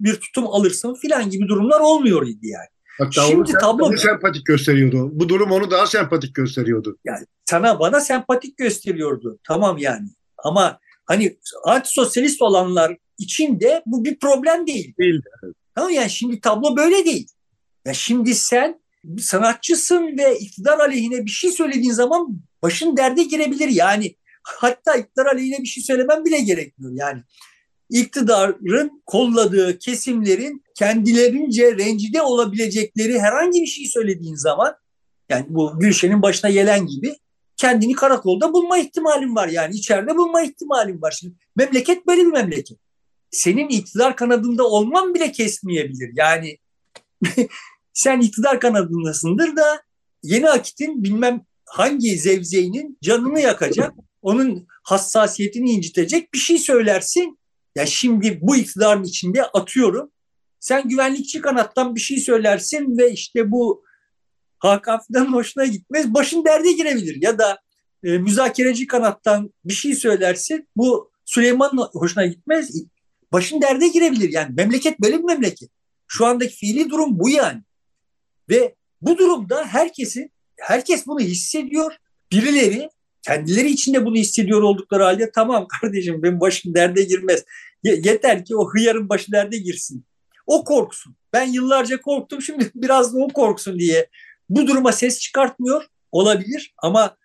bir 0.00 0.14
tutum 0.14 0.46
alırsın 0.46 0.94
filan 0.94 1.30
gibi 1.30 1.48
durumlar 1.48 1.80
olmuyor 1.80 2.26
idi 2.26 2.48
yani. 2.48 2.68
Hatta 2.98 3.22
Şimdi 3.22 3.52
tablo 3.52 3.96
sempatik 3.96 4.46
gösteriyordu. 4.46 5.10
Bu 5.12 5.28
durum 5.28 5.50
onu 5.50 5.70
daha 5.70 5.86
sempatik 5.86 6.34
gösteriyordu. 6.34 6.98
Yani 7.04 7.26
sana 7.44 7.80
bana 7.80 8.00
sempatik 8.00 8.56
gösteriyordu. 8.56 9.38
Tamam 9.44 9.78
yani. 9.78 10.08
Ama 10.38 10.78
hani 11.06 11.38
antisosyalist 11.64 12.42
olanlar 12.42 12.96
için 13.18 13.60
de 13.60 13.82
bu 13.86 14.04
bir 14.04 14.18
problem 14.18 14.66
değil. 14.66 14.94
Değil. 14.98 15.22
Tamam 15.74 15.90
yani 15.90 16.10
şimdi 16.10 16.40
tablo 16.40 16.76
böyle 16.76 17.04
değil. 17.04 17.28
Ya 17.84 17.94
şimdi 17.94 18.34
sen 18.34 18.80
sanatçısın 19.18 20.18
ve 20.18 20.38
iktidar 20.38 20.78
aleyhine 20.78 21.24
bir 21.24 21.30
şey 21.30 21.50
söylediğin 21.50 21.92
zaman 21.92 22.40
başın 22.62 22.96
derde 22.96 23.22
girebilir. 23.22 23.68
Yani 23.68 24.16
hatta 24.42 24.94
iktidar 24.96 25.26
aleyhine 25.26 25.58
bir 25.58 25.66
şey 25.66 25.82
söylemem 25.82 26.24
bile 26.24 26.40
gerekmiyor. 26.40 26.92
Yani 26.94 27.22
iktidarın 27.90 29.02
kolladığı 29.06 29.78
kesimlerin 29.78 30.64
kendilerince 30.74 31.76
rencide 31.76 32.22
olabilecekleri 32.22 33.20
herhangi 33.20 33.62
bir 33.62 33.66
şey 33.66 33.86
söylediğin 33.86 34.34
zaman 34.34 34.74
yani 35.28 35.46
bu 35.48 35.78
Gülşen'in 35.78 36.22
başına 36.22 36.50
gelen 36.50 36.86
gibi 36.86 37.16
kendini 37.56 37.92
karakolda 37.92 38.52
bulma 38.52 38.78
ihtimalin 38.78 39.34
var. 39.34 39.48
Yani 39.48 39.74
içeride 39.74 40.16
bulma 40.16 40.42
ihtimalin 40.42 41.02
var. 41.02 41.16
Şimdi 41.20 41.34
memleket 41.56 42.06
böyle 42.06 42.20
bir 42.20 42.32
memleket. 42.32 42.78
Senin 43.30 43.68
iktidar 43.68 44.16
kanadında 44.16 44.66
olman 44.68 45.14
bile 45.14 45.32
kesmeyebilir. 45.32 46.10
Yani 46.14 46.58
sen 47.92 48.20
iktidar 48.20 48.60
kanadındasındır 48.60 49.56
da 49.56 49.82
yeni 50.22 50.50
akitin 50.50 51.04
bilmem 51.04 51.46
hangi 51.70 52.18
zevzeğinin 52.18 52.98
canını 53.02 53.40
yakacak, 53.40 53.92
onun 54.22 54.66
hassasiyetini 54.82 55.70
incitecek 55.70 56.34
bir 56.34 56.38
şey 56.38 56.58
söylersin. 56.58 57.38
Ya 57.74 57.86
şimdi 57.86 58.38
bu 58.42 58.56
iktidarın 58.56 59.04
içinde 59.04 59.44
atıyorum. 59.44 60.10
Sen 60.60 60.88
güvenlikçi 60.88 61.40
kanattan 61.40 61.94
bir 61.94 62.00
şey 62.00 62.18
söylersin 62.18 62.98
ve 62.98 63.12
işte 63.12 63.50
bu 63.50 63.84
Hakan 64.58 65.00
Fidan'ın 65.06 65.32
hoşuna 65.32 65.66
gitmez. 65.66 66.14
Başın 66.14 66.44
derde 66.44 66.72
girebilir. 66.72 67.22
Ya 67.22 67.38
da 67.38 67.58
e, 68.04 68.18
müzakereci 68.18 68.86
kanattan 68.86 69.50
bir 69.64 69.72
şey 69.72 69.94
söylersin. 69.94 70.68
Bu 70.76 71.10
Süleyman'ın 71.24 71.88
hoşuna 71.92 72.26
gitmez. 72.26 72.70
Başın 73.32 73.62
derde 73.62 73.88
girebilir. 73.88 74.32
Yani 74.32 74.54
memleket 74.54 75.00
böyle 75.00 75.18
bir 75.18 75.24
memleket. 75.24 75.70
Şu 76.08 76.26
andaki 76.26 76.54
fiili 76.56 76.90
durum 76.90 77.18
bu 77.18 77.28
yani. 77.28 77.62
Ve 78.48 78.74
bu 79.00 79.18
durumda 79.18 79.64
herkesin 79.64 80.32
herkes 80.60 81.06
bunu 81.06 81.20
hissediyor. 81.20 81.92
Birileri 82.32 82.90
kendileri 83.22 83.70
içinde 83.70 84.04
bunu 84.04 84.16
hissediyor 84.16 84.62
oldukları 84.62 85.02
halde 85.02 85.30
tamam 85.34 85.66
kardeşim 85.68 86.22
benim 86.22 86.40
başım 86.40 86.74
derde 86.74 87.02
girmez. 87.02 87.44
Yeter 87.82 88.44
ki 88.44 88.56
o 88.56 88.70
hıyarın 88.72 89.08
başı 89.08 89.32
derde 89.32 89.56
girsin. 89.58 90.04
O 90.46 90.64
korksun. 90.64 91.16
Ben 91.32 91.46
yıllarca 91.46 92.00
korktum 92.00 92.42
şimdi 92.42 92.70
biraz 92.74 93.14
da 93.14 93.18
o 93.18 93.28
korksun 93.28 93.78
diye. 93.78 94.08
Bu 94.48 94.66
duruma 94.66 94.92
ses 94.92 95.20
çıkartmıyor 95.20 95.84
olabilir 96.12 96.74
ama 96.78 97.16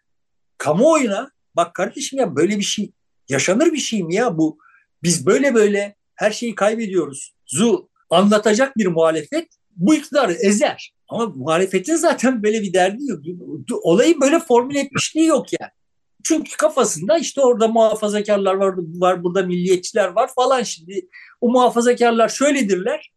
kamuoyuna 0.57 1.31
bak 1.55 1.73
kardeşim 1.73 2.19
ya 2.19 2.35
böyle 2.35 2.57
bir 2.57 2.63
şey 2.63 2.91
yaşanır 3.29 3.73
bir 3.73 3.77
şey 3.77 4.03
mi 4.03 4.15
ya 4.15 4.37
bu 4.37 4.57
biz 5.03 5.25
böyle 5.25 5.53
böyle 5.53 5.95
her 6.15 6.31
şeyi 6.31 6.55
kaybediyoruz. 6.55 7.35
Zu 7.45 7.89
anlatacak 8.09 8.77
bir 8.77 8.85
muhalefet 8.85 9.47
bu 9.75 9.95
iktidarı 9.95 10.33
ezer. 10.33 10.94
Ama 11.07 11.25
muhalefetin 11.25 11.95
zaten 11.95 12.43
böyle 12.43 12.61
bir 12.61 12.73
derdi 12.73 13.03
yok. 13.05 13.19
Olayı 13.83 14.21
böyle 14.21 14.39
formüle 14.39 14.79
etmişliği 14.79 15.25
yok 15.25 15.45
yani. 15.59 15.71
Çünkü 16.23 16.57
kafasında 16.57 17.17
işte 17.17 17.41
orada 17.41 17.67
muhafazakarlar 17.67 18.53
var, 18.53 18.73
var 18.77 19.23
burada 19.23 19.43
milliyetçiler 19.43 20.07
var 20.07 20.31
falan 20.35 20.63
şimdi. 20.63 21.07
O 21.41 21.49
muhafazakarlar 21.49 22.29
şöyledirler, 22.29 23.11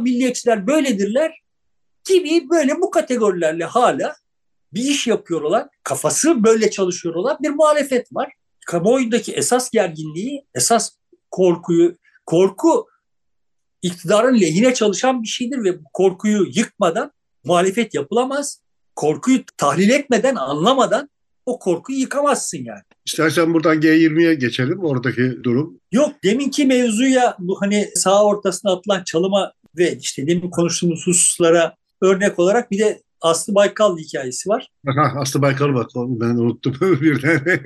milliyetçiler 0.00 0.66
böyledirler 0.66 1.42
gibi 2.08 2.50
böyle 2.50 2.80
bu 2.80 2.90
kategorilerle 2.90 3.64
hala 3.64 4.16
bir 4.72 4.82
iş 4.82 5.06
yapıyor 5.06 5.42
olan, 5.42 5.70
kafası 5.82 6.44
böyle 6.44 6.70
çalışıyor 6.70 7.14
olan 7.14 7.38
bir 7.42 7.50
muhalefet 7.50 8.12
var. 8.12 8.32
Kamuoyundaki 8.66 9.32
esas 9.32 9.70
gerginliği, 9.70 10.46
esas 10.54 10.90
korkuyu, 11.30 11.96
korku 12.26 12.86
iktidarın 13.82 14.40
lehine 14.40 14.74
çalışan 14.74 15.22
bir 15.22 15.28
şeydir 15.28 15.64
ve 15.64 15.78
korkuyu 15.92 16.46
yıkmadan 16.54 17.12
muhalefet 17.48 17.94
yapılamaz. 17.94 18.60
Korkuyu 18.96 19.40
tahlil 19.56 19.90
etmeden, 19.90 20.34
anlamadan 20.34 21.10
o 21.46 21.58
korkuyu 21.58 21.98
yıkamazsın 21.98 22.58
yani. 22.64 22.82
İstersen 23.06 23.54
buradan 23.54 23.80
G20'ye 23.80 24.34
geçelim 24.34 24.84
oradaki 24.84 25.44
durum. 25.44 25.80
Yok 25.92 26.12
deminki 26.24 26.66
mevzuya 26.66 27.36
bu 27.38 27.60
hani 27.60 27.88
sağ 27.94 28.24
ortasına 28.24 28.72
atılan 28.72 29.04
çalıma 29.04 29.52
ve 29.78 29.98
işte 29.98 30.26
demin 30.26 30.50
konuştuğumuz 30.50 31.06
hususlara 31.06 31.76
örnek 32.02 32.38
olarak 32.38 32.70
bir 32.70 32.78
de 32.78 33.02
Aslı 33.20 33.54
Baykal 33.54 33.98
hikayesi 33.98 34.48
var. 34.48 34.70
Aha, 34.88 35.20
Aslı 35.20 35.42
Baykal 35.42 35.74
bak 35.74 35.90
ben 35.94 36.34
unuttum 36.34 36.74
birden. 37.00 37.60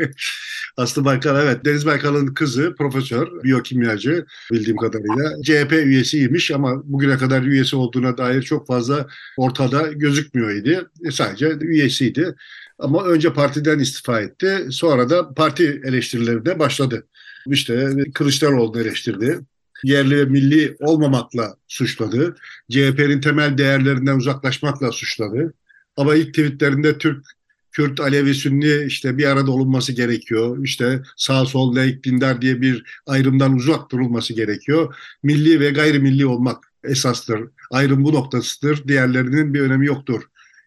Aslı 0.77 1.05
Baykal 1.05 1.43
evet 1.45 1.65
Deniz 1.65 1.87
Baykal'ın 1.87 2.27
kızı 2.27 2.75
profesör, 2.79 3.43
biyokimyacı 3.43 4.27
bildiğim 4.53 4.77
kadarıyla. 4.77 5.43
CHP 5.43 5.73
üyesiymiş 5.73 6.51
ama 6.51 6.83
bugüne 6.85 7.19
kadar 7.19 7.43
üyesi 7.43 7.77
olduğuna 7.77 8.19
dair 8.19 8.43
çok 8.43 8.67
fazla 8.67 9.07
ortada 9.37 9.93
gözükmüyor 9.93 10.51
idi. 10.51 10.85
E, 11.05 11.11
sadece 11.11 11.53
üyesiydi. 11.61 12.35
Ama 12.79 13.05
önce 13.05 13.33
partiden 13.33 13.79
istifa 13.79 14.21
etti. 14.21 14.67
Sonra 14.71 15.11
da 15.11 15.35
parti 15.35 15.81
eleştirileri 15.85 16.59
başladı. 16.59 17.07
İşte 17.47 17.91
Kılıçdaroğlu 18.15 18.81
eleştirdi 18.81 19.41
yerli 19.85 20.17
ve 20.17 20.25
milli 20.25 20.77
olmamakla 20.81 21.57
suçladı. 21.69 22.37
CHP'nin 22.71 23.21
temel 23.21 23.59
değerlerinden 23.59 24.17
uzaklaşmakla 24.17 24.93
suçladı. 24.93 25.55
Ama 25.97 26.15
ilk 26.15 26.29
tweetlerinde 26.29 26.99
Türk, 26.99 27.27
Kürt, 27.73 28.01
Alevi, 28.01 28.35
Sünni 28.35 28.85
işte 28.87 29.19
bir 29.19 29.25
arada 29.25 29.51
olunması 29.51 29.93
gerekiyor. 29.93 30.65
İşte 30.65 31.03
sağ 31.17 31.45
sol 31.47 31.77
laik 31.77 32.05
dindar 32.05 32.43
diye 32.43 32.61
bir 32.61 33.01
ayrımdan 33.07 33.55
uzak 33.55 33.91
durulması 33.91 34.35
gerekiyor. 34.35 34.95
Milli 35.23 35.61
ve 35.61 35.71
gayrimilli 35.71 36.27
olmak 36.27 36.73
esastır. 36.85 37.41
Ayrım 37.71 38.05
bu 38.05 38.15
noktasıdır. 38.15 38.89
Diğerlerinin 38.89 39.55
bir 39.55 39.61
önemi 39.61 39.87
yoktur 39.87 40.23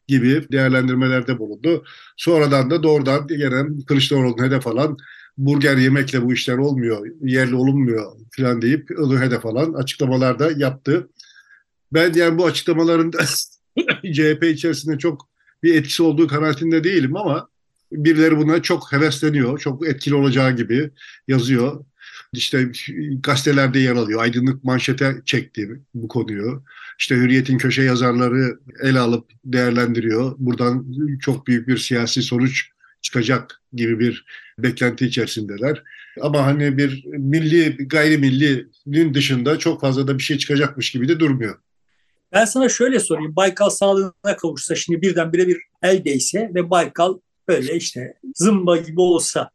gibi 0.07 0.45
değerlendirmelerde 0.51 1.39
bulundu. 1.39 1.83
Sonradan 2.17 2.71
da 2.71 2.83
doğrudan 2.83 3.27
gelen 3.27 3.81
Kılıçdaroğlu'nun 3.81 4.45
hedef 4.45 4.67
alan 4.67 4.97
burger 5.37 5.77
yemekle 5.77 6.25
bu 6.25 6.33
işler 6.33 6.57
olmuyor, 6.57 7.07
yerli 7.21 7.55
olunmuyor 7.55 8.11
falan 8.31 8.61
deyip 8.61 8.91
onu 8.99 9.19
hedef 9.19 9.45
alan 9.45 9.73
açıklamalar 9.73 10.39
da 10.39 10.51
yaptı. 10.57 11.09
Ben 11.93 12.13
yani 12.13 12.37
bu 12.37 12.45
açıklamaların 12.45 13.11
CHP 14.13 14.43
içerisinde 14.43 14.97
çok 14.97 15.29
bir 15.63 15.75
etkisi 15.75 16.03
olduğu 16.03 16.27
kanaatinde 16.27 16.83
değilim 16.83 17.15
ama 17.15 17.49
Birileri 17.91 18.37
buna 18.37 18.61
çok 18.61 18.93
hevesleniyor, 18.93 19.59
çok 19.59 19.87
etkili 19.87 20.15
olacağı 20.15 20.55
gibi 20.55 20.91
yazıyor. 21.27 21.85
İşte 22.33 22.71
gazetelerde 23.23 23.79
yer 23.79 23.95
alıyor. 23.95 24.21
Aydınlık 24.21 24.63
manşete 24.63 25.15
çekti 25.25 25.81
bu 25.93 26.07
konuyu. 26.07 26.63
İşte 26.99 27.15
Hürriyet'in 27.15 27.57
köşe 27.57 27.81
yazarları 27.81 28.59
ele 28.81 28.99
alıp 28.99 29.31
değerlendiriyor. 29.45 30.35
Buradan 30.37 30.93
çok 31.19 31.47
büyük 31.47 31.67
bir 31.67 31.77
siyasi 31.77 32.21
sonuç 32.21 32.69
çıkacak 33.01 33.61
gibi 33.73 33.99
bir 33.99 34.25
beklenti 34.59 35.05
içerisindeler. 35.05 35.83
Ama 36.21 36.45
hani 36.45 36.77
bir 36.77 37.05
milli, 37.05 37.87
gayrimillinin 37.87 39.13
dışında 39.13 39.59
çok 39.59 39.81
fazla 39.81 40.07
da 40.07 40.17
bir 40.17 40.23
şey 40.23 40.37
çıkacakmış 40.37 40.91
gibi 40.91 41.07
de 41.07 41.19
durmuyor. 41.19 41.59
Ben 42.31 42.45
sana 42.45 42.69
şöyle 42.69 42.99
sorayım. 42.99 43.35
Baykal 43.35 43.69
sağlığına 43.69 44.37
kavuşsa 44.37 44.75
şimdi 44.75 45.01
birdenbire 45.01 45.47
bir 45.47 45.61
el 45.83 46.05
değse 46.05 46.51
ve 46.55 46.69
Baykal 46.69 47.19
böyle 47.47 47.75
işte 47.75 48.13
zımba 48.35 48.77
gibi 48.77 49.01
olsa 49.01 49.49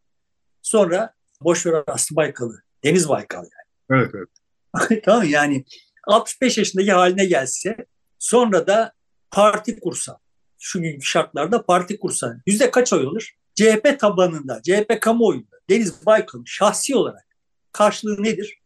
sonra 0.62 1.14
boş 1.40 1.66
ver 1.66 1.82
Aslı 1.86 2.16
Baykal'ı. 2.16 2.62
Deniz 2.84 3.08
Baykal 3.08 3.42
yani. 3.42 4.00
Evet 4.02 4.14
evet. 4.14 5.02
tamam 5.04 5.28
yani 5.28 5.64
65 6.06 6.58
yaşındaki 6.58 6.92
haline 6.92 7.24
gelse 7.24 7.76
sonra 8.18 8.66
da 8.66 8.92
parti 9.30 9.80
kursa 9.80 10.18
şu 10.58 10.80
günkü 10.82 11.06
şartlarda 11.06 11.62
parti 11.62 11.98
kursa 11.98 12.36
yüzde 12.46 12.70
kaç 12.70 12.92
oy 12.92 13.06
olur? 13.06 13.30
CHP 13.60 14.00
tabanında, 14.00 14.60
CHP 14.62 15.00
kamuoyunda 15.00 15.56
Deniz 15.70 16.06
Baykal'ın 16.06 16.44
şahsi 16.46 16.96
olarak 16.96 17.26
karşılığı 17.72 18.22
nedir? 18.22 18.58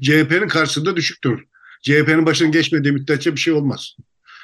CHP'nin 0.00 0.48
karşısında 0.48 0.96
düşüktür. 0.96 1.44
CHP'nin 1.82 2.26
başına 2.26 2.48
geçmediği 2.48 2.92
müddetçe 2.92 3.32
bir 3.32 3.40
şey 3.40 3.52
olmaz. 3.52 3.96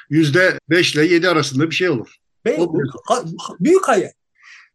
Yüzde 0.09 0.59
beş 0.69 0.95
ile 0.95 1.05
yedi 1.05 1.29
arasında 1.29 1.69
bir 1.69 1.75
şey 1.75 1.89
olur. 1.89 2.15
Be 2.45 2.57
büyük 3.59 3.87
hayal. 3.87 4.11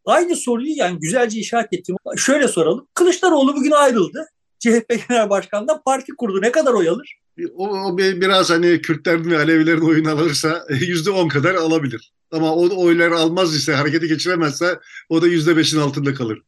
Aynı 0.05 0.35
soruyu 0.35 0.75
yani 0.75 0.99
güzelce 0.99 1.39
işaret 1.39 1.73
ettim. 1.73 1.95
Şöyle 2.17 2.47
soralım. 2.47 2.87
Kılıçdaroğlu 2.93 3.55
bugün 3.55 3.71
ayrıldı. 3.71 4.25
CHP 4.59 5.07
Genel 5.09 5.29
Başkanı'ndan 5.29 5.81
parti 5.85 6.11
kurdu. 6.17 6.41
Ne 6.41 6.51
kadar 6.51 6.73
oy 6.73 6.89
alır? 6.89 7.19
O, 7.55 7.67
o 7.67 7.97
biraz 7.97 8.49
hani 8.49 8.81
Kürtlerin 8.81 9.31
ve 9.31 9.37
Alevilerin 9.37 9.81
oyunu 9.81 10.09
alırsa 10.09 10.65
yüzde 10.69 11.11
on 11.11 11.27
kadar 11.27 11.55
alabilir. 11.55 12.13
Ama 12.33 12.55
o 12.55 12.83
oyları 12.85 13.17
almaz 13.17 13.55
ise, 13.55 13.73
hareketi 13.73 14.07
geçiremezse 14.07 14.79
o 15.09 15.21
da 15.21 15.27
yüzde 15.27 15.57
beşin 15.57 15.79
altında 15.79 16.13
kalır. 16.13 16.41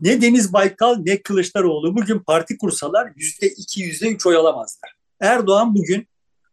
Ne 0.00 0.22
Deniz 0.22 0.52
Baykal 0.52 0.96
ne 0.96 1.22
Kılıçdaroğlu 1.22 1.96
bugün 1.96 2.18
parti 2.18 2.58
kursalar 2.58 3.12
yüzde 3.16 3.48
iki, 3.48 3.82
yüzde 3.82 4.08
üç 4.08 4.26
oy 4.26 4.36
alamazlar. 4.36 4.94
Erdoğan 5.20 5.74
bugün 5.74 6.08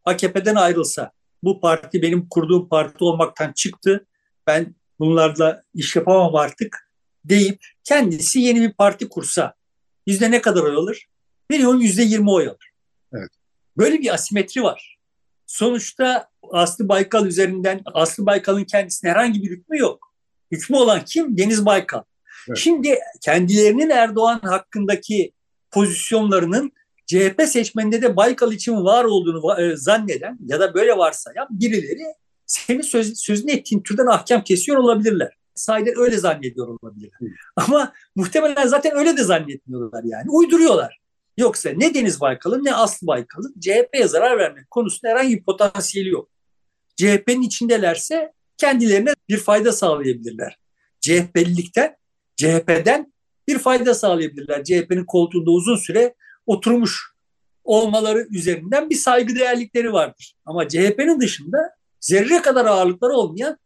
AKP'den 0.06 0.56
ayrılsa, 0.56 1.12
bu 1.44 1.60
parti 1.60 2.02
benim 2.02 2.30
kurduğum 2.30 2.70
parti 2.70 3.04
olmaktan 3.04 3.54
çıktı, 3.54 4.06
ben 4.48 4.76
bunlarla 5.00 5.62
iş 5.74 5.96
yapamam 5.96 6.36
artık 6.36 6.90
deyip 7.26 7.66
kendisi 7.84 8.40
yeni 8.40 8.62
bir 8.62 8.74
parti 8.74 9.10
kursa 9.10 9.54
yüzde 10.08 10.32
ne 10.32 10.42
kadar 10.42 10.62
oy 10.62 10.76
alır? 10.76 11.08
Milyon 11.50 11.80
yüzde 11.80 12.04
yirmi 12.04 12.32
oy 12.32 12.48
alır. 12.48 12.72
Evet. 13.14 13.30
Böyle 13.78 14.00
bir 14.00 14.14
asimetri 14.14 14.64
var. 14.64 14.98
Sonuçta 15.46 16.30
Aslı 16.52 16.90
Baykal 16.90 17.26
üzerinden 17.26 17.82
Aslı 17.94 18.26
Baykal'ın 18.26 18.64
kendisine 18.64 19.12
herhangi 19.12 19.44
bir 19.44 19.50
hükmü 19.50 19.78
yok. 19.78 20.14
Hükmü 20.52 20.78
olan 20.78 21.06
kim? 21.06 21.38
Deniz 21.38 21.66
Baykal. 21.66 22.02
Evet. 22.48 22.58
Şimdi 22.58 23.00
kendilerinin 23.22 23.90
Erdoğan 23.90 24.40
hakkındaki 24.40 25.32
pozisyonlarının 25.72 26.72
CHP 27.06 27.42
seçmeninde 27.48 28.02
de 28.02 28.16
Baykal 28.16 28.52
için 28.52 28.84
var 28.84 29.04
olduğunu 29.06 29.62
e, 29.62 29.76
zanneden 29.78 30.38
ya 30.46 30.60
da 30.60 30.74
böyle 30.74 30.98
varsayan 30.98 31.48
birileri 31.50 32.04
senin 32.46 32.82
söz, 32.82 33.20
sözünü 33.20 33.52
ettiğin 33.52 33.82
türden 33.82 34.06
ahkam 34.06 34.44
kesiyor 34.44 34.78
olabilirler. 34.78 35.38
Sahiden 35.56 35.94
öyle 35.98 36.18
zannediyor 36.18 36.68
olabilirler. 36.68 37.20
Hı. 37.20 37.26
Ama 37.56 37.94
muhtemelen 38.16 38.68
zaten 38.68 38.96
öyle 38.96 39.18
de 39.18 39.24
zannetmiyorlar 39.24 40.04
yani. 40.04 40.30
Uyduruyorlar. 40.30 41.00
Yoksa 41.38 41.70
ne 41.70 41.94
Deniz 41.94 42.22
Baykal'ın 42.22 42.66
ne 42.66 42.76
Aslı 42.76 43.08
Baykal'ın 43.08 43.56
CHP'ye 43.60 44.08
zarar 44.08 44.38
vermek 44.38 44.72
konusunda 44.72 45.12
herhangi 45.12 45.38
bir 45.38 45.44
potansiyeli 45.44 46.10
yok. 46.10 46.30
CHP'nin 46.96 47.42
içindelerse 47.42 48.34
kendilerine 48.58 49.14
bir 49.30 49.38
fayda 49.38 49.72
sağlayabilirler. 49.72 50.58
CHP'lilikten, 51.02 51.96
CHP'den 52.36 53.14
bir 53.48 53.60
fayda 53.60 53.94
sağlayabilirler. 53.94 54.64
CHP'nin 54.64 55.06
koltuğunda 55.06 55.52
uzun 55.52 55.76
süre 55.76 56.16
oturmuş 56.46 57.16
olmaları 57.64 58.28
üzerinden 58.32 58.90
bir 58.90 58.96
saygı 58.96 59.36
değerlikleri 59.36 59.94
vardır. 59.94 60.36
Ama 60.46 60.68
CHP'nin 60.68 61.22
dışında 61.22 61.58
zerre 62.00 62.42
kadar 62.42 62.66
ağırlıkları 62.66 63.14
olmayan 63.14 63.58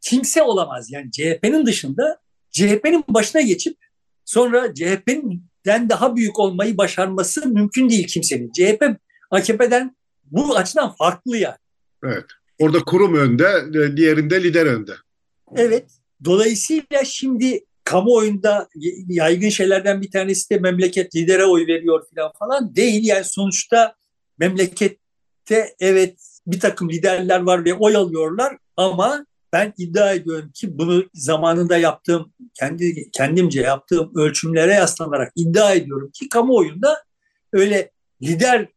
kimse 0.00 0.42
olamaz. 0.42 0.90
Yani 0.90 1.10
CHP'nin 1.10 1.66
dışında 1.66 2.20
CHP'nin 2.50 3.04
başına 3.08 3.40
geçip 3.40 3.76
sonra 4.24 4.74
CHP'den 4.74 5.88
daha 5.88 6.16
büyük 6.16 6.38
olmayı 6.38 6.78
başarması 6.78 7.48
mümkün 7.48 7.90
değil 7.90 8.06
kimsenin. 8.06 8.52
CHP 8.52 8.84
AKP'den 9.30 9.96
bu 10.24 10.56
açıdan 10.56 10.94
farklı 10.96 11.36
yani. 11.36 11.56
Evet. 12.04 12.24
Orada 12.58 12.84
kurum 12.84 13.14
önde, 13.14 13.46
diğerinde 13.96 14.42
lider 14.42 14.66
önde. 14.66 14.92
Evet. 15.56 15.90
Dolayısıyla 16.24 17.04
şimdi 17.04 17.64
kamuoyunda 17.84 18.68
yaygın 19.08 19.48
şeylerden 19.48 20.02
bir 20.02 20.10
tanesi 20.10 20.50
de 20.50 20.58
memleket 20.58 21.16
lidere 21.16 21.44
oy 21.44 21.66
veriyor 21.66 22.04
falan 22.14 22.32
falan 22.38 22.76
değil. 22.76 23.04
Yani 23.04 23.24
sonuçta 23.24 23.94
memlekette 24.38 25.74
evet 25.80 26.40
bir 26.46 26.60
takım 26.60 26.90
liderler 26.90 27.40
var 27.40 27.64
ve 27.64 27.74
oy 27.74 27.96
alıyorlar 27.96 28.56
ama 28.76 29.26
ben 29.52 29.74
iddia 29.78 30.12
ediyorum 30.12 30.50
ki 30.54 30.78
bunu 30.78 31.04
zamanında 31.14 31.76
yaptığım, 31.78 32.32
kendi 32.54 33.10
kendimce 33.10 33.60
yaptığım 33.60 34.12
ölçümlere 34.16 34.72
yaslanarak 34.72 35.32
iddia 35.36 35.74
ediyorum 35.74 36.10
ki 36.10 36.28
kamuoyunda 36.28 37.04
öyle 37.52 37.90
lider 38.22 38.68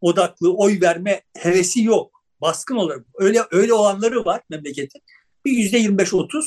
odaklı 0.00 0.54
oy 0.54 0.80
verme 0.80 1.22
hevesi 1.38 1.82
yok. 1.82 2.15
Baskın 2.40 2.76
olarak 2.76 3.06
öyle 3.14 3.42
öyle 3.50 3.72
olanları 3.72 4.24
var 4.24 4.42
memleketin. 4.50 5.02
Bir 5.44 5.52
yüzde 5.52 5.80
25-30 5.80 6.44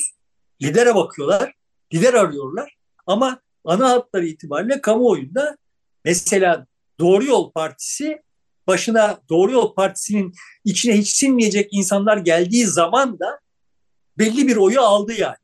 lidere 0.62 0.94
bakıyorlar 0.94 1.54
lider 1.94 2.14
arıyorlar. 2.14 2.76
Ama 3.06 3.40
ana 3.64 3.90
hatları 3.90 4.26
itibariyle 4.26 4.80
kamuoyunda 4.80 5.56
mesela 6.04 6.66
Doğru 7.00 7.24
Yol 7.24 7.52
Partisi 7.52 8.22
başına 8.66 9.20
Doğru 9.28 9.52
Yol 9.52 9.74
Partisi'nin 9.74 10.34
içine 10.64 10.98
hiç 10.98 11.08
sinmeyecek 11.08 11.68
insanlar 11.72 12.16
geldiği 12.16 12.66
zaman 12.66 13.18
da 13.18 13.40
belli 14.18 14.48
bir 14.48 14.56
oyu 14.56 14.80
aldı 14.80 15.12
yani. 15.12 15.36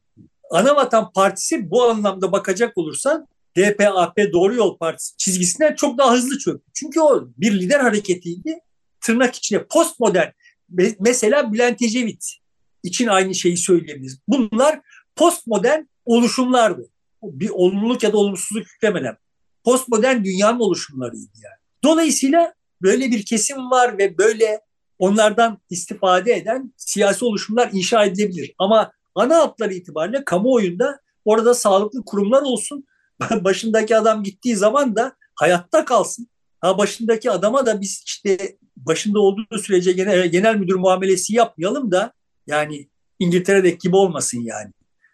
Anavatan 0.50 1.12
Partisi 1.12 1.70
bu 1.70 1.84
anlamda 1.84 2.32
bakacak 2.32 2.78
olursan 2.78 3.26
DPAP 3.56 4.32
Doğru 4.32 4.54
Yol 4.54 4.78
Partisi 4.78 5.16
çizgisinden 5.16 5.74
çok 5.74 5.98
daha 5.98 6.12
hızlı 6.12 6.38
çöktü. 6.38 6.70
Çünkü 6.74 7.00
o 7.00 7.28
bir 7.36 7.60
lider 7.60 7.80
hareketiydi. 7.80 8.58
Tırnak 9.00 9.34
içine 9.34 9.64
postmodern. 9.64 10.30
Mesela 11.00 11.52
Bülent 11.52 11.82
Ecevit 11.82 12.36
için 12.82 13.06
aynı 13.06 13.34
şeyi 13.34 13.56
söyleyebiliriz. 13.56 14.18
Bunlar 14.28 14.80
postmodern 15.16 15.82
oluşumlardı. 16.04 16.90
Bir 17.22 17.50
olumluluk 17.50 18.02
ya 18.02 18.12
da 18.12 18.16
olumsuzluk 18.16 18.66
yüklemeden. 18.72 19.16
Postmodern 19.64 20.24
dünyanın 20.24 20.60
oluşumlarıydı 20.60 21.32
yani. 21.44 21.56
Dolayısıyla 21.84 22.54
böyle 22.82 23.10
bir 23.10 23.24
kesim 23.24 23.70
var 23.70 23.98
ve 23.98 24.18
böyle 24.18 24.60
onlardan 24.98 25.58
istifade 25.70 26.32
eden 26.32 26.74
siyasi 26.76 27.24
oluşumlar 27.24 27.70
inşa 27.72 28.04
edilebilir. 28.04 28.54
Ama 28.58 28.92
ana 29.14 29.36
hatları 29.36 29.74
itibariyle 29.74 30.24
kamuoyunda 30.24 31.00
orada 31.24 31.54
sağlıklı 31.54 32.04
kurumlar 32.04 32.42
olsun. 32.42 32.84
Başındaki 33.30 33.96
adam 33.96 34.22
gittiği 34.22 34.56
zaman 34.56 34.96
da 34.96 35.16
hayatta 35.34 35.84
kalsın. 35.84 36.28
Ha 36.60 36.78
başındaki 36.78 37.30
adama 37.30 37.66
da 37.66 37.80
biz 37.80 38.02
işte 38.06 38.56
başında 38.76 39.20
olduğu 39.20 39.58
sürece 39.58 39.92
genel, 39.92 40.28
genel 40.28 40.56
müdür 40.56 40.74
muamelesi 40.74 41.34
yapmayalım 41.34 41.90
da 41.90 42.12
yani 42.46 42.88
İngiltere'deki 43.18 43.78
gibi 43.78 43.96
olmasın 43.96 44.40
yani 44.40 44.72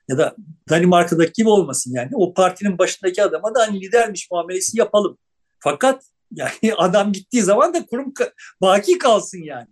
ya 0.08 0.18
da 0.18 0.36
Danimarka'daki 0.70 1.32
gibi 1.32 1.48
olmasın 1.48 1.92
yani. 1.94 2.10
O 2.14 2.34
partinin 2.34 2.78
başındaki 2.78 3.22
adama 3.22 3.54
da 3.54 3.60
hani 3.60 3.80
lidermiş 3.80 4.30
muamelesi 4.30 4.78
yapalım. 4.78 5.18
Fakat 5.58 6.04
yani 6.34 6.52
adam 6.76 7.12
gittiği 7.12 7.42
zaman 7.42 7.74
da 7.74 7.86
kurum 7.86 8.12
baki 8.60 8.98
kalsın 8.98 9.42
yani. 9.42 9.68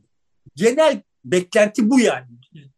Genel 0.56 1.02
beklenti 1.24 1.90
bu 1.90 2.00
yani 2.00 2.26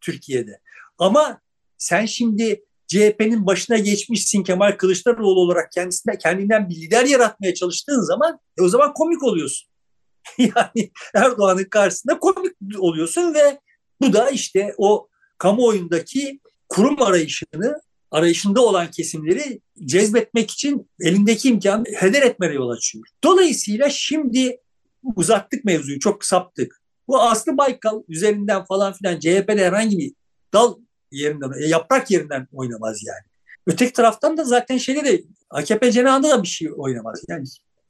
Türkiye'de. 0.01 0.59
Ama 0.97 1.41
sen 1.77 2.05
şimdi 2.05 2.65
CHP'nin 2.87 3.45
başına 3.45 3.77
geçmişsin 3.77 4.43
Kemal 4.43 4.71
Kılıçdaroğlu 4.71 5.39
olarak 5.39 5.71
kendisine 5.71 6.17
kendinden 6.17 6.69
bir 6.69 6.75
lider 6.75 7.05
yaratmaya 7.05 7.53
çalıştığın 7.53 8.01
zaman 8.01 8.39
e 8.57 8.61
o 8.61 8.69
zaman 8.69 8.93
komik 8.93 9.23
oluyorsun. 9.23 9.72
yani 10.37 10.91
Erdoğan'ın 11.15 11.63
karşısında 11.63 12.19
komik 12.19 12.55
oluyorsun 12.79 13.33
ve 13.33 13.59
bu 14.01 14.13
da 14.13 14.29
işte 14.29 14.73
o 14.77 15.07
kamuoyundaki 15.37 16.39
kurum 16.69 17.01
arayışını 17.01 17.81
arayışında 18.11 18.61
olan 18.61 18.91
kesimleri 18.91 19.61
cezbetmek 19.85 20.51
için 20.51 20.89
elindeki 20.99 21.49
imkanı 21.49 21.83
heder 21.97 22.21
etmeye 22.21 22.53
yol 22.53 22.69
açıyor. 22.69 23.05
Dolayısıyla 23.23 23.89
şimdi 23.89 24.57
uzattık 25.15 25.65
mevzuyu, 25.65 25.99
çok 25.99 26.25
saptık. 26.25 26.81
Bu 27.07 27.21
Aslı 27.21 27.57
Baykal 27.57 28.03
üzerinden 28.07 28.65
falan 28.65 28.93
filan 28.93 29.19
CHP'de 29.19 29.65
herhangi 29.65 29.97
bir 29.97 30.13
dal 30.53 30.75
yerinden, 31.11 31.67
yaprak 31.67 32.11
yerinden 32.11 32.47
oynamaz 32.51 33.03
yani. 33.03 33.33
Öteki 33.67 33.93
taraftan 33.93 34.37
da 34.37 34.43
zaten 34.43 34.77
şeyde 34.77 35.05
de 35.05 35.23
AKP 35.49 35.91
cenahında 35.91 36.29
da 36.29 36.43
bir 36.43 36.47
şey 36.47 36.69
oynamaz. 36.77 37.23
Yani 37.29 37.43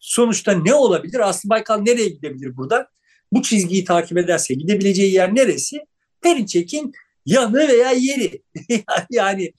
sonuçta 0.04 0.52
ne 0.52 0.74
olabilir? 0.74 1.30
Aslı 1.30 1.50
Baykal 1.50 1.82
nereye 1.82 2.10
gidebilir 2.10 2.58
buradan? 2.58 2.86
Bu 3.32 3.42
çizgiyi 3.42 3.86
takip 3.86 4.18
ederse 4.18 4.54
gidebileceği 4.54 5.14
yer 5.14 5.36
neresi? 5.36 5.80
Perinçek'in 6.22 6.94
yanı 7.26 7.68
veya 7.68 7.92
yeri. 7.92 8.42
yani 9.12 9.54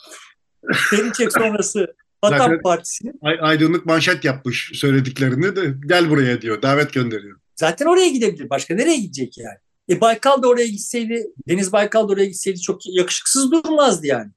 Perinçek 0.91 1.33
sonrası 1.33 1.95
Vatan 2.25 2.61
Partisi'nin 2.63 3.19
aydınlık 3.23 3.87
manşet 3.87 4.25
yapmış 4.25 4.71
söylediklerini 4.75 5.57
de 5.57 5.75
gel 5.87 6.11
buraya 6.11 6.43
diyor. 6.43 6.63
Davet 6.63 6.93
gönderiyor. 6.93 7.39
Zaten 7.57 7.87
oraya 7.87 8.09
gidebilir. 8.09 8.51
Başka 8.51 8.75
nereye 8.75 8.97
gidecek 8.97 9.39
yani? 9.39 9.59
E 9.89 10.01
Baykal 10.01 10.43
da 10.43 10.49
oraya 10.49 10.67
gitseydi, 10.67 11.27
Deniz 11.49 11.73
Baykal 11.73 12.09
da 12.09 12.13
oraya 12.13 12.27
gitseydi 12.27 12.61
çok 12.61 12.81
yakışıksız 12.87 13.53
durmazdı 13.53 14.07
yani. 14.07 14.31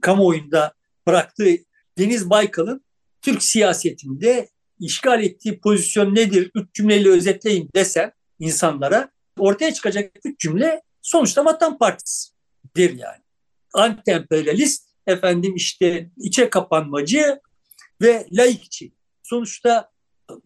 Kamuoyunda 0.00 0.72
bıraktığı 1.06 1.50
Deniz 1.98 2.30
Baykal'ın 2.30 2.84
Türk 3.22 3.42
siyasetinde 3.42 4.48
işgal 4.82 5.22
ettiği 5.22 5.60
pozisyon 5.60 6.14
nedir? 6.14 6.50
Üç 6.54 6.74
cümleyle 6.74 7.08
özetleyin 7.08 7.70
desem 7.74 8.12
insanlara 8.38 9.10
ortaya 9.38 9.74
çıkacak 9.74 10.12
üç 10.24 10.40
cümle 10.40 10.82
sonuçta 11.02 11.44
Vatan 11.44 11.78
Partisi'dir 11.78 12.90
yani. 12.98 13.22
Anti-emperyalist, 13.74 14.82
efendim 15.06 15.54
işte 15.56 16.10
içe 16.16 16.50
kapanmacı 16.50 17.40
ve 18.02 18.26
laikçi. 18.32 18.92
Sonuçta 19.22 19.90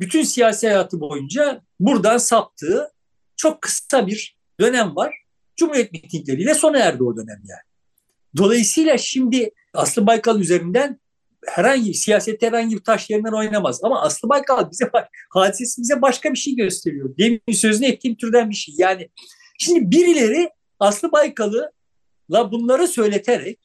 bütün 0.01 0.23
siyasi 0.23 0.67
hayatı 0.67 1.01
boyunca 1.01 1.63
buradan 1.81 2.19
saptığı 2.19 2.93
çok 3.37 3.63
kısa 3.63 4.07
bir 4.07 4.39
dönem 4.61 4.97
var. 4.97 5.15
Cumhuriyet 5.57 5.93
mitingleriyle 5.93 6.55
sona 6.55 6.79
erdi 6.79 7.03
o 7.03 7.17
dönem 7.17 7.43
yani. 7.49 7.67
Dolayısıyla 8.37 8.99
şimdi 8.99 9.51
Aslı 9.75 10.07
Baykal 10.07 10.41
üzerinden 10.41 11.01
herhangi 11.47 11.95
siyasette 11.95 12.47
herhangi 12.47 12.77
bir 12.77 12.85
taş 12.85 13.11
yerinden 13.11 13.33
oynamaz. 13.33 13.81
Ama 13.85 14.03
Aslı 14.03 14.29
Baykal 14.29 14.71
bize 14.71 14.91
hadisesi 15.31 15.83
bize 15.83 16.03
başka 16.03 16.33
bir 16.33 16.39
şey 16.39 16.57
gösteriyor. 16.57 17.17
Demin 17.19 17.53
sözünü 17.53 17.87
ettiğim 17.87 18.17
türden 18.17 18.51
bir 18.51 18.55
şey. 18.55 18.75
Yani 18.79 19.09
şimdi 19.59 19.91
birileri 19.91 20.51
Aslı 20.81 21.13
Baykal'ı 21.13 21.73
la 22.31 22.53
bunları 22.53 22.89
söyleterek 22.89 23.59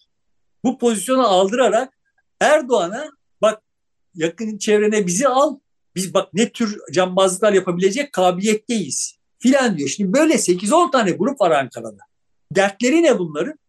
bu 0.64 0.78
pozisyonu 0.78 1.28
aldırarak 1.28 1.94
Erdoğan'a 2.40 3.10
bak 3.42 3.62
yakın 4.16 4.58
çevrene 4.58 5.08
bizi 5.08 5.28
al 5.28 5.60
biz 5.96 6.14
bak 6.14 6.34
ne 6.34 6.50
tür 6.50 6.80
cambazlıklar 6.92 7.54
yapabilecek 7.54 8.14
kabiliyetteyiz 8.14 9.18
filan 9.40 9.78
diyor. 9.78 9.90
Şimdi 9.90 10.14
böyle 10.14 10.34
8-10 10.34 10.92
tane 10.92 11.12
grup 11.12 11.42
var 11.42 11.52
Ankara'da. 11.52 12.02
Dertleri 12.52 13.04
ne 13.04 13.20
bunların? 13.20 13.60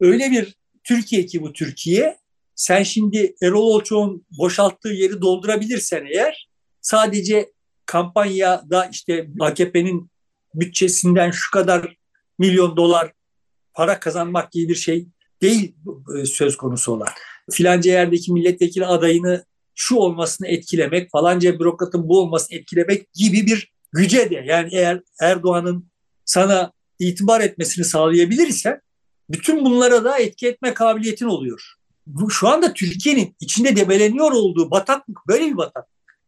Öyle 0.00 0.30
bir 0.30 0.54
Türkiye 0.84 1.26
ki 1.26 1.42
bu 1.42 1.52
Türkiye. 1.52 2.18
Sen 2.60 2.82
şimdi 2.82 3.34
Erol 3.42 3.62
Olçoğ'un 3.62 4.26
boşalttığı 4.38 4.88
yeri 4.88 5.20
doldurabilirsen 5.20 6.06
eğer 6.14 6.48
sadece 6.80 7.52
kampanyada 7.86 8.86
işte 8.92 9.28
AKP'nin 9.40 10.10
bütçesinden 10.54 11.30
şu 11.30 11.50
kadar 11.50 11.96
milyon 12.38 12.76
dolar 12.76 13.12
para 13.74 14.00
kazanmak 14.00 14.52
gibi 14.52 14.68
bir 14.68 14.74
şey 14.74 15.08
değil 15.42 15.76
e, 16.18 16.24
söz 16.24 16.56
konusu 16.56 16.92
olan. 16.92 17.08
Filanca 17.50 17.90
yerdeki 17.90 18.32
milletvekili 18.32 18.86
adayını 18.86 19.44
şu 19.74 19.96
olmasını 19.96 20.48
etkilemek, 20.48 21.10
falanca 21.10 21.58
bürokratın 21.58 22.08
bu 22.08 22.20
olmasını 22.20 22.58
etkilemek 22.58 23.12
gibi 23.12 23.46
bir 23.46 23.72
güce 23.92 24.30
de 24.30 24.42
yani 24.46 24.68
eğer 24.72 25.00
Erdoğan'ın 25.20 25.90
sana 26.24 26.72
itibar 26.98 27.40
etmesini 27.40 27.84
sağlayabilirsen 27.84 28.80
bütün 29.30 29.64
bunlara 29.64 30.04
da 30.04 30.18
etki 30.18 30.48
etme 30.48 30.74
kabiliyetin 30.74 31.26
oluyor. 31.26 31.79
Bu, 32.14 32.30
şu 32.30 32.48
anda 32.48 32.72
Türkiye'nin 32.72 33.36
içinde 33.40 33.76
debeleniyor 33.76 34.32
olduğu 34.32 34.70
bataklık 34.70 35.18
böyle 35.28 35.46
bir 35.46 35.56
bataklık. 35.56 36.20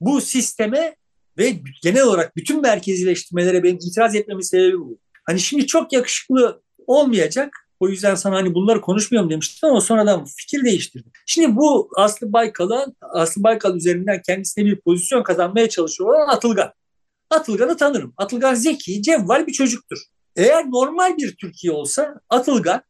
Bu 0.00 0.20
sisteme 0.20 0.96
ve 1.38 1.60
genel 1.82 2.02
olarak 2.02 2.36
bütün 2.36 2.62
merkezileştirmelere 2.62 3.62
benim 3.62 3.76
itiraz 3.76 4.14
etmemin 4.14 4.42
sebebi 4.42 4.78
bu. 4.78 4.98
Hani 5.26 5.40
şimdi 5.40 5.66
çok 5.66 5.92
yakışıklı 5.92 6.62
olmayacak. 6.86 7.68
O 7.80 7.88
yüzden 7.88 8.14
sana 8.14 8.36
hani 8.36 8.54
bunları 8.54 8.80
konuşmuyorum 8.80 9.30
demiştim 9.30 9.68
ama 9.68 9.80
sonradan 9.80 10.24
fikir 10.24 10.64
değiştirdim. 10.64 11.12
Şimdi 11.26 11.56
bu 11.56 11.90
Aslı 11.96 12.32
Baykal'a, 12.32 12.86
Aslı 13.00 13.42
Baykal 13.42 13.76
üzerinden 13.76 14.22
kendisine 14.26 14.64
bir 14.64 14.80
pozisyon 14.80 15.22
kazanmaya 15.22 15.68
çalışıyor 15.68 16.14
olan 16.14 16.28
Atılgan. 16.28 16.72
Atılgan'ı 17.30 17.76
tanırım. 17.76 18.14
Atılgan 18.16 18.54
zeki, 18.54 19.02
cevval 19.02 19.46
bir 19.46 19.52
çocuktur. 19.52 19.98
Eğer 20.36 20.70
normal 20.70 21.16
bir 21.16 21.36
Türkiye 21.36 21.72
olsa 21.72 22.20
Atılgan 22.28 22.82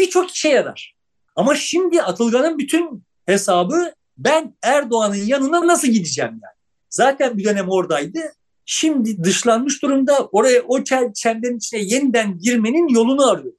birçok 0.00 0.30
işe 0.30 0.48
yarar. 0.48 0.95
Ama 1.36 1.54
şimdi 1.54 2.02
Atılgan'ın 2.02 2.58
bütün 2.58 3.04
hesabı 3.26 3.92
ben 4.18 4.56
Erdoğan'ın 4.62 5.14
yanına 5.14 5.66
nasıl 5.66 5.88
gideceğim 5.88 6.30
yani. 6.30 6.56
Zaten 6.90 7.38
bir 7.38 7.44
dönem 7.44 7.68
oradaydı. 7.68 8.20
Şimdi 8.64 9.24
dışlanmış 9.24 9.82
durumda 9.82 10.26
oraya 10.32 10.62
o 10.62 10.84
çemberin 11.14 11.56
içine 11.56 11.80
yeniden 11.80 12.38
girmenin 12.38 12.88
yolunu 12.88 13.30
arıyor. 13.30 13.54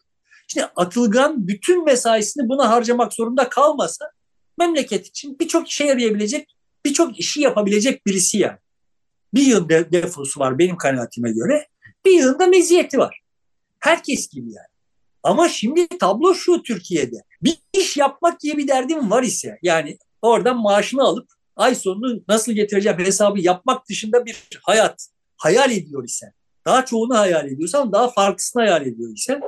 Şimdi 0.48 0.68
Atılgan 0.76 1.48
bütün 1.48 1.86
mesaisini 1.86 2.50
buna 2.50 2.70
harcamak 2.70 3.14
zorunda 3.14 3.50
kalmasa 3.50 4.12
memleket 4.58 5.08
için 5.08 5.40
birçok 5.40 5.68
işe 5.68 5.86
yarayabilecek, 5.86 6.56
birçok 6.86 7.20
işi 7.20 7.42
yapabilecek 7.42 8.06
birisi 8.06 8.38
yani. 8.38 8.58
Bir 9.34 9.42
yıl 9.42 9.70
defosu 9.70 10.40
var 10.40 10.60
benim 10.60 10.78
kanaatime 10.78 11.32
göre. 11.32 11.68
Bir 12.06 12.12
yılda 12.12 12.48
meziyeti 12.48 12.98
var. 12.98 13.22
Herkes 13.80 14.30
gibi 14.30 14.54
yani. 14.54 14.68
Ama 15.24 15.50
şimdi 15.50 15.88
tablo 15.88 16.34
şu 16.36 16.64
Türkiye'de. 16.64 17.16
Bir 17.42 17.58
iş 17.74 17.98
yapmak 17.98 18.40
diye 18.40 18.58
bir 18.58 18.68
derdim 18.68 19.12
var 19.12 19.24
ise 19.24 19.58
yani 19.62 19.98
oradan 20.22 20.58
maaşını 20.58 21.04
alıp 21.04 21.30
ay 21.56 21.76
sonunu 21.76 22.24
nasıl 22.28 22.52
getireceğim 22.52 23.00
hesabı 23.00 23.40
yapmak 23.40 23.90
dışında 23.90 24.26
bir 24.26 24.44
hayat 24.62 25.08
hayal 25.38 25.72
ediyor 25.72 26.04
ise 26.04 26.26
daha 26.66 26.86
çoğunu 26.86 27.18
hayal 27.18 27.48
ediyorsan 27.48 27.92
daha 27.92 28.10
farklısını 28.10 28.62
hayal 28.62 28.82
ediyor 28.82 29.14
ise 29.16 29.40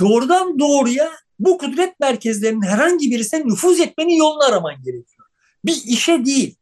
doğrudan 0.00 0.58
doğruya 0.58 1.10
bu 1.38 1.58
kudret 1.58 2.00
merkezlerinin 2.00 2.62
herhangi 2.62 3.10
birisine 3.10 3.46
nüfuz 3.46 3.80
etmenin 3.80 4.16
yolunu 4.16 4.44
araman 4.44 4.74
gerekiyor. 4.74 5.26
Bir 5.64 5.82
işe 5.86 6.24
değil. 6.24 6.56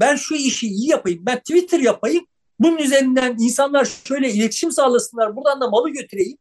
Ben 0.00 0.16
şu 0.16 0.34
işi 0.34 0.66
iyi 0.66 0.88
yapayım, 0.88 1.26
ben 1.26 1.38
Twitter 1.38 1.80
yapayım, 1.80 2.26
bunun 2.58 2.78
üzerinden 2.78 3.36
insanlar 3.38 3.88
şöyle 4.04 4.30
iletişim 4.30 4.72
sağlasınlar, 4.72 5.36
buradan 5.36 5.60
da 5.60 5.70
malı 5.70 5.90
götüreyim 5.90 6.38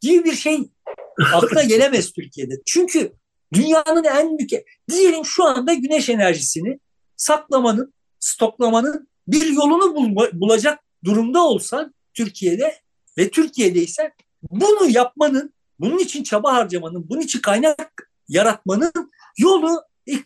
gibi 0.00 0.24
bir 0.24 0.34
şey 0.34 0.58
aklına 1.34 1.62
gelemez 1.62 2.12
Türkiye'de. 2.12 2.54
Çünkü 2.66 3.12
dünyanın 3.54 4.04
en 4.04 4.38
büyük, 4.38 4.50
diyelim 4.90 5.24
şu 5.24 5.44
anda 5.44 5.74
güneş 5.74 6.08
enerjisini 6.08 6.80
saklamanın, 7.16 7.94
stoklamanın 8.18 9.08
bir 9.28 9.46
yolunu 9.46 9.94
bulma, 9.94 10.28
bulacak 10.32 10.78
durumda 11.04 11.44
olsan 11.44 11.94
Türkiye'de 12.14 12.80
ve 13.18 13.30
Türkiye'deysen 13.30 14.12
bunu 14.50 14.90
yapmanın, 14.90 15.54
bunun 15.78 15.98
için 15.98 16.22
çaba 16.22 16.52
harcamanın, 16.52 17.08
bunun 17.08 17.20
için 17.20 17.40
kaynak 17.40 18.10
yaratmanın 18.28 18.92
yolu 19.38 19.82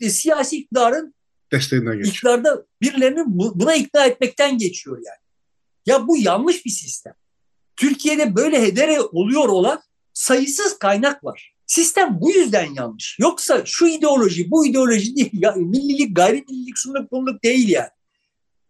siyasi 0.09 0.57
iktidarın 0.57 1.15
desteğinden 1.53 1.97
geçiyor. 1.97 2.15
İktidarda 2.15 2.67
birilerini 2.83 3.23
buna 3.27 3.75
ikna 3.75 4.07
etmekten 4.07 4.59
geçiyor 4.59 4.97
yani. 4.97 5.25
Ya 5.87 6.09
bu 6.09 6.17
yanlış 6.17 6.65
bir 6.65 6.71
sistem. 6.71 7.15
Türkiye'de 7.77 8.37
böyle 8.37 8.63
hedere 8.63 9.01
oluyor 9.01 9.49
olan 9.49 9.83
sayısız 10.15 10.79
kaynak 10.79 11.25
var. 11.25 11.55
Sistem 11.67 12.19
bu 12.21 12.31
yüzden 12.31 12.75
yanlış. 12.75 13.17
Yoksa 13.21 13.63
şu 13.65 13.87
ideoloji, 13.87 14.51
bu 14.51 14.67
ideoloji 14.67 15.17
değil. 15.17 15.31
Ya, 15.33 15.53
millilik, 15.53 16.17
gayrimillilik, 16.17 16.77
şunluk 16.77 17.13
bunluk 17.13 17.43
değil 17.43 17.69
yani. 17.69 17.89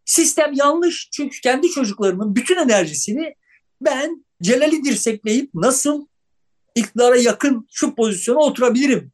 Sistem 0.05 0.53
yanlış 0.53 1.09
çünkü 1.13 1.41
kendi 1.41 1.69
çocuklarımın 1.69 2.35
bütün 2.35 2.57
enerjisini 2.57 3.35
ben 3.81 4.25
Celal'i 4.43 4.85
dirsekleyip 4.85 5.55
nasıl 5.55 6.07
iktidara 6.75 7.17
yakın 7.17 7.67
şu 7.73 7.95
pozisyona 7.95 8.39
oturabilirim 8.39 9.13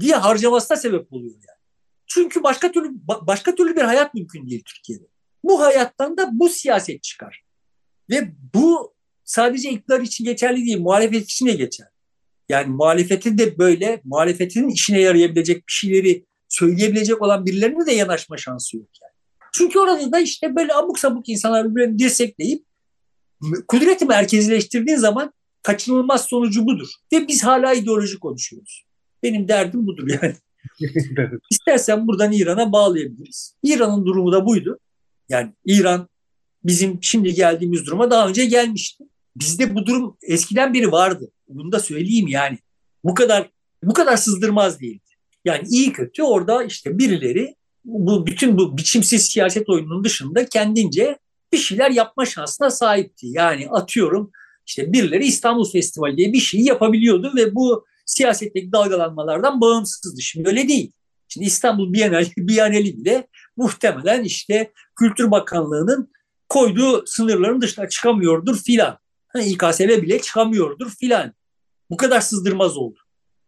diye 0.00 0.14
harcamasına 0.14 0.76
sebep 0.76 1.12
oluyor 1.12 1.34
yani. 1.34 1.58
Çünkü 2.06 2.42
başka 2.42 2.72
türlü 2.72 2.90
başka 3.06 3.54
türlü 3.54 3.76
bir 3.76 3.82
hayat 3.82 4.14
mümkün 4.14 4.48
değil 4.48 4.62
Türkiye'de. 4.66 5.04
Bu 5.44 5.60
hayattan 5.60 6.16
da 6.16 6.30
bu 6.32 6.48
siyaset 6.48 7.02
çıkar. 7.02 7.44
Ve 8.10 8.32
bu 8.54 8.95
sadece 9.26 9.70
iktidar 9.70 10.00
için 10.00 10.24
geçerli 10.24 10.66
değil, 10.66 10.80
muhalefet 10.80 11.24
için 11.24 11.46
de 11.46 11.52
geçer. 11.52 11.86
Yani 12.48 12.66
muhalefetin 12.66 13.38
de 13.38 13.58
böyle, 13.58 14.00
muhalefetinin 14.04 14.68
işine 14.68 15.00
yarayabilecek 15.00 15.56
bir 15.56 15.72
şeyleri 15.72 16.24
söyleyebilecek 16.48 17.22
olan 17.22 17.46
birilerine 17.46 17.86
de 17.86 17.92
yanaşma 17.92 18.36
şansı 18.36 18.76
yok 18.76 18.88
yani. 19.02 19.12
Çünkü 19.52 19.78
orada 19.78 20.12
da 20.12 20.20
işte 20.20 20.56
böyle 20.56 20.74
abuk 20.74 20.98
sabuk 20.98 21.28
insanlar 21.28 21.70
birbirlerini 21.70 21.98
dirsekleyip 21.98 22.64
kudreti 23.68 24.04
merkezileştirdiğin 24.04 24.98
zaman 24.98 25.32
kaçınılmaz 25.62 26.24
sonucu 26.24 26.66
budur. 26.66 26.88
Ve 27.12 27.28
biz 27.28 27.44
hala 27.44 27.74
ideoloji 27.74 28.18
konuşuyoruz. 28.18 28.86
Benim 29.22 29.48
derdim 29.48 29.86
budur 29.86 30.08
yani. 30.22 30.34
İstersen 31.50 32.06
buradan 32.06 32.32
İran'a 32.32 32.72
bağlayabiliriz. 32.72 33.56
İran'ın 33.62 34.06
durumu 34.06 34.32
da 34.32 34.46
buydu. 34.46 34.78
Yani 35.28 35.52
İran 35.64 36.08
bizim 36.64 36.98
şimdi 37.02 37.34
geldiğimiz 37.34 37.86
duruma 37.86 38.10
daha 38.10 38.28
önce 38.28 38.44
gelmişti. 38.44 39.04
Bizde 39.36 39.74
bu 39.74 39.86
durum 39.86 40.16
eskiden 40.22 40.74
beri 40.74 40.92
vardı. 40.92 41.30
Bunu 41.48 41.72
da 41.72 41.80
söyleyeyim 41.80 42.28
yani. 42.28 42.58
Bu 43.04 43.14
kadar 43.14 43.50
bu 43.82 43.92
kadar 43.92 44.16
sızdırmaz 44.16 44.80
değildi. 44.80 45.04
Yani 45.44 45.68
iyi 45.68 45.92
kötü 45.92 46.22
orada 46.22 46.64
işte 46.64 46.98
birileri 46.98 47.54
bu 47.84 48.26
bütün 48.26 48.58
bu 48.58 48.78
biçimsiz 48.78 49.26
siyaset 49.26 49.68
oyununun 49.68 50.04
dışında 50.04 50.46
kendince 50.46 51.18
bir 51.52 51.58
şeyler 51.58 51.90
yapma 51.90 52.26
şansına 52.26 52.70
sahipti. 52.70 53.26
Yani 53.26 53.68
atıyorum 53.70 54.30
işte 54.66 54.92
birileri 54.92 55.26
İstanbul 55.26 55.70
Festivali 55.70 56.16
diye 56.16 56.32
bir 56.32 56.40
şey 56.40 56.60
yapabiliyordu 56.60 57.32
ve 57.36 57.54
bu 57.54 57.86
siyasetteki 58.06 58.72
dalgalanmalardan 58.72 59.60
bağımsızdı. 59.60 60.20
Şimdi 60.20 60.48
öyle 60.48 60.68
değil. 60.68 60.92
Şimdi 61.28 61.46
İstanbul 61.46 61.92
Bienali, 61.92 62.30
Bienali 62.36 62.96
bile 62.96 63.28
muhtemelen 63.56 64.24
işte 64.24 64.72
Kültür 64.98 65.30
Bakanlığı'nın 65.30 66.10
koyduğu 66.48 67.06
sınırların 67.06 67.60
dışına 67.60 67.88
çıkamıyordur 67.88 68.56
filan. 68.56 68.98
İKSV 69.42 70.02
bile 70.02 70.20
çıkamıyordur 70.20 70.90
filan. 70.90 71.32
Bu 71.90 71.96
kadar 71.96 72.20
sızdırmaz 72.20 72.76
oldu. 72.76 72.98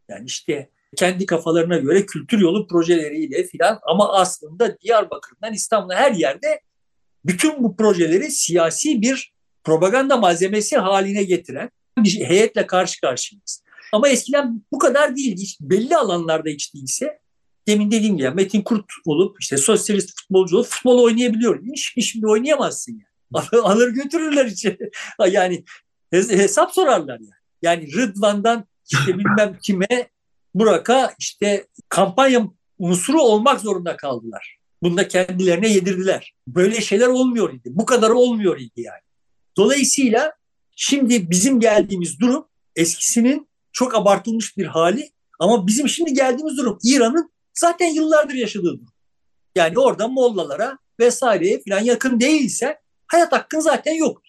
Yani 0.09 0.27
işte 0.27 0.71
kendi 0.97 1.27
kafalarına 1.27 1.77
göre 1.77 2.07
kültür 2.07 2.39
yolu 2.39 2.67
projeleriyle 2.67 3.45
filan 3.45 3.79
ama 3.83 4.13
aslında 4.13 4.79
Diyarbakır'dan 4.81 5.53
İstanbul'a 5.53 5.95
her 5.95 6.13
yerde 6.13 6.61
bütün 7.25 7.63
bu 7.63 7.77
projeleri 7.77 8.31
siyasi 8.31 9.03
bir 9.03 9.33
propaganda 9.65 10.17
malzemesi 10.17 10.77
haline 10.77 11.25
getiren 11.25 11.71
bir 11.99 12.25
heyetle 12.25 12.67
karşı 12.67 13.01
karşıyayız. 13.01 13.63
Ama 13.93 14.09
eskiden 14.09 14.63
bu 14.73 14.79
kadar 14.79 15.17
değildi. 15.17 15.41
Hiç 15.41 15.61
belli 15.61 15.97
alanlarda 15.97 16.49
hiç 16.49 16.75
değilse 16.75 17.19
demin 17.69 17.91
dediğim 17.91 18.17
gibi 18.17 18.31
Metin 18.31 18.63
Kurt 18.63 18.85
olup 19.05 19.37
işte 19.41 19.57
sosyalist 19.57 20.21
futbolcu 20.21 20.57
olup 20.57 20.67
futbol 20.67 21.03
oynayabiliyor. 21.03 21.65
Şimdi, 21.77 22.27
oynayamazsın 22.27 22.93
yani. 22.93 23.08
Alır 23.63 23.89
götürürler 23.89 24.47
içeri. 24.47 24.91
Yani 25.29 25.65
hesap 26.13 26.73
sorarlar 26.75 27.19
yani. 27.21 27.31
Yani 27.63 27.95
Rıdvan'dan 27.95 28.65
işte 28.91 29.19
bilmem 29.19 29.59
kime 29.63 30.11
Burak'a 30.55 31.15
işte 31.19 31.67
kampanya 31.89 32.49
unsuru 32.79 33.23
olmak 33.23 33.61
zorunda 33.61 33.97
kaldılar. 33.97 34.59
Bunu 34.83 34.97
da 34.97 35.09
kendilerine 35.09 35.69
yedirdiler. 35.69 36.35
Böyle 36.47 36.81
şeyler 36.81 37.07
olmuyor 37.07 37.55
idi. 37.55 37.69
Bu 37.73 37.87
kadar 37.87 38.11
olmuyor 38.11 38.61
idi 38.61 38.81
yani. 38.81 39.01
Dolayısıyla 39.57 40.33
şimdi 40.77 41.31
bizim 41.31 41.61
geldiğimiz 41.61 42.21
durum 42.21 42.49
eskisinin 42.77 43.49
çok 43.73 43.95
abartılmış 43.95 44.57
bir 44.57 44.67
hali 44.67 45.11
ama 45.39 45.67
bizim 45.67 45.89
şimdi 45.89 46.15
geldiğimiz 46.15 46.57
durum 46.57 46.79
İran'ın 46.85 47.33
zaten 47.55 47.87
yıllardır 47.87 48.35
yaşadığı 48.35 48.75
durum. 48.75 48.93
Yani 49.55 49.79
orada 49.79 50.09
Mollalara 50.09 50.79
vesaireye 51.01 51.63
falan 51.69 51.81
yakın 51.81 52.21
değilse 52.21 52.79
hayat 53.09 53.33
hakkın 53.33 53.61
zaten 53.61 53.95
yok. 53.95 54.23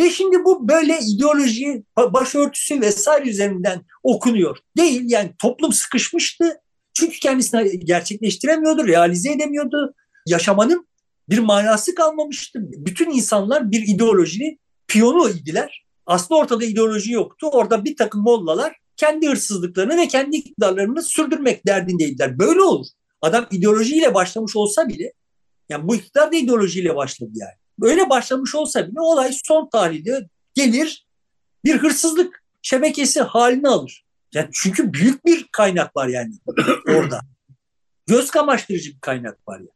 Ve 0.00 0.10
şimdi 0.10 0.44
bu 0.44 0.68
böyle 0.68 0.98
ideoloji, 0.98 1.84
başörtüsü 1.96 2.80
vesaire 2.80 3.30
üzerinden 3.30 3.82
okunuyor. 4.02 4.58
Değil 4.76 5.02
yani 5.04 5.32
toplum 5.38 5.72
sıkışmıştı. 5.72 6.60
Çünkü 6.94 7.20
kendisini 7.20 7.80
gerçekleştiremiyordu, 7.80 8.86
realize 8.86 9.32
edemiyordu. 9.32 9.94
Yaşamanın 10.26 10.88
bir 11.28 11.38
manası 11.38 11.94
kalmamıştı. 11.94 12.58
Bütün 12.62 13.10
insanlar 13.10 13.70
bir 13.70 13.88
ideolojinin 13.88 14.60
piyonu 14.88 15.30
idiler. 15.30 15.86
Aslında 16.06 16.40
ortada 16.40 16.64
ideoloji 16.64 17.12
yoktu. 17.12 17.48
Orada 17.52 17.84
bir 17.84 17.96
takım 17.96 18.22
mollalar 18.22 18.76
kendi 18.96 19.28
hırsızlıklarını 19.28 19.96
ve 19.96 20.08
kendi 20.08 20.36
iktidarlarını 20.36 21.02
sürdürmek 21.02 21.66
derdindeydiler. 21.66 22.38
Böyle 22.38 22.62
olur. 22.62 22.86
Adam 23.22 23.46
ideolojiyle 23.50 24.14
başlamış 24.14 24.56
olsa 24.56 24.88
bile, 24.88 25.12
yani 25.68 25.88
bu 25.88 25.94
iktidar 25.94 26.32
da 26.32 26.36
ideolojiyle 26.36 26.96
başladı 26.96 27.30
yani. 27.34 27.63
Böyle 27.78 28.10
başlamış 28.10 28.54
olsa 28.54 28.88
bile 28.88 29.00
olay 29.00 29.32
son 29.44 29.68
tarihte 29.68 30.28
gelir 30.54 31.06
bir 31.64 31.78
hırsızlık 31.78 32.42
şebekesi 32.62 33.20
halini 33.20 33.68
alır. 33.68 34.04
Yani 34.34 34.48
çünkü 34.52 34.92
büyük 34.92 35.24
bir 35.24 35.48
kaynak 35.52 35.96
var 35.96 36.08
yani 36.08 36.34
orada. 36.88 37.20
Göz 38.06 38.30
kamaştırıcı 38.30 38.90
bir 38.90 39.00
kaynak 39.00 39.48
var 39.48 39.58
yani. 39.58 39.68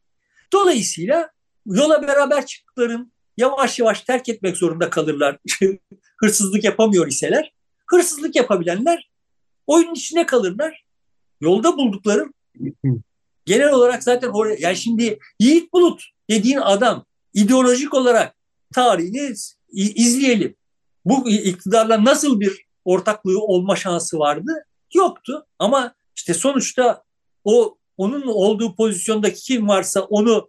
Dolayısıyla 0.52 1.30
yola 1.66 2.02
beraber 2.02 2.46
çıktıkların 2.46 3.12
yavaş 3.36 3.78
yavaş 3.78 4.00
terk 4.00 4.28
etmek 4.28 4.56
zorunda 4.56 4.90
kalırlar. 4.90 5.38
Hırsızlık 6.16 6.64
yapamıyor 6.64 7.06
iseler. 7.06 7.52
Hırsızlık 7.86 8.36
yapabilenler 8.36 9.10
oyunun 9.66 9.94
içine 9.94 10.26
kalırlar. 10.26 10.84
Yolda 11.40 11.76
buldukları 11.76 12.32
genel 13.44 13.70
olarak 13.72 14.02
zaten 14.02 14.28
oraya 14.28 14.56
yani 14.60 14.76
şimdi 14.76 15.18
Yiğit 15.40 15.72
Bulut 15.72 16.04
dediğin 16.30 16.56
adam 16.56 17.04
ideolojik 17.34 17.94
olarak 17.94 18.34
tarihini 18.74 19.32
izleyelim. 19.72 20.56
Bu 21.04 21.28
iktidarla 21.30 22.04
nasıl 22.04 22.40
bir 22.40 22.66
ortaklığı 22.84 23.40
olma 23.40 23.76
şansı 23.76 24.18
vardı? 24.18 24.52
Yoktu. 24.94 25.46
Ama 25.58 25.94
işte 26.16 26.34
sonuçta 26.34 27.02
o 27.44 27.78
onun 27.96 28.26
olduğu 28.26 28.74
pozisyondaki 28.74 29.40
kim 29.40 29.68
varsa 29.68 30.00
onu 30.00 30.48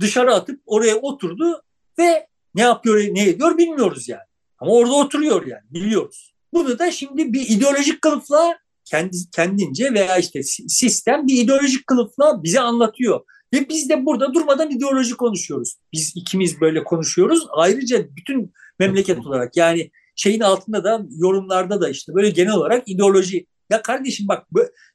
dışarı 0.00 0.34
atıp 0.34 0.60
oraya 0.66 0.96
oturdu 0.96 1.62
ve 1.98 2.26
ne 2.54 2.62
yapıyor 2.62 3.14
ne 3.14 3.28
ediyor 3.28 3.58
bilmiyoruz 3.58 4.08
yani. 4.08 4.22
Ama 4.58 4.72
orada 4.72 4.92
oturuyor 4.92 5.46
yani 5.46 5.62
biliyoruz. 5.70 6.34
Bunu 6.52 6.78
da 6.78 6.90
şimdi 6.90 7.32
bir 7.32 7.48
ideolojik 7.48 8.02
kılıfla 8.02 8.58
kendi, 8.84 9.16
kendince 9.30 9.94
veya 9.94 10.18
işte 10.18 10.42
sistem 10.42 11.26
bir 11.26 11.42
ideolojik 11.42 11.86
kılıfla 11.86 12.42
bize 12.42 12.60
anlatıyor. 12.60 13.20
Ve 13.54 13.68
biz 13.68 13.88
de 13.88 14.06
burada 14.06 14.34
durmadan 14.34 14.70
ideoloji 14.70 15.16
konuşuyoruz. 15.16 15.76
Biz 15.92 16.12
ikimiz 16.16 16.60
böyle 16.60 16.84
konuşuyoruz. 16.84 17.46
Ayrıca 17.50 18.16
bütün 18.16 18.52
memleket 18.78 19.18
olarak 19.26 19.56
yani 19.56 19.90
şeyin 20.16 20.40
altında 20.40 20.84
da 20.84 21.02
yorumlarda 21.10 21.80
da 21.80 21.88
işte 21.88 22.14
böyle 22.14 22.30
genel 22.30 22.52
olarak 22.52 22.88
ideoloji. 22.88 23.46
Ya 23.70 23.82
kardeşim 23.82 24.28
bak 24.28 24.46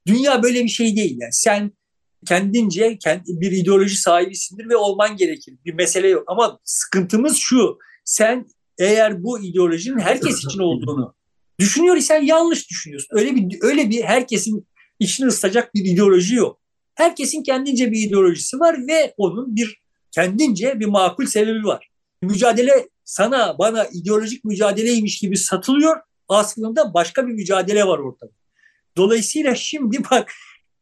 dünya 0.08 0.43
böyle 0.43 0.64
bir 0.64 0.70
şey 0.70 0.95
değil. 0.95 1.18
Yani 1.20 1.34
sen 1.34 1.72
kendince 2.26 2.97
kendi, 2.97 3.24
bir 3.28 3.51
ideoloji 3.51 3.97
sahibisindir 3.97 4.70
ve 4.70 4.76
olman 4.76 5.18
gerekir. 5.18 5.56
Bir 5.66 5.74
mesele 5.74 6.08
yok. 6.08 6.24
Ama 6.28 6.60
sıkıntımız 6.64 7.38
şu. 7.38 7.78
Sen 8.06 8.47
eğer 8.78 9.24
bu 9.24 9.39
ideolojinin 9.39 9.99
herkes 9.99 10.38
için 10.38 10.60
olduğunu 10.60 11.16
düşünüyor 11.60 11.95
isen 11.95 12.22
yanlış 12.22 12.70
düşünüyorsun. 12.70 13.10
Öyle 13.12 13.36
bir 13.36 13.58
öyle 13.62 13.89
bir 13.89 14.03
herkesin 14.03 14.68
içini 14.99 15.28
ısıtacak 15.28 15.74
bir 15.74 15.86
ideoloji 15.86 16.36
yok. 16.36 16.62
Herkesin 16.96 17.43
kendince 17.43 17.91
bir 17.91 18.08
ideolojisi 18.08 18.60
var 18.60 18.88
ve 18.88 19.14
onun 19.18 19.56
bir 19.56 19.82
kendince 20.12 20.80
bir 20.80 20.86
makul 20.86 21.26
sebebi 21.26 21.64
var. 21.64 21.89
Mücadele 22.22 22.89
sana 23.06 23.56
bana 23.60 23.86
ideolojik 23.86 24.46
mücadeleymiş 24.46 25.20
gibi 25.20 25.38
satılıyor. 25.38 25.98
Aslında 26.28 26.93
başka 26.93 27.28
bir 27.28 27.34
mücadele 27.34 27.88
var 27.88 28.00
ortada. 28.00 28.32
Dolayısıyla 28.98 29.56
şimdi 29.56 30.04
bak 30.12 30.32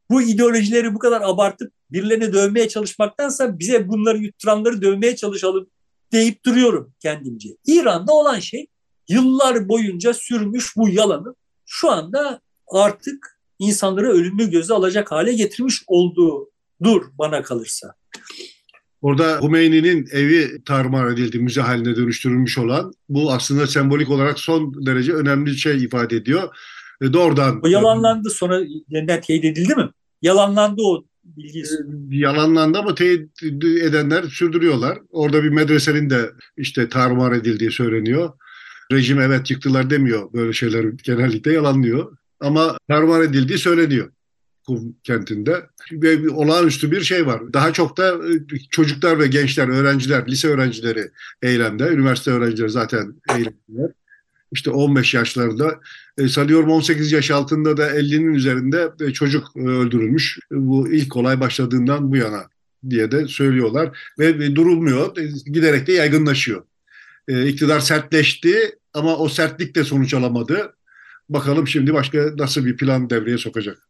bu 0.09 0.21
ideolojileri 0.21 0.93
bu 0.93 0.99
kadar 0.99 1.21
abartıp 1.21 1.73
birilerine 1.91 2.33
dövmeye 2.33 2.69
çalışmaktansa 2.69 3.59
bize 3.59 3.87
bunları 3.89 4.17
yutturanları 4.17 4.81
dövmeye 4.81 5.15
çalışalım 5.15 5.69
deyip 6.11 6.45
duruyorum 6.45 6.93
kendimce. 6.99 7.49
İran'da 7.65 8.13
olan 8.13 8.39
şey 8.39 8.67
yıllar 9.09 9.69
boyunca 9.69 10.13
sürmüş 10.13 10.75
bu 10.77 10.89
yalanı 10.89 11.35
şu 11.65 11.91
anda 11.91 12.41
artık 12.67 13.39
insanları 13.59 14.07
ölümlü 14.07 14.51
göze 14.51 14.73
alacak 14.73 15.11
hale 15.11 15.33
getirmiş 15.33 15.83
olduğudur 15.87 17.01
bana 17.19 17.43
kalırsa. 17.43 17.93
Orada 19.01 19.41
Hümeyni'nin 19.41 20.07
evi 20.11 20.63
tarumar 20.63 21.11
edildi, 21.11 21.39
müze 21.39 21.61
haline 21.61 21.95
dönüştürülmüş 21.95 22.57
olan 22.57 22.93
bu 23.09 23.31
aslında 23.31 23.67
sembolik 23.67 24.09
olarak 24.09 24.39
son 24.39 24.85
derece 24.85 25.13
önemli 25.13 25.45
bir 25.45 25.55
şey 25.55 25.83
ifade 25.83 26.15
ediyor. 26.15 26.55
E 27.01 27.13
doğrudan... 27.13 27.59
O 27.63 27.67
yalanlandı 27.67 28.29
sonra 28.29 28.61
yeniden 28.89 29.21
teyit 29.21 29.45
edildi 29.45 29.75
mi? 29.75 29.89
Yalanlandı 30.21 30.81
o 30.81 31.03
bilgi. 31.23 31.59
E, 31.59 31.63
yalanlandı 32.11 32.77
ama 32.77 32.95
teyit 32.95 33.43
edenler 33.63 34.23
sürdürüyorlar. 34.23 34.97
Orada 35.09 35.43
bir 35.43 35.49
medresenin 35.49 36.09
de 36.09 36.31
işte 36.57 36.89
tarumar 36.89 37.31
edildiği 37.31 37.71
söyleniyor. 37.71 38.33
Rejim 38.91 39.21
evet 39.21 39.51
yıktılar 39.51 39.89
demiyor. 39.89 40.33
Böyle 40.33 40.53
şeyler 40.53 40.83
genellikle 41.03 41.53
yalanlıyor. 41.53 42.17
Ama 42.39 42.77
tarumar 42.89 43.21
edildiği 43.21 43.57
söyleniyor. 43.57 44.11
Kum 44.67 44.95
kentinde 45.03 45.63
ve 45.91 46.23
bir 46.23 46.27
olağanüstü 46.27 46.91
bir 46.91 47.01
şey 47.01 47.25
var. 47.25 47.53
Daha 47.53 47.73
çok 47.73 47.97
da 47.97 48.09
e, 48.09 48.59
çocuklar 48.69 49.19
ve 49.19 49.27
gençler, 49.27 49.67
öğrenciler, 49.67 50.27
lise 50.27 50.47
öğrencileri 50.47 51.11
eylemde, 51.41 51.87
üniversite 51.87 52.31
öğrencileri 52.31 52.69
zaten 52.69 53.13
eylemde. 53.29 53.93
İşte 54.51 54.71
15 54.71 55.13
yaşlarında, 55.13 55.79
e, 56.17 56.27
sanıyorum 56.27 56.69
18 56.69 57.11
yaş 57.11 57.31
altında 57.31 57.77
da 57.77 57.91
50'nin 57.91 58.33
üzerinde 58.33 58.91
e, 59.01 59.13
çocuk 59.13 59.47
e, 59.55 59.59
öldürülmüş. 59.59 60.39
Bu 60.51 60.91
ilk 60.91 61.17
olay 61.17 61.39
başladığından 61.39 62.11
bu 62.11 62.17
yana 62.17 62.43
diye 62.89 63.11
de 63.11 63.27
söylüyorlar 63.27 63.97
ve, 64.19 64.39
ve 64.39 64.55
durulmuyor, 64.55 65.17
e, 65.17 65.23
giderek 65.51 65.87
de 65.87 65.93
yaygınlaşıyor. 65.93 66.63
E, 67.27 67.47
iktidar 67.47 67.79
sertleşti 67.79 68.75
ama 68.93 69.17
o 69.17 69.29
sertlik 69.29 69.75
de 69.75 69.83
sonuç 69.83 70.13
alamadı. 70.13 70.73
Bakalım 71.29 71.67
şimdi 71.67 71.93
başka 71.93 72.17
nasıl 72.37 72.65
bir 72.65 72.77
plan 72.77 73.09
devreye 73.09 73.37
sokacak. 73.37 73.89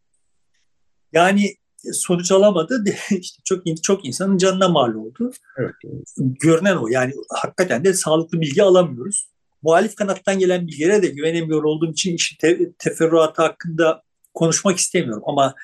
Yani 1.13 1.55
sonuç 1.91 2.31
alamadı. 2.31 2.83
işte 3.09 3.41
çok 3.45 3.63
çok 3.83 4.05
insanın 4.05 4.37
canına 4.37 4.69
mal 4.69 4.93
oldu. 4.93 5.31
Evet, 5.57 5.73
Görünen 6.17 6.75
o. 6.75 6.87
Yani 6.87 7.13
hakikaten 7.29 7.83
de 7.83 7.93
sağlıklı 7.93 8.41
bilgi 8.41 8.63
alamıyoruz. 8.63 9.29
Muhalif 9.61 9.95
kanattan 9.95 10.39
gelen 10.39 10.67
bilgilere 10.67 11.01
de 11.01 11.07
güvenemiyor 11.07 11.63
olduğum 11.63 11.91
için 11.91 12.15
işin 12.15 12.37
te- 12.37 12.73
teferruatı 12.73 13.41
hakkında 13.41 14.03
konuşmak 14.33 14.77
istemiyorum. 14.77 15.23
Ama 15.25 15.55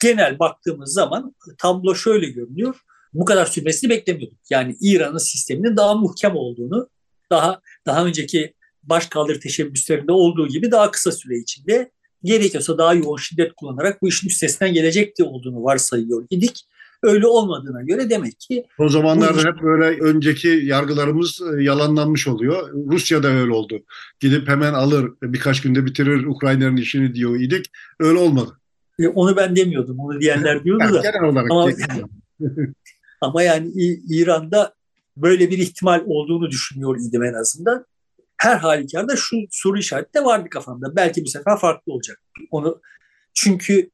genel 0.00 0.38
baktığımız 0.38 0.92
zaman 0.92 1.34
tablo 1.58 1.94
şöyle 1.94 2.26
görünüyor. 2.26 2.80
Bu 3.12 3.24
kadar 3.24 3.46
sürmesini 3.46 3.90
beklemiyorduk. 3.90 4.38
Yani 4.50 4.76
İran'ın 4.80 5.18
sisteminin 5.18 5.76
daha 5.76 5.94
muhkem 5.94 6.36
olduğunu, 6.36 6.88
daha 7.30 7.60
daha 7.86 8.04
önceki 8.04 8.54
başkaldırı 8.88 9.40
teşebbüslerinde 9.40 10.12
olduğu 10.12 10.48
gibi 10.48 10.70
daha 10.70 10.90
kısa 10.90 11.12
süre 11.12 11.38
içinde 11.38 11.90
gerekiyorsa 12.24 12.78
daha 12.78 12.94
yoğun 12.94 13.16
şiddet 13.16 13.52
kullanarak 13.52 14.02
bu 14.02 14.08
işin 14.08 14.28
üstesinden 14.28 14.74
gelecekti 14.74 15.24
olduğunu 15.24 15.64
varsayıyor 15.64 16.26
idik. 16.30 16.66
Öyle 17.02 17.26
olmadığına 17.26 17.82
göre 17.82 18.10
demek 18.10 18.40
ki... 18.40 18.64
O 18.78 18.88
zamanlarda 18.88 19.44
bu... 19.44 19.48
hep 19.48 19.62
böyle 19.62 20.00
önceki 20.00 20.48
yargılarımız 20.48 21.40
e, 21.58 21.62
yalanlanmış 21.62 22.28
oluyor. 22.28 22.72
Rusya'da 22.92 23.28
öyle 23.28 23.52
oldu. 23.52 23.82
Gidip 24.20 24.48
hemen 24.48 24.74
alır, 24.74 25.12
birkaç 25.22 25.62
günde 25.62 25.86
bitirir 25.86 26.26
Ukrayna'nın 26.26 26.76
işini 26.76 27.14
diyor 27.14 27.40
idik. 27.40 27.66
Öyle 28.00 28.18
olmadı. 28.18 28.60
E, 28.98 29.08
onu 29.08 29.36
ben 29.36 29.56
demiyordum. 29.56 29.98
Onu 29.98 30.20
diyenler 30.20 30.64
diyordu 30.64 30.94
da. 30.94 31.00
Genel 31.00 31.22
olarak. 31.22 31.50
Ama, 31.50 31.70
ama 33.20 33.42
yani 33.42 33.70
İran'da 34.08 34.74
böyle 35.16 35.50
bir 35.50 35.58
ihtimal 35.58 36.02
olduğunu 36.06 36.50
düşünüyor 36.50 37.00
idim 37.08 37.22
en 37.22 37.34
azından. 37.34 37.86
Her 38.44 38.56
halükarda 38.56 39.16
şu 39.16 39.36
soru 39.50 39.78
işareti 39.78 40.14
de 40.14 40.24
vardı 40.24 40.48
kafamda. 40.50 40.96
Belki 40.96 41.24
bu 41.24 41.28
sefer 41.28 41.58
farklı 41.58 41.92
olacak. 41.92 42.22
Onu 42.50 42.80
çünkü 43.34 43.90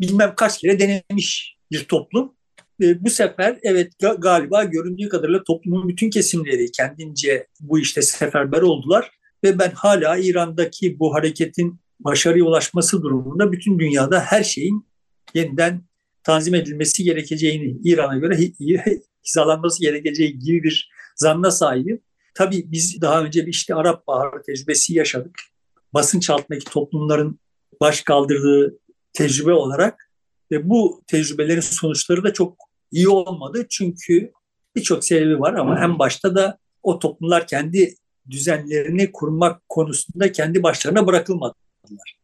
bilmem 0.00 0.34
kaç 0.36 0.58
kere 0.58 0.78
denemiş 0.78 1.56
bir 1.70 1.84
toplum. 1.84 2.34
E, 2.82 3.04
bu 3.04 3.10
sefer 3.10 3.58
evet 3.62 3.92
galiba 4.18 4.64
göründüğü 4.64 5.08
kadarıyla 5.08 5.44
toplumun 5.44 5.88
bütün 5.88 6.10
kesimleri 6.10 6.72
kendince 6.72 7.46
bu 7.60 7.78
işte 7.78 8.02
seferber 8.02 8.62
oldular 8.62 9.10
ve 9.44 9.58
ben 9.58 9.70
hala 9.70 10.16
İran'daki 10.16 10.98
bu 10.98 11.14
hareketin 11.14 11.80
başarıya 12.00 12.44
ulaşması 12.44 13.02
durumunda 13.02 13.52
bütün 13.52 13.78
dünyada 13.78 14.20
her 14.20 14.44
şeyin 14.44 14.86
yeniden 15.34 15.82
tanzim 16.22 16.54
edilmesi 16.54 17.04
gerekeceğini 17.04 17.78
İran'a 17.84 18.16
göre 18.16 18.38
hizalanması 19.26 19.80
gerekeceği 19.80 20.38
gibi 20.38 20.62
bir 20.62 20.90
zanna 21.16 21.50
sahibim. 21.50 22.00
Tabii 22.34 22.64
biz 22.72 23.00
daha 23.00 23.22
önce 23.22 23.46
bir 23.46 23.52
işte 23.52 23.74
Arap 23.74 24.06
Baharı 24.06 24.42
tecrübesi 24.42 24.94
yaşadık. 24.94 25.40
Basınç 25.94 26.30
altındaki 26.30 26.64
toplumların 26.64 27.40
baş 27.80 28.02
kaldırdığı 28.02 28.78
tecrübe 29.12 29.52
olarak 29.52 30.10
ve 30.50 30.70
bu 30.70 31.02
tecrübelerin 31.06 31.60
sonuçları 31.60 32.24
da 32.24 32.32
çok 32.32 32.56
iyi 32.92 33.08
olmadı. 33.08 33.66
Çünkü 33.70 34.32
birçok 34.76 35.04
sebebi 35.04 35.40
var 35.40 35.54
ama 35.54 35.80
en 35.84 35.98
başta 35.98 36.34
da 36.34 36.58
o 36.82 36.98
toplumlar 36.98 37.46
kendi 37.46 37.94
düzenlerini 38.30 39.12
kurmak 39.12 39.68
konusunda 39.68 40.32
kendi 40.32 40.62
başlarına 40.62 41.06
bırakılmadılar. 41.06 42.18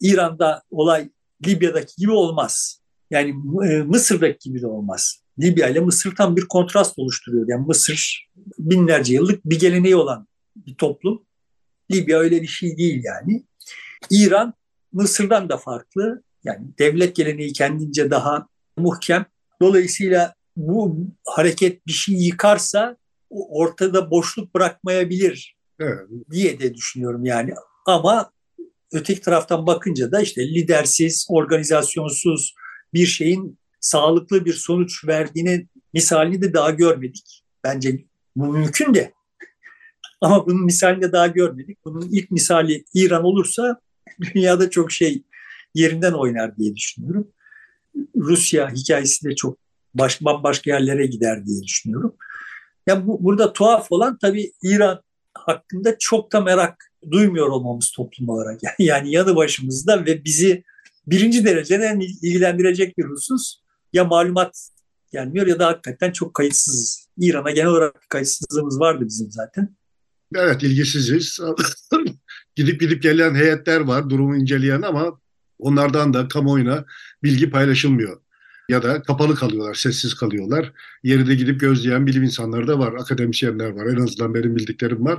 İran'da 0.00 0.62
olay 0.70 1.10
Libya'daki 1.46 1.94
gibi 1.98 2.12
olmaz. 2.12 2.80
Yani 3.10 3.30
e, 3.70 3.82
Mısır'daki 3.82 4.48
gibi 4.48 4.62
de 4.62 4.66
olmaz. 4.66 5.19
Libya 5.38 5.68
ile 5.68 5.80
Mısır 5.80 6.16
tam 6.16 6.36
bir 6.36 6.48
kontrast 6.48 6.98
oluşturuyor. 6.98 7.48
Yani 7.48 7.66
Mısır 7.66 8.28
binlerce 8.58 9.14
yıllık 9.14 9.44
bir 9.44 9.60
geleneği 9.60 9.96
olan 9.96 10.26
bir 10.56 10.74
toplum. 10.74 11.22
Libya 11.92 12.18
öyle 12.18 12.42
bir 12.42 12.46
şey 12.46 12.76
değil 12.76 13.04
yani. 13.04 13.44
İran 14.10 14.54
Mısır'dan 14.92 15.48
da 15.48 15.56
farklı. 15.56 16.22
Yani 16.44 16.66
devlet 16.78 17.16
geleneği 17.16 17.52
kendince 17.52 18.10
daha 18.10 18.46
muhkem. 18.76 19.26
Dolayısıyla 19.62 20.34
bu 20.56 21.06
hareket 21.26 21.86
bir 21.86 21.92
şey 21.92 22.14
yıkarsa 22.14 22.96
ortada 23.30 24.10
boşluk 24.10 24.54
bırakmayabilir 24.54 25.56
evet. 25.80 26.00
diye 26.30 26.60
de 26.60 26.74
düşünüyorum 26.74 27.24
yani. 27.24 27.54
Ama 27.86 28.32
öteki 28.92 29.20
taraftan 29.20 29.66
bakınca 29.66 30.12
da 30.12 30.20
işte 30.20 30.48
lidersiz, 30.48 31.26
organizasyonsuz 31.30 32.54
bir 32.94 33.06
şeyin 33.06 33.58
sağlıklı 33.80 34.44
bir 34.44 34.52
sonuç 34.52 35.04
verdiğini 35.06 35.66
misalini 35.92 36.42
de 36.42 36.54
daha 36.54 36.70
görmedik. 36.70 37.44
Bence 37.64 38.04
bu 38.36 38.52
mümkün 38.52 38.94
de. 38.94 39.12
Ama 40.20 40.46
bunun 40.46 40.64
misalini 40.64 41.02
de 41.02 41.12
daha 41.12 41.26
görmedik. 41.26 41.84
Bunun 41.84 42.08
ilk 42.10 42.30
misali 42.30 42.84
İran 42.94 43.24
olursa 43.24 43.80
dünyada 44.34 44.70
çok 44.70 44.92
şey 44.92 45.22
yerinden 45.74 46.12
oynar 46.12 46.56
diye 46.56 46.76
düşünüyorum. 46.76 47.28
Rusya 48.16 48.70
hikayesi 48.70 49.24
de 49.24 49.34
çok 49.34 49.58
baş, 49.94 50.24
bambaşka 50.24 50.70
yerlere 50.70 51.06
gider 51.06 51.46
diye 51.46 51.62
düşünüyorum. 51.62 52.16
Ya 52.86 53.06
bu, 53.06 53.24
burada 53.24 53.52
tuhaf 53.52 53.86
olan 53.92 54.18
tabii 54.18 54.52
İran 54.62 55.02
hakkında 55.34 55.98
çok 55.98 56.32
da 56.32 56.40
merak 56.40 56.90
duymuyor 57.10 57.48
olmamız 57.48 57.90
toplum 57.90 58.28
olarak. 58.28 58.60
Yani 58.78 59.12
yanı 59.12 59.36
başımızda 59.36 60.06
ve 60.06 60.24
bizi 60.24 60.64
birinci 61.06 61.44
dereceden 61.44 62.00
ilgilendirecek 62.00 62.98
bir 62.98 63.04
husus 63.04 63.59
ya 63.92 64.04
malumat 64.04 64.70
gelmiyor 65.12 65.46
ya 65.46 65.58
da 65.58 65.66
hakikaten 65.66 66.12
çok 66.12 66.34
kayıtsız. 66.34 67.08
İran'a 67.18 67.50
genel 67.50 67.68
olarak 67.68 67.94
kayıtsızlığımız 68.08 68.80
vardı 68.80 69.04
bizim 69.06 69.30
zaten. 69.30 69.76
Evet 70.34 70.62
ilgisiziz. 70.62 71.40
gidip 72.54 72.80
gidip 72.80 73.02
gelen 73.02 73.34
heyetler 73.34 73.80
var 73.80 74.10
durumu 74.10 74.36
inceleyen 74.36 74.82
ama 74.82 75.20
onlardan 75.58 76.14
da 76.14 76.28
kamuoyuna 76.28 76.84
bilgi 77.22 77.50
paylaşılmıyor. 77.50 78.20
Ya 78.68 78.82
da 78.82 79.02
kapalı 79.02 79.34
kalıyorlar, 79.34 79.74
sessiz 79.74 80.14
kalıyorlar. 80.14 80.72
Yerinde 81.02 81.34
gidip 81.34 81.60
gözleyen 81.60 82.06
bilim 82.06 82.22
insanları 82.22 82.68
da 82.68 82.78
var, 82.78 82.92
akademisyenler 82.92 83.70
var. 83.70 83.86
En 83.86 83.96
azından 83.96 84.34
benim 84.34 84.56
bildiklerim 84.56 85.04
var. 85.04 85.18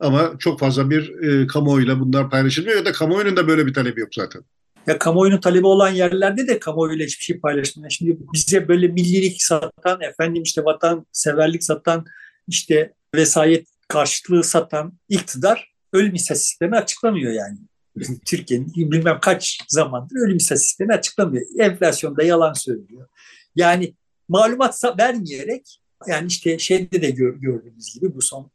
Ama 0.00 0.32
çok 0.38 0.60
fazla 0.60 0.90
bir 0.90 1.22
e, 1.22 1.46
kamuoyuyla 1.46 2.00
bunlar 2.00 2.30
paylaşılmıyor 2.30 2.76
ya 2.76 2.84
da 2.84 2.92
kamuoyunun 2.92 3.36
da 3.36 3.48
böyle 3.48 3.66
bir 3.66 3.74
talebi 3.74 4.00
yok 4.00 4.08
zaten. 4.14 4.42
Ya 4.86 4.98
kamuoyunun 4.98 5.40
talebi 5.40 5.66
olan 5.66 5.90
yerlerde 5.90 6.48
de 6.48 6.58
kamuoyuyla 6.58 7.06
hiçbir 7.06 7.22
şey 7.22 7.40
paylaşmıyor. 7.40 7.90
Şimdi 7.90 8.18
bize 8.32 8.68
böyle 8.68 8.88
millilik 8.88 9.42
satan, 9.42 10.00
efendim 10.00 10.42
işte 10.42 10.64
vatanseverlik 10.64 11.64
satan, 11.64 12.04
işte 12.48 12.92
vesayet 13.14 13.68
karşılığı 13.88 14.44
satan 14.44 14.98
iktidar 15.08 15.72
ölüm 15.92 16.14
istatistiklerini 16.14 16.76
açıklamıyor 16.76 17.32
yani. 17.32 17.58
Türkiye'nin 18.26 18.72
bilmem 18.74 19.18
kaç 19.22 19.58
zamandır 19.68 20.16
ölüm 20.16 20.36
istatistiklerini 20.36 20.94
açıklamıyor. 20.94 21.46
Enflasyonda 21.58 22.22
yalan 22.22 22.52
söylüyor. 22.52 23.08
Yani 23.56 23.94
malumat 24.28 24.84
vermeyerek 24.98 25.80
yani 26.06 26.26
işte 26.26 26.58
şeyde 26.58 27.02
de 27.02 27.10
gördüğümüz 27.10 27.94
gibi 27.94 28.14
bu 28.14 28.22
son 28.22 28.50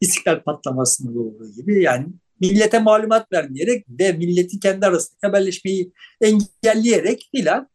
istiklal 0.00 0.42
patlamasında 0.42 1.20
olduğu 1.20 1.52
gibi 1.52 1.82
yani 1.82 2.06
millete 2.40 2.78
malumat 2.78 3.32
vermeyerek 3.32 3.86
ve 3.88 4.12
milletin 4.12 4.58
kendi 4.58 4.86
arasında 4.86 5.18
haberleşmeyi 5.22 5.92
engelleyerek 6.20 7.28
filan 7.34 7.68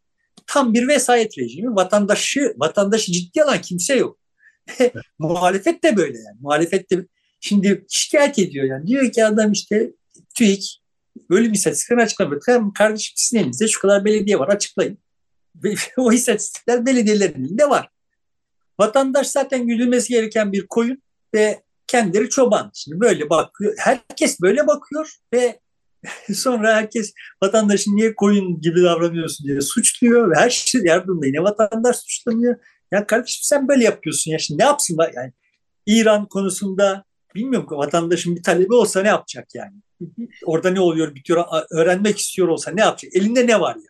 tam 0.46 0.74
bir 0.74 0.88
vesayet 0.88 1.38
rejimi. 1.38 1.74
Vatandaşı 1.74 2.54
vatandaşı 2.56 3.12
ciddi 3.12 3.42
alan 3.42 3.60
kimse 3.60 3.94
yok. 3.94 4.18
muhalefet 5.18 5.84
de 5.84 5.96
böyle 5.96 6.18
yani. 6.18 6.36
Muhalefet 6.40 6.90
de 6.90 7.06
şimdi 7.40 7.84
şikayet 7.88 8.38
ediyor 8.38 8.64
yani. 8.64 8.86
Diyor 8.86 9.12
ki 9.12 9.24
adam 9.24 9.52
işte 9.52 9.92
TÜİK 10.34 10.82
bölüm 11.30 11.52
istatistiklerini 11.52 12.02
açıklamıyor. 12.02 12.42
Tamam 12.46 12.72
kardeşim 12.72 13.12
sizin 13.16 13.38
elinizde 13.38 13.68
şu 13.68 13.80
kadar 13.80 14.04
belediye 14.04 14.38
var 14.38 14.48
açıklayın. 14.48 14.98
o 15.96 16.12
istatistikler 16.12 16.86
belediyelerin 16.86 17.44
elinde 17.44 17.70
var. 17.70 17.88
Vatandaş 18.78 19.26
zaten 19.26 19.66
güdülmesi 19.66 20.08
gereken 20.08 20.52
bir 20.52 20.66
koyun 20.66 21.02
ve 21.34 21.62
kendileri 21.92 22.28
çoban. 22.28 22.70
Şimdi 22.74 23.00
böyle 23.00 23.30
bakıyor. 23.30 23.74
Herkes 23.78 24.40
böyle 24.40 24.66
bakıyor 24.66 25.14
ve 25.34 25.60
sonra 26.34 26.76
herkes 26.76 27.12
vatandaşın 27.42 27.96
niye 27.96 28.14
koyun 28.14 28.60
gibi 28.60 28.82
davranıyorsun 28.82 29.46
diye 29.46 29.60
suçluyor 29.60 30.30
ve 30.30 30.34
her 30.34 30.50
şey 30.50 30.82
yardımda 30.84 31.26
yine 31.26 31.42
vatandaş 31.42 31.96
suçlanıyor. 31.96 32.56
Ya 32.92 33.06
kardeşim 33.06 33.40
sen 33.42 33.68
böyle 33.68 33.84
yapıyorsun 33.84 34.30
ya 34.30 34.38
şimdi 34.38 34.60
ne 34.60 34.64
yapsın 34.64 34.98
yani 35.14 35.32
İran 35.86 36.28
konusunda 36.28 37.04
bilmiyorum 37.34 37.68
ki 37.68 37.74
vatandaşın 37.74 38.36
bir 38.36 38.42
talebi 38.42 38.74
olsa 38.74 39.02
ne 39.02 39.08
yapacak 39.08 39.48
yani? 39.54 39.74
Orada 40.44 40.70
ne 40.70 40.80
oluyor 40.80 41.14
bitiyor 41.14 41.44
öğrenmek 41.70 42.18
istiyor 42.18 42.48
olsa 42.48 42.70
ne 42.70 42.80
yapacak? 42.80 43.16
Elinde 43.16 43.46
ne 43.46 43.60
var 43.60 43.74
yani? 43.74 43.86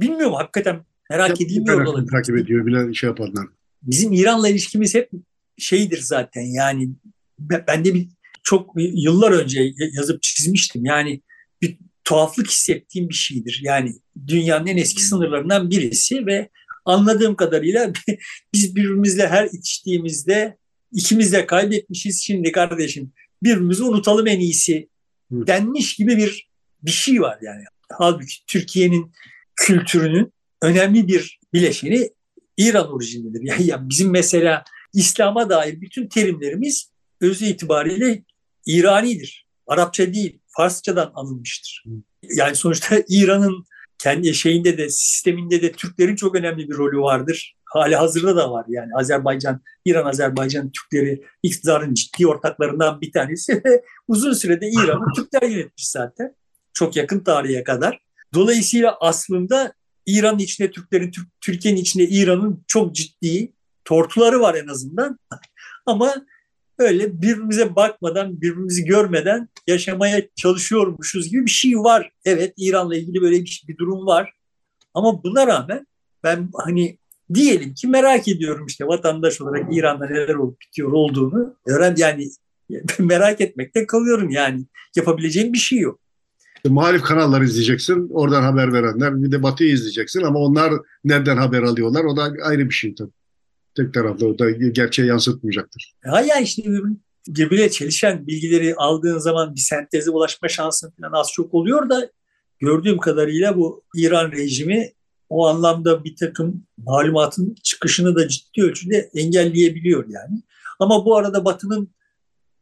Bilmiyorum 0.00 0.34
hakikaten 0.34 0.84
merak 1.10 1.40
edilmiyor 1.40 1.84
olabilir. 1.84 2.10
Takip 2.10 2.36
ediyor 2.36 2.66
bilen 2.66 2.92
şey 2.92 3.08
yapanlar. 3.08 3.46
Bizim 3.82 4.12
İran'la 4.12 4.48
ilişkimiz 4.48 4.94
hep 4.94 5.10
şeydir 5.58 6.00
zaten 6.00 6.42
yani 6.42 6.90
ben 7.38 7.84
de 7.84 7.94
bir 7.94 8.08
çok 8.42 8.70
yıllar 8.76 9.32
önce 9.32 9.72
yazıp 9.92 10.22
çizmiştim. 10.22 10.84
Yani 10.84 11.20
bir 11.62 11.78
tuhaflık 12.04 12.50
hissettiğim 12.50 13.08
bir 13.08 13.14
şeydir. 13.14 13.60
Yani 13.64 13.94
dünyanın 14.26 14.66
en 14.66 14.76
eski 14.76 15.02
sınırlarından 15.02 15.70
birisi 15.70 16.26
ve 16.26 16.48
anladığım 16.84 17.36
kadarıyla 17.36 17.92
biz 18.52 18.76
birbirimizle 18.76 19.28
her 19.28 19.48
içtiğimizde 19.52 20.56
ikimiz 20.92 21.32
de 21.32 21.46
kaybetmişiz. 21.46 22.22
Şimdi 22.22 22.52
kardeşim 22.52 23.12
birbirimizi 23.42 23.82
unutalım 23.82 24.26
en 24.26 24.40
iyisi 24.40 24.88
denmiş 25.30 25.96
gibi 25.96 26.16
bir 26.16 26.48
bir 26.82 26.90
şey 26.90 27.20
var 27.20 27.38
yani. 27.42 27.64
Halbuki 27.92 28.46
Türkiye'nin 28.46 29.12
kültürünün 29.56 30.32
önemli 30.62 31.08
bir 31.08 31.40
bileşeni 31.52 32.10
İran 32.56 32.92
orijinlidir. 32.92 33.40
Yani, 33.44 33.66
yani 33.66 33.88
bizim 33.88 34.10
mesela 34.10 34.64
İslam'a 34.94 35.50
dair 35.50 35.80
bütün 35.80 36.08
terimlerimiz 36.08 36.90
özü 37.24 37.44
itibariyle 37.44 38.22
İranidir. 38.66 39.46
Arapça 39.66 40.14
değil, 40.14 40.40
Farsçadan 40.46 41.12
alınmıştır. 41.14 41.84
Yani 42.22 42.56
sonuçta 42.56 42.96
İran'ın 43.08 43.64
kendi 43.98 44.34
şeyinde 44.34 44.78
de 44.78 44.88
sisteminde 44.88 45.62
de 45.62 45.72
Türklerin 45.72 46.16
çok 46.16 46.34
önemli 46.34 46.68
bir 46.68 46.74
rolü 46.74 46.98
vardır. 46.98 47.56
Hali 47.64 47.96
hazırda 47.96 48.36
da 48.36 48.52
var 48.52 48.64
yani 48.68 48.90
Azerbaycan, 48.94 49.60
İran 49.84 50.06
Azerbaycan 50.06 50.70
Türkleri 50.70 51.22
iktidarın 51.42 51.94
ciddi 51.94 52.26
ortaklarından 52.26 53.00
bir 53.00 53.12
tanesi 53.12 53.62
ve 53.64 53.84
uzun 54.08 54.32
sürede 54.32 54.70
İran'ı 54.70 55.04
Türkler 55.16 55.48
yönetmiş 55.48 55.88
zaten. 55.88 56.34
Çok 56.72 56.96
yakın 56.96 57.20
tarihe 57.20 57.64
kadar. 57.64 57.98
Dolayısıyla 58.34 58.96
aslında 59.00 59.72
İran'ın 60.06 60.38
içinde 60.38 60.70
Türklerin, 60.70 61.10
Türk, 61.10 61.28
Türkiye'nin 61.40 61.80
içinde 61.80 62.04
İran'ın 62.04 62.64
çok 62.66 62.94
ciddi 62.94 63.52
tortuları 63.84 64.40
var 64.40 64.54
en 64.54 64.66
azından. 64.66 65.18
Ama 65.86 66.14
öyle 66.78 67.22
birbirimize 67.22 67.76
bakmadan, 67.76 68.40
birbirimizi 68.40 68.84
görmeden 68.84 69.48
yaşamaya 69.66 70.22
çalışıyormuşuz 70.36 71.30
gibi 71.30 71.46
bir 71.46 71.50
şey 71.50 71.78
var. 71.78 72.12
Evet 72.24 72.54
İran'la 72.56 72.96
ilgili 72.96 73.22
böyle 73.22 73.36
bir, 73.36 73.64
bir 73.68 73.78
durum 73.78 74.06
var. 74.06 74.32
Ama 74.94 75.22
buna 75.24 75.46
rağmen 75.46 75.86
ben 76.24 76.48
hani 76.54 76.98
diyelim 77.34 77.74
ki 77.74 77.86
merak 77.86 78.28
ediyorum 78.28 78.66
işte 78.66 78.86
vatandaş 78.86 79.40
olarak 79.40 79.66
İran'da 79.70 80.06
neler 80.06 80.34
olup 80.34 80.60
bitiyor 80.60 80.92
olduğunu. 80.92 81.56
Öğren 81.66 81.94
yani 81.98 82.28
merak 82.98 83.40
etmekte 83.40 83.86
kalıyorum 83.86 84.30
yani. 84.30 84.64
Yapabileceğim 84.96 85.52
bir 85.52 85.58
şey 85.58 85.78
yok. 85.78 86.00
Muhalif 86.68 87.02
kanalları 87.02 87.44
izleyeceksin. 87.44 88.08
Oradan 88.12 88.42
haber 88.42 88.72
verenler. 88.72 89.22
Bir 89.22 89.32
de 89.32 89.42
Batı'yı 89.42 89.72
izleyeceksin 89.72 90.22
ama 90.22 90.38
onlar 90.38 90.72
nereden 91.04 91.36
haber 91.36 91.62
alıyorlar? 91.62 92.04
O 92.04 92.16
da 92.16 92.32
ayrı 92.42 92.68
bir 92.68 92.74
şey 92.74 92.94
tabii. 92.94 93.10
Tek 93.76 93.94
taraflı 93.94 94.28
o 94.28 94.38
da 94.38 94.50
gerçeği 94.50 95.08
yansıtmayacaktır. 95.08 95.94
Ha 96.04 96.20
ya 96.20 96.40
işte 96.40 96.62
birbirine 97.28 97.70
çelişen 97.70 98.26
bilgileri 98.26 98.74
aldığın 98.74 99.18
zaman 99.18 99.54
bir 99.54 99.60
senteze 99.60 100.10
ulaşma 100.10 100.48
şansın 100.48 100.90
falan 100.90 101.12
az 101.12 101.32
çok 101.32 101.54
oluyor 101.54 101.90
da 101.90 102.10
gördüğüm 102.58 102.98
kadarıyla 102.98 103.56
bu 103.56 103.82
İran 103.94 104.32
rejimi 104.32 104.92
o 105.28 105.46
anlamda 105.46 106.04
bir 106.04 106.16
takım 106.16 106.66
malumatın 106.78 107.56
çıkışını 107.62 108.16
da 108.16 108.28
ciddi 108.28 108.62
ölçüde 108.62 109.10
engelleyebiliyor 109.14 110.04
yani. 110.08 110.42
Ama 110.78 111.04
bu 111.04 111.16
arada 111.16 111.44
Batı'nın 111.44 111.94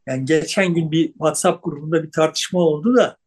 yani 0.07 0.25
geçen 0.25 0.73
gün 0.73 0.91
bir 0.91 1.07
WhatsApp 1.07 1.63
grubunda 1.63 2.03
bir 2.03 2.11
tartışma 2.11 2.59
oldu 2.59 2.95
da 2.95 3.17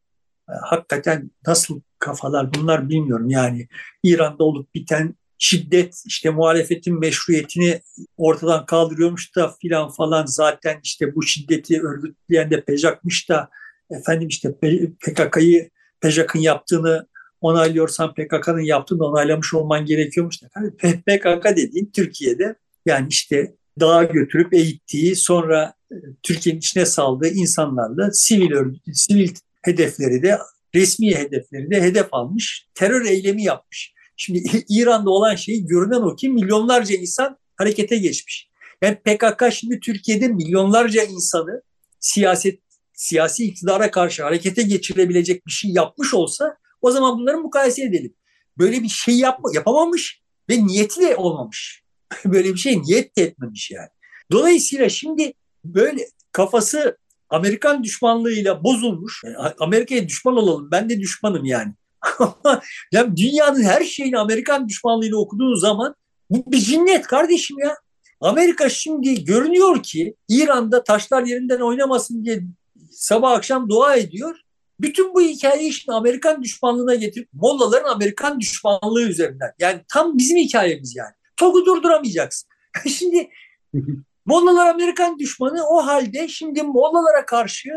e, 0.49 0.53
hakikaten 0.63 1.31
nasıl 1.47 1.81
kafalar 1.99 2.55
bunlar 2.55 2.89
bilmiyorum. 2.89 3.31
Yani 3.31 3.69
İran'da 4.03 4.45
olup 4.45 4.75
biten 4.75 5.15
şiddet 5.39 6.03
işte 6.07 6.31
muhalefetin 6.31 7.01
meşruiyetini 7.01 7.81
ortadan 8.17 8.67
kaldırıyormuş 8.67 9.37
da 9.37 9.55
filan 9.63 9.91
falan 9.91 10.27
zaten 10.27 10.81
işte 10.83 11.15
bu 11.15 11.23
şiddeti 11.23 11.83
örgütleyen 11.83 12.51
de 12.51 12.61
Pejak'mış 12.61 13.29
da 13.29 13.51
efendim 13.91 14.29
işte 14.29 14.55
PKK'yı 15.01 15.71
Pejak'ın 16.01 16.39
yaptığını 16.39 17.07
onaylıyorsan 17.41 18.15
PKK'nın 18.15 18.61
yaptığını 18.61 19.05
onaylamış 19.05 19.55
olman 19.55 19.87
gerekiyormuş 19.87 20.43
da. 20.43 20.49
PKK 20.81 21.57
dediğin 21.57 21.91
Türkiye'de 21.95 22.55
yani 22.87 23.07
işte 23.11 23.55
dağa 23.81 24.03
götürüp 24.03 24.55
eğittiği 24.55 25.17
sonra 25.17 25.75
e, 25.93 25.97
Türkiye'nin 26.23 26.59
içine 26.59 26.87
saldığı 26.87 27.29
insanlarla 27.29 28.11
sivil 28.13 28.53
örgüt, 28.53 28.83
sivil 28.93 29.31
hedefleri 29.63 30.23
de 30.23 30.39
resmi 30.75 31.15
hedefleri 31.15 31.71
de 31.71 31.83
hedef 31.83 32.07
almış, 32.13 32.67
terör 32.75 33.05
eylemi 33.05 33.43
yapmış. 33.43 33.96
Şimdi 34.17 34.65
İran'da 34.69 35.11
olan 35.11 35.35
şey 35.35 35.67
görünen 35.67 36.01
o 36.01 36.17
ki 36.17 36.29
milyonlarca 36.29 36.95
insan 36.95 37.39
harekete 37.57 37.97
geçmiş. 37.97 38.51
Yani 38.83 38.97
PKK 38.97 39.53
şimdi 39.53 39.81
Türkiye'de 39.81 40.29
milyonlarca 40.29 41.03
insanı 41.03 41.63
siyaset 42.01 42.61
siyasi 42.95 43.45
iktidara 43.45 43.91
karşı 43.91 44.23
harekete 44.23 44.63
geçirebilecek 44.63 45.47
bir 45.47 45.53
şey 45.53 45.71
yapmış 45.71 46.15
olsa 46.15 46.57
o 46.83 46.91
zaman 46.91 47.19
bunları 47.19 47.39
mukayese 47.39 47.83
edelim. 47.83 48.15
Böyle 48.59 48.83
bir 48.83 48.89
şey 48.89 49.19
yapma, 49.19 49.51
yapamamış 49.55 50.23
ve 50.51 50.67
niyeti 50.67 51.01
de 51.01 51.17
olmamış. 51.17 51.83
böyle 52.25 52.55
bir 52.55 52.59
şey 52.59 52.83
niyet 52.83 53.17
de 53.17 53.23
etmemiş 53.23 53.71
yani. 53.71 53.89
Dolayısıyla 54.33 54.89
şimdi 54.89 55.33
böyle 55.65 56.09
kafası 56.33 56.99
Amerikan 57.29 57.85
düşmanlığıyla 57.85 58.65
bozulmuş. 58.65 59.23
Yani 59.25 59.37
Amerika'ya 59.59 60.09
düşman 60.09 60.37
olalım. 60.37 60.71
Ben 60.71 60.89
de 60.91 61.01
düşmanım 61.01 61.45
yani. 61.45 61.75
yani 62.93 63.17
dünyanın 63.17 63.63
her 63.63 63.85
şeyini 63.85 64.19
Amerikan 64.19 64.69
düşmanlığıyla 64.69 65.17
okuduğun 65.17 65.55
zaman 65.55 65.95
bu 66.31 66.53
bir 66.53 66.59
cinnet 66.59 67.07
kardeşim 67.07 67.59
ya. 67.59 67.77
Amerika 68.21 68.69
şimdi 68.69 69.25
görünüyor 69.25 69.83
ki 69.83 70.15
İran'da 70.29 70.85
taşlar 70.85 71.23
yerinden 71.23 71.61
oynamasın 71.61 72.25
diye 72.25 72.43
sabah 72.91 73.33
akşam 73.33 73.69
dua 73.69 73.97
ediyor. 73.97 74.37
Bütün 74.81 75.15
bu 75.15 75.21
hikayeyi 75.21 75.73
şimdi 75.73 75.97
Amerikan 75.97 76.43
düşmanlığına 76.43 76.95
getirip 76.95 77.29
Mollaların 77.33 77.91
Amerikan 77.91 78.41
düşmanlığı 78.41 79.03
üzerinden. 79.03 79.53
Yani 79.59 79.81
tam 79.93 80.19
bizim 80.19 80.37
hikayemiz 80.37 80.97
yani. 80.97 81.13
TOG'u 81.37 81.67
durduramayacaksın. 81.67 82.49
şimdi 82.89 83.29
Mollalar 84.27 84.67
Amerikan 84.67 85.19
düşmanı 85.19 85.67
o 85.69 85.87
halde 85.87 86.29
şimdi 86.29 86.63
Mollalara 86.63 87.27
karşı 87.27 87.69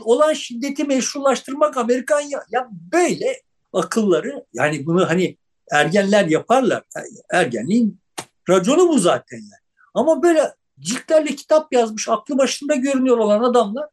olan 0.00 0.32
şiddeti 0.32 0.84
meşrulaştırmak 0.84 1.76
Amerikan 1.76 2.20
ya, 2.20 2.44
ya 2.50 2.68
böyle 2.92 3.42
akılları 3.72 4.44
yani 4.52 4.86
bunu 4.86 5.08
hani 5.08 5.36
ergenler 5.72 6.26
yaparlar. 6.26 6.82
Ergenliğin 7.32 8.00
raconu 8.48 8.88
bu 8.88 8.98
zaten 8.98 9.36
yani. 9.36 9.64
Ama 9.94 10.22
böyle 10.22 10.54
ciltlerle 10.80 11.34
kitap 11.34 11.72
yazmış 11.72 12.08
aklı 12.08 12.38
başında 12.38 12.74
görünüyor 12.74 13.18
olan 13.18 13.42
adamlar 13.42 13.88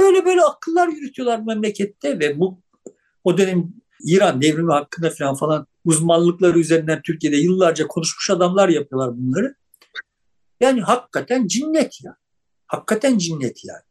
böyle 0.00 0.24
böyle 0.24 0.42
akıllar 0.42 0.88
yürütüyorlar 0.88 1.38
memlekette 1.38 2.18
ve 2.18 2.40
bu 2.40 2.58
o 3.24 3.38
dönem 3.38 3.72
İran 4.04 4.42
devrimi 4.42 4.72
hakkında 4.72 5.10
falan 5.10 5.34
falan 5.34 5.66
uzmanlıkları 5.84 6.58
üzerinden 6.58 7.02
Türkiye'de 7.02 7.36
yıllarca 7.36 7.86
konuşmuş 7.86 8.30
adamlar 8.30 8.68
yapıyorlar 8.68 9.16
bunları. 9.16 9.54
Yani 10.60 10.80
hakikaten 10.80 11.46
cinnet 11.46 12.04
ya. 12.04 12.16
Hakikaten 12.66 13.18
cinnet 13.18 13.64
yani. 13.64 13.85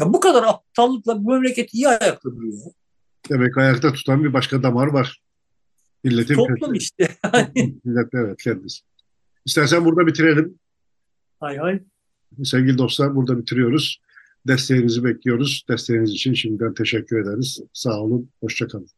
Ya 0.00 0.12
bu 0.12 0.20
kadar 0.20 0.42
aptallıkla 0.42 1.24
bu 1.24 1.32
memleket 1.32 1.74
iyi 1.74 1.88
ayakta 1.88 2.30
duruyor. 2.30 2.58
Demek 3.30 3.58
ayakta 3.58 3.92
tutan 3.92 4.24
bir 4.24 4.32
başka 4.32 4.62
damar 4.62 4.86
var. 4.86 5.22
Milletin 6.04 6.34
Toplum 6.34 6.74
işte. 6.74 7.08
Millet 7.84 8.14
evet 8.14 8.42
kendisi. 8.42 8.80
İstersen 9.46 9.84
burada 9.84 10.06
bitirelim. 10.06 10.58
Hay 11.40 11.56
hay. 11.56 11.82
Sevgili 12.44 12.78
dostlar 12.78 13.16
burada 13.16 13.38
bitiriyoruz. 13.38 14.00
Desteğinizi 14.46 15.04
bekliyoruz. 15.04 15.64
Desteğiniz 15.68 16.10
için 16.10 16.34
şimdiden 16.34 16.74
teşekkür 16.74 17.22
ederiz. 17.22 17.60
Sağ 17.72 18.00
olun, 18.00 18.30
hoşçakalın. 18.40 18.88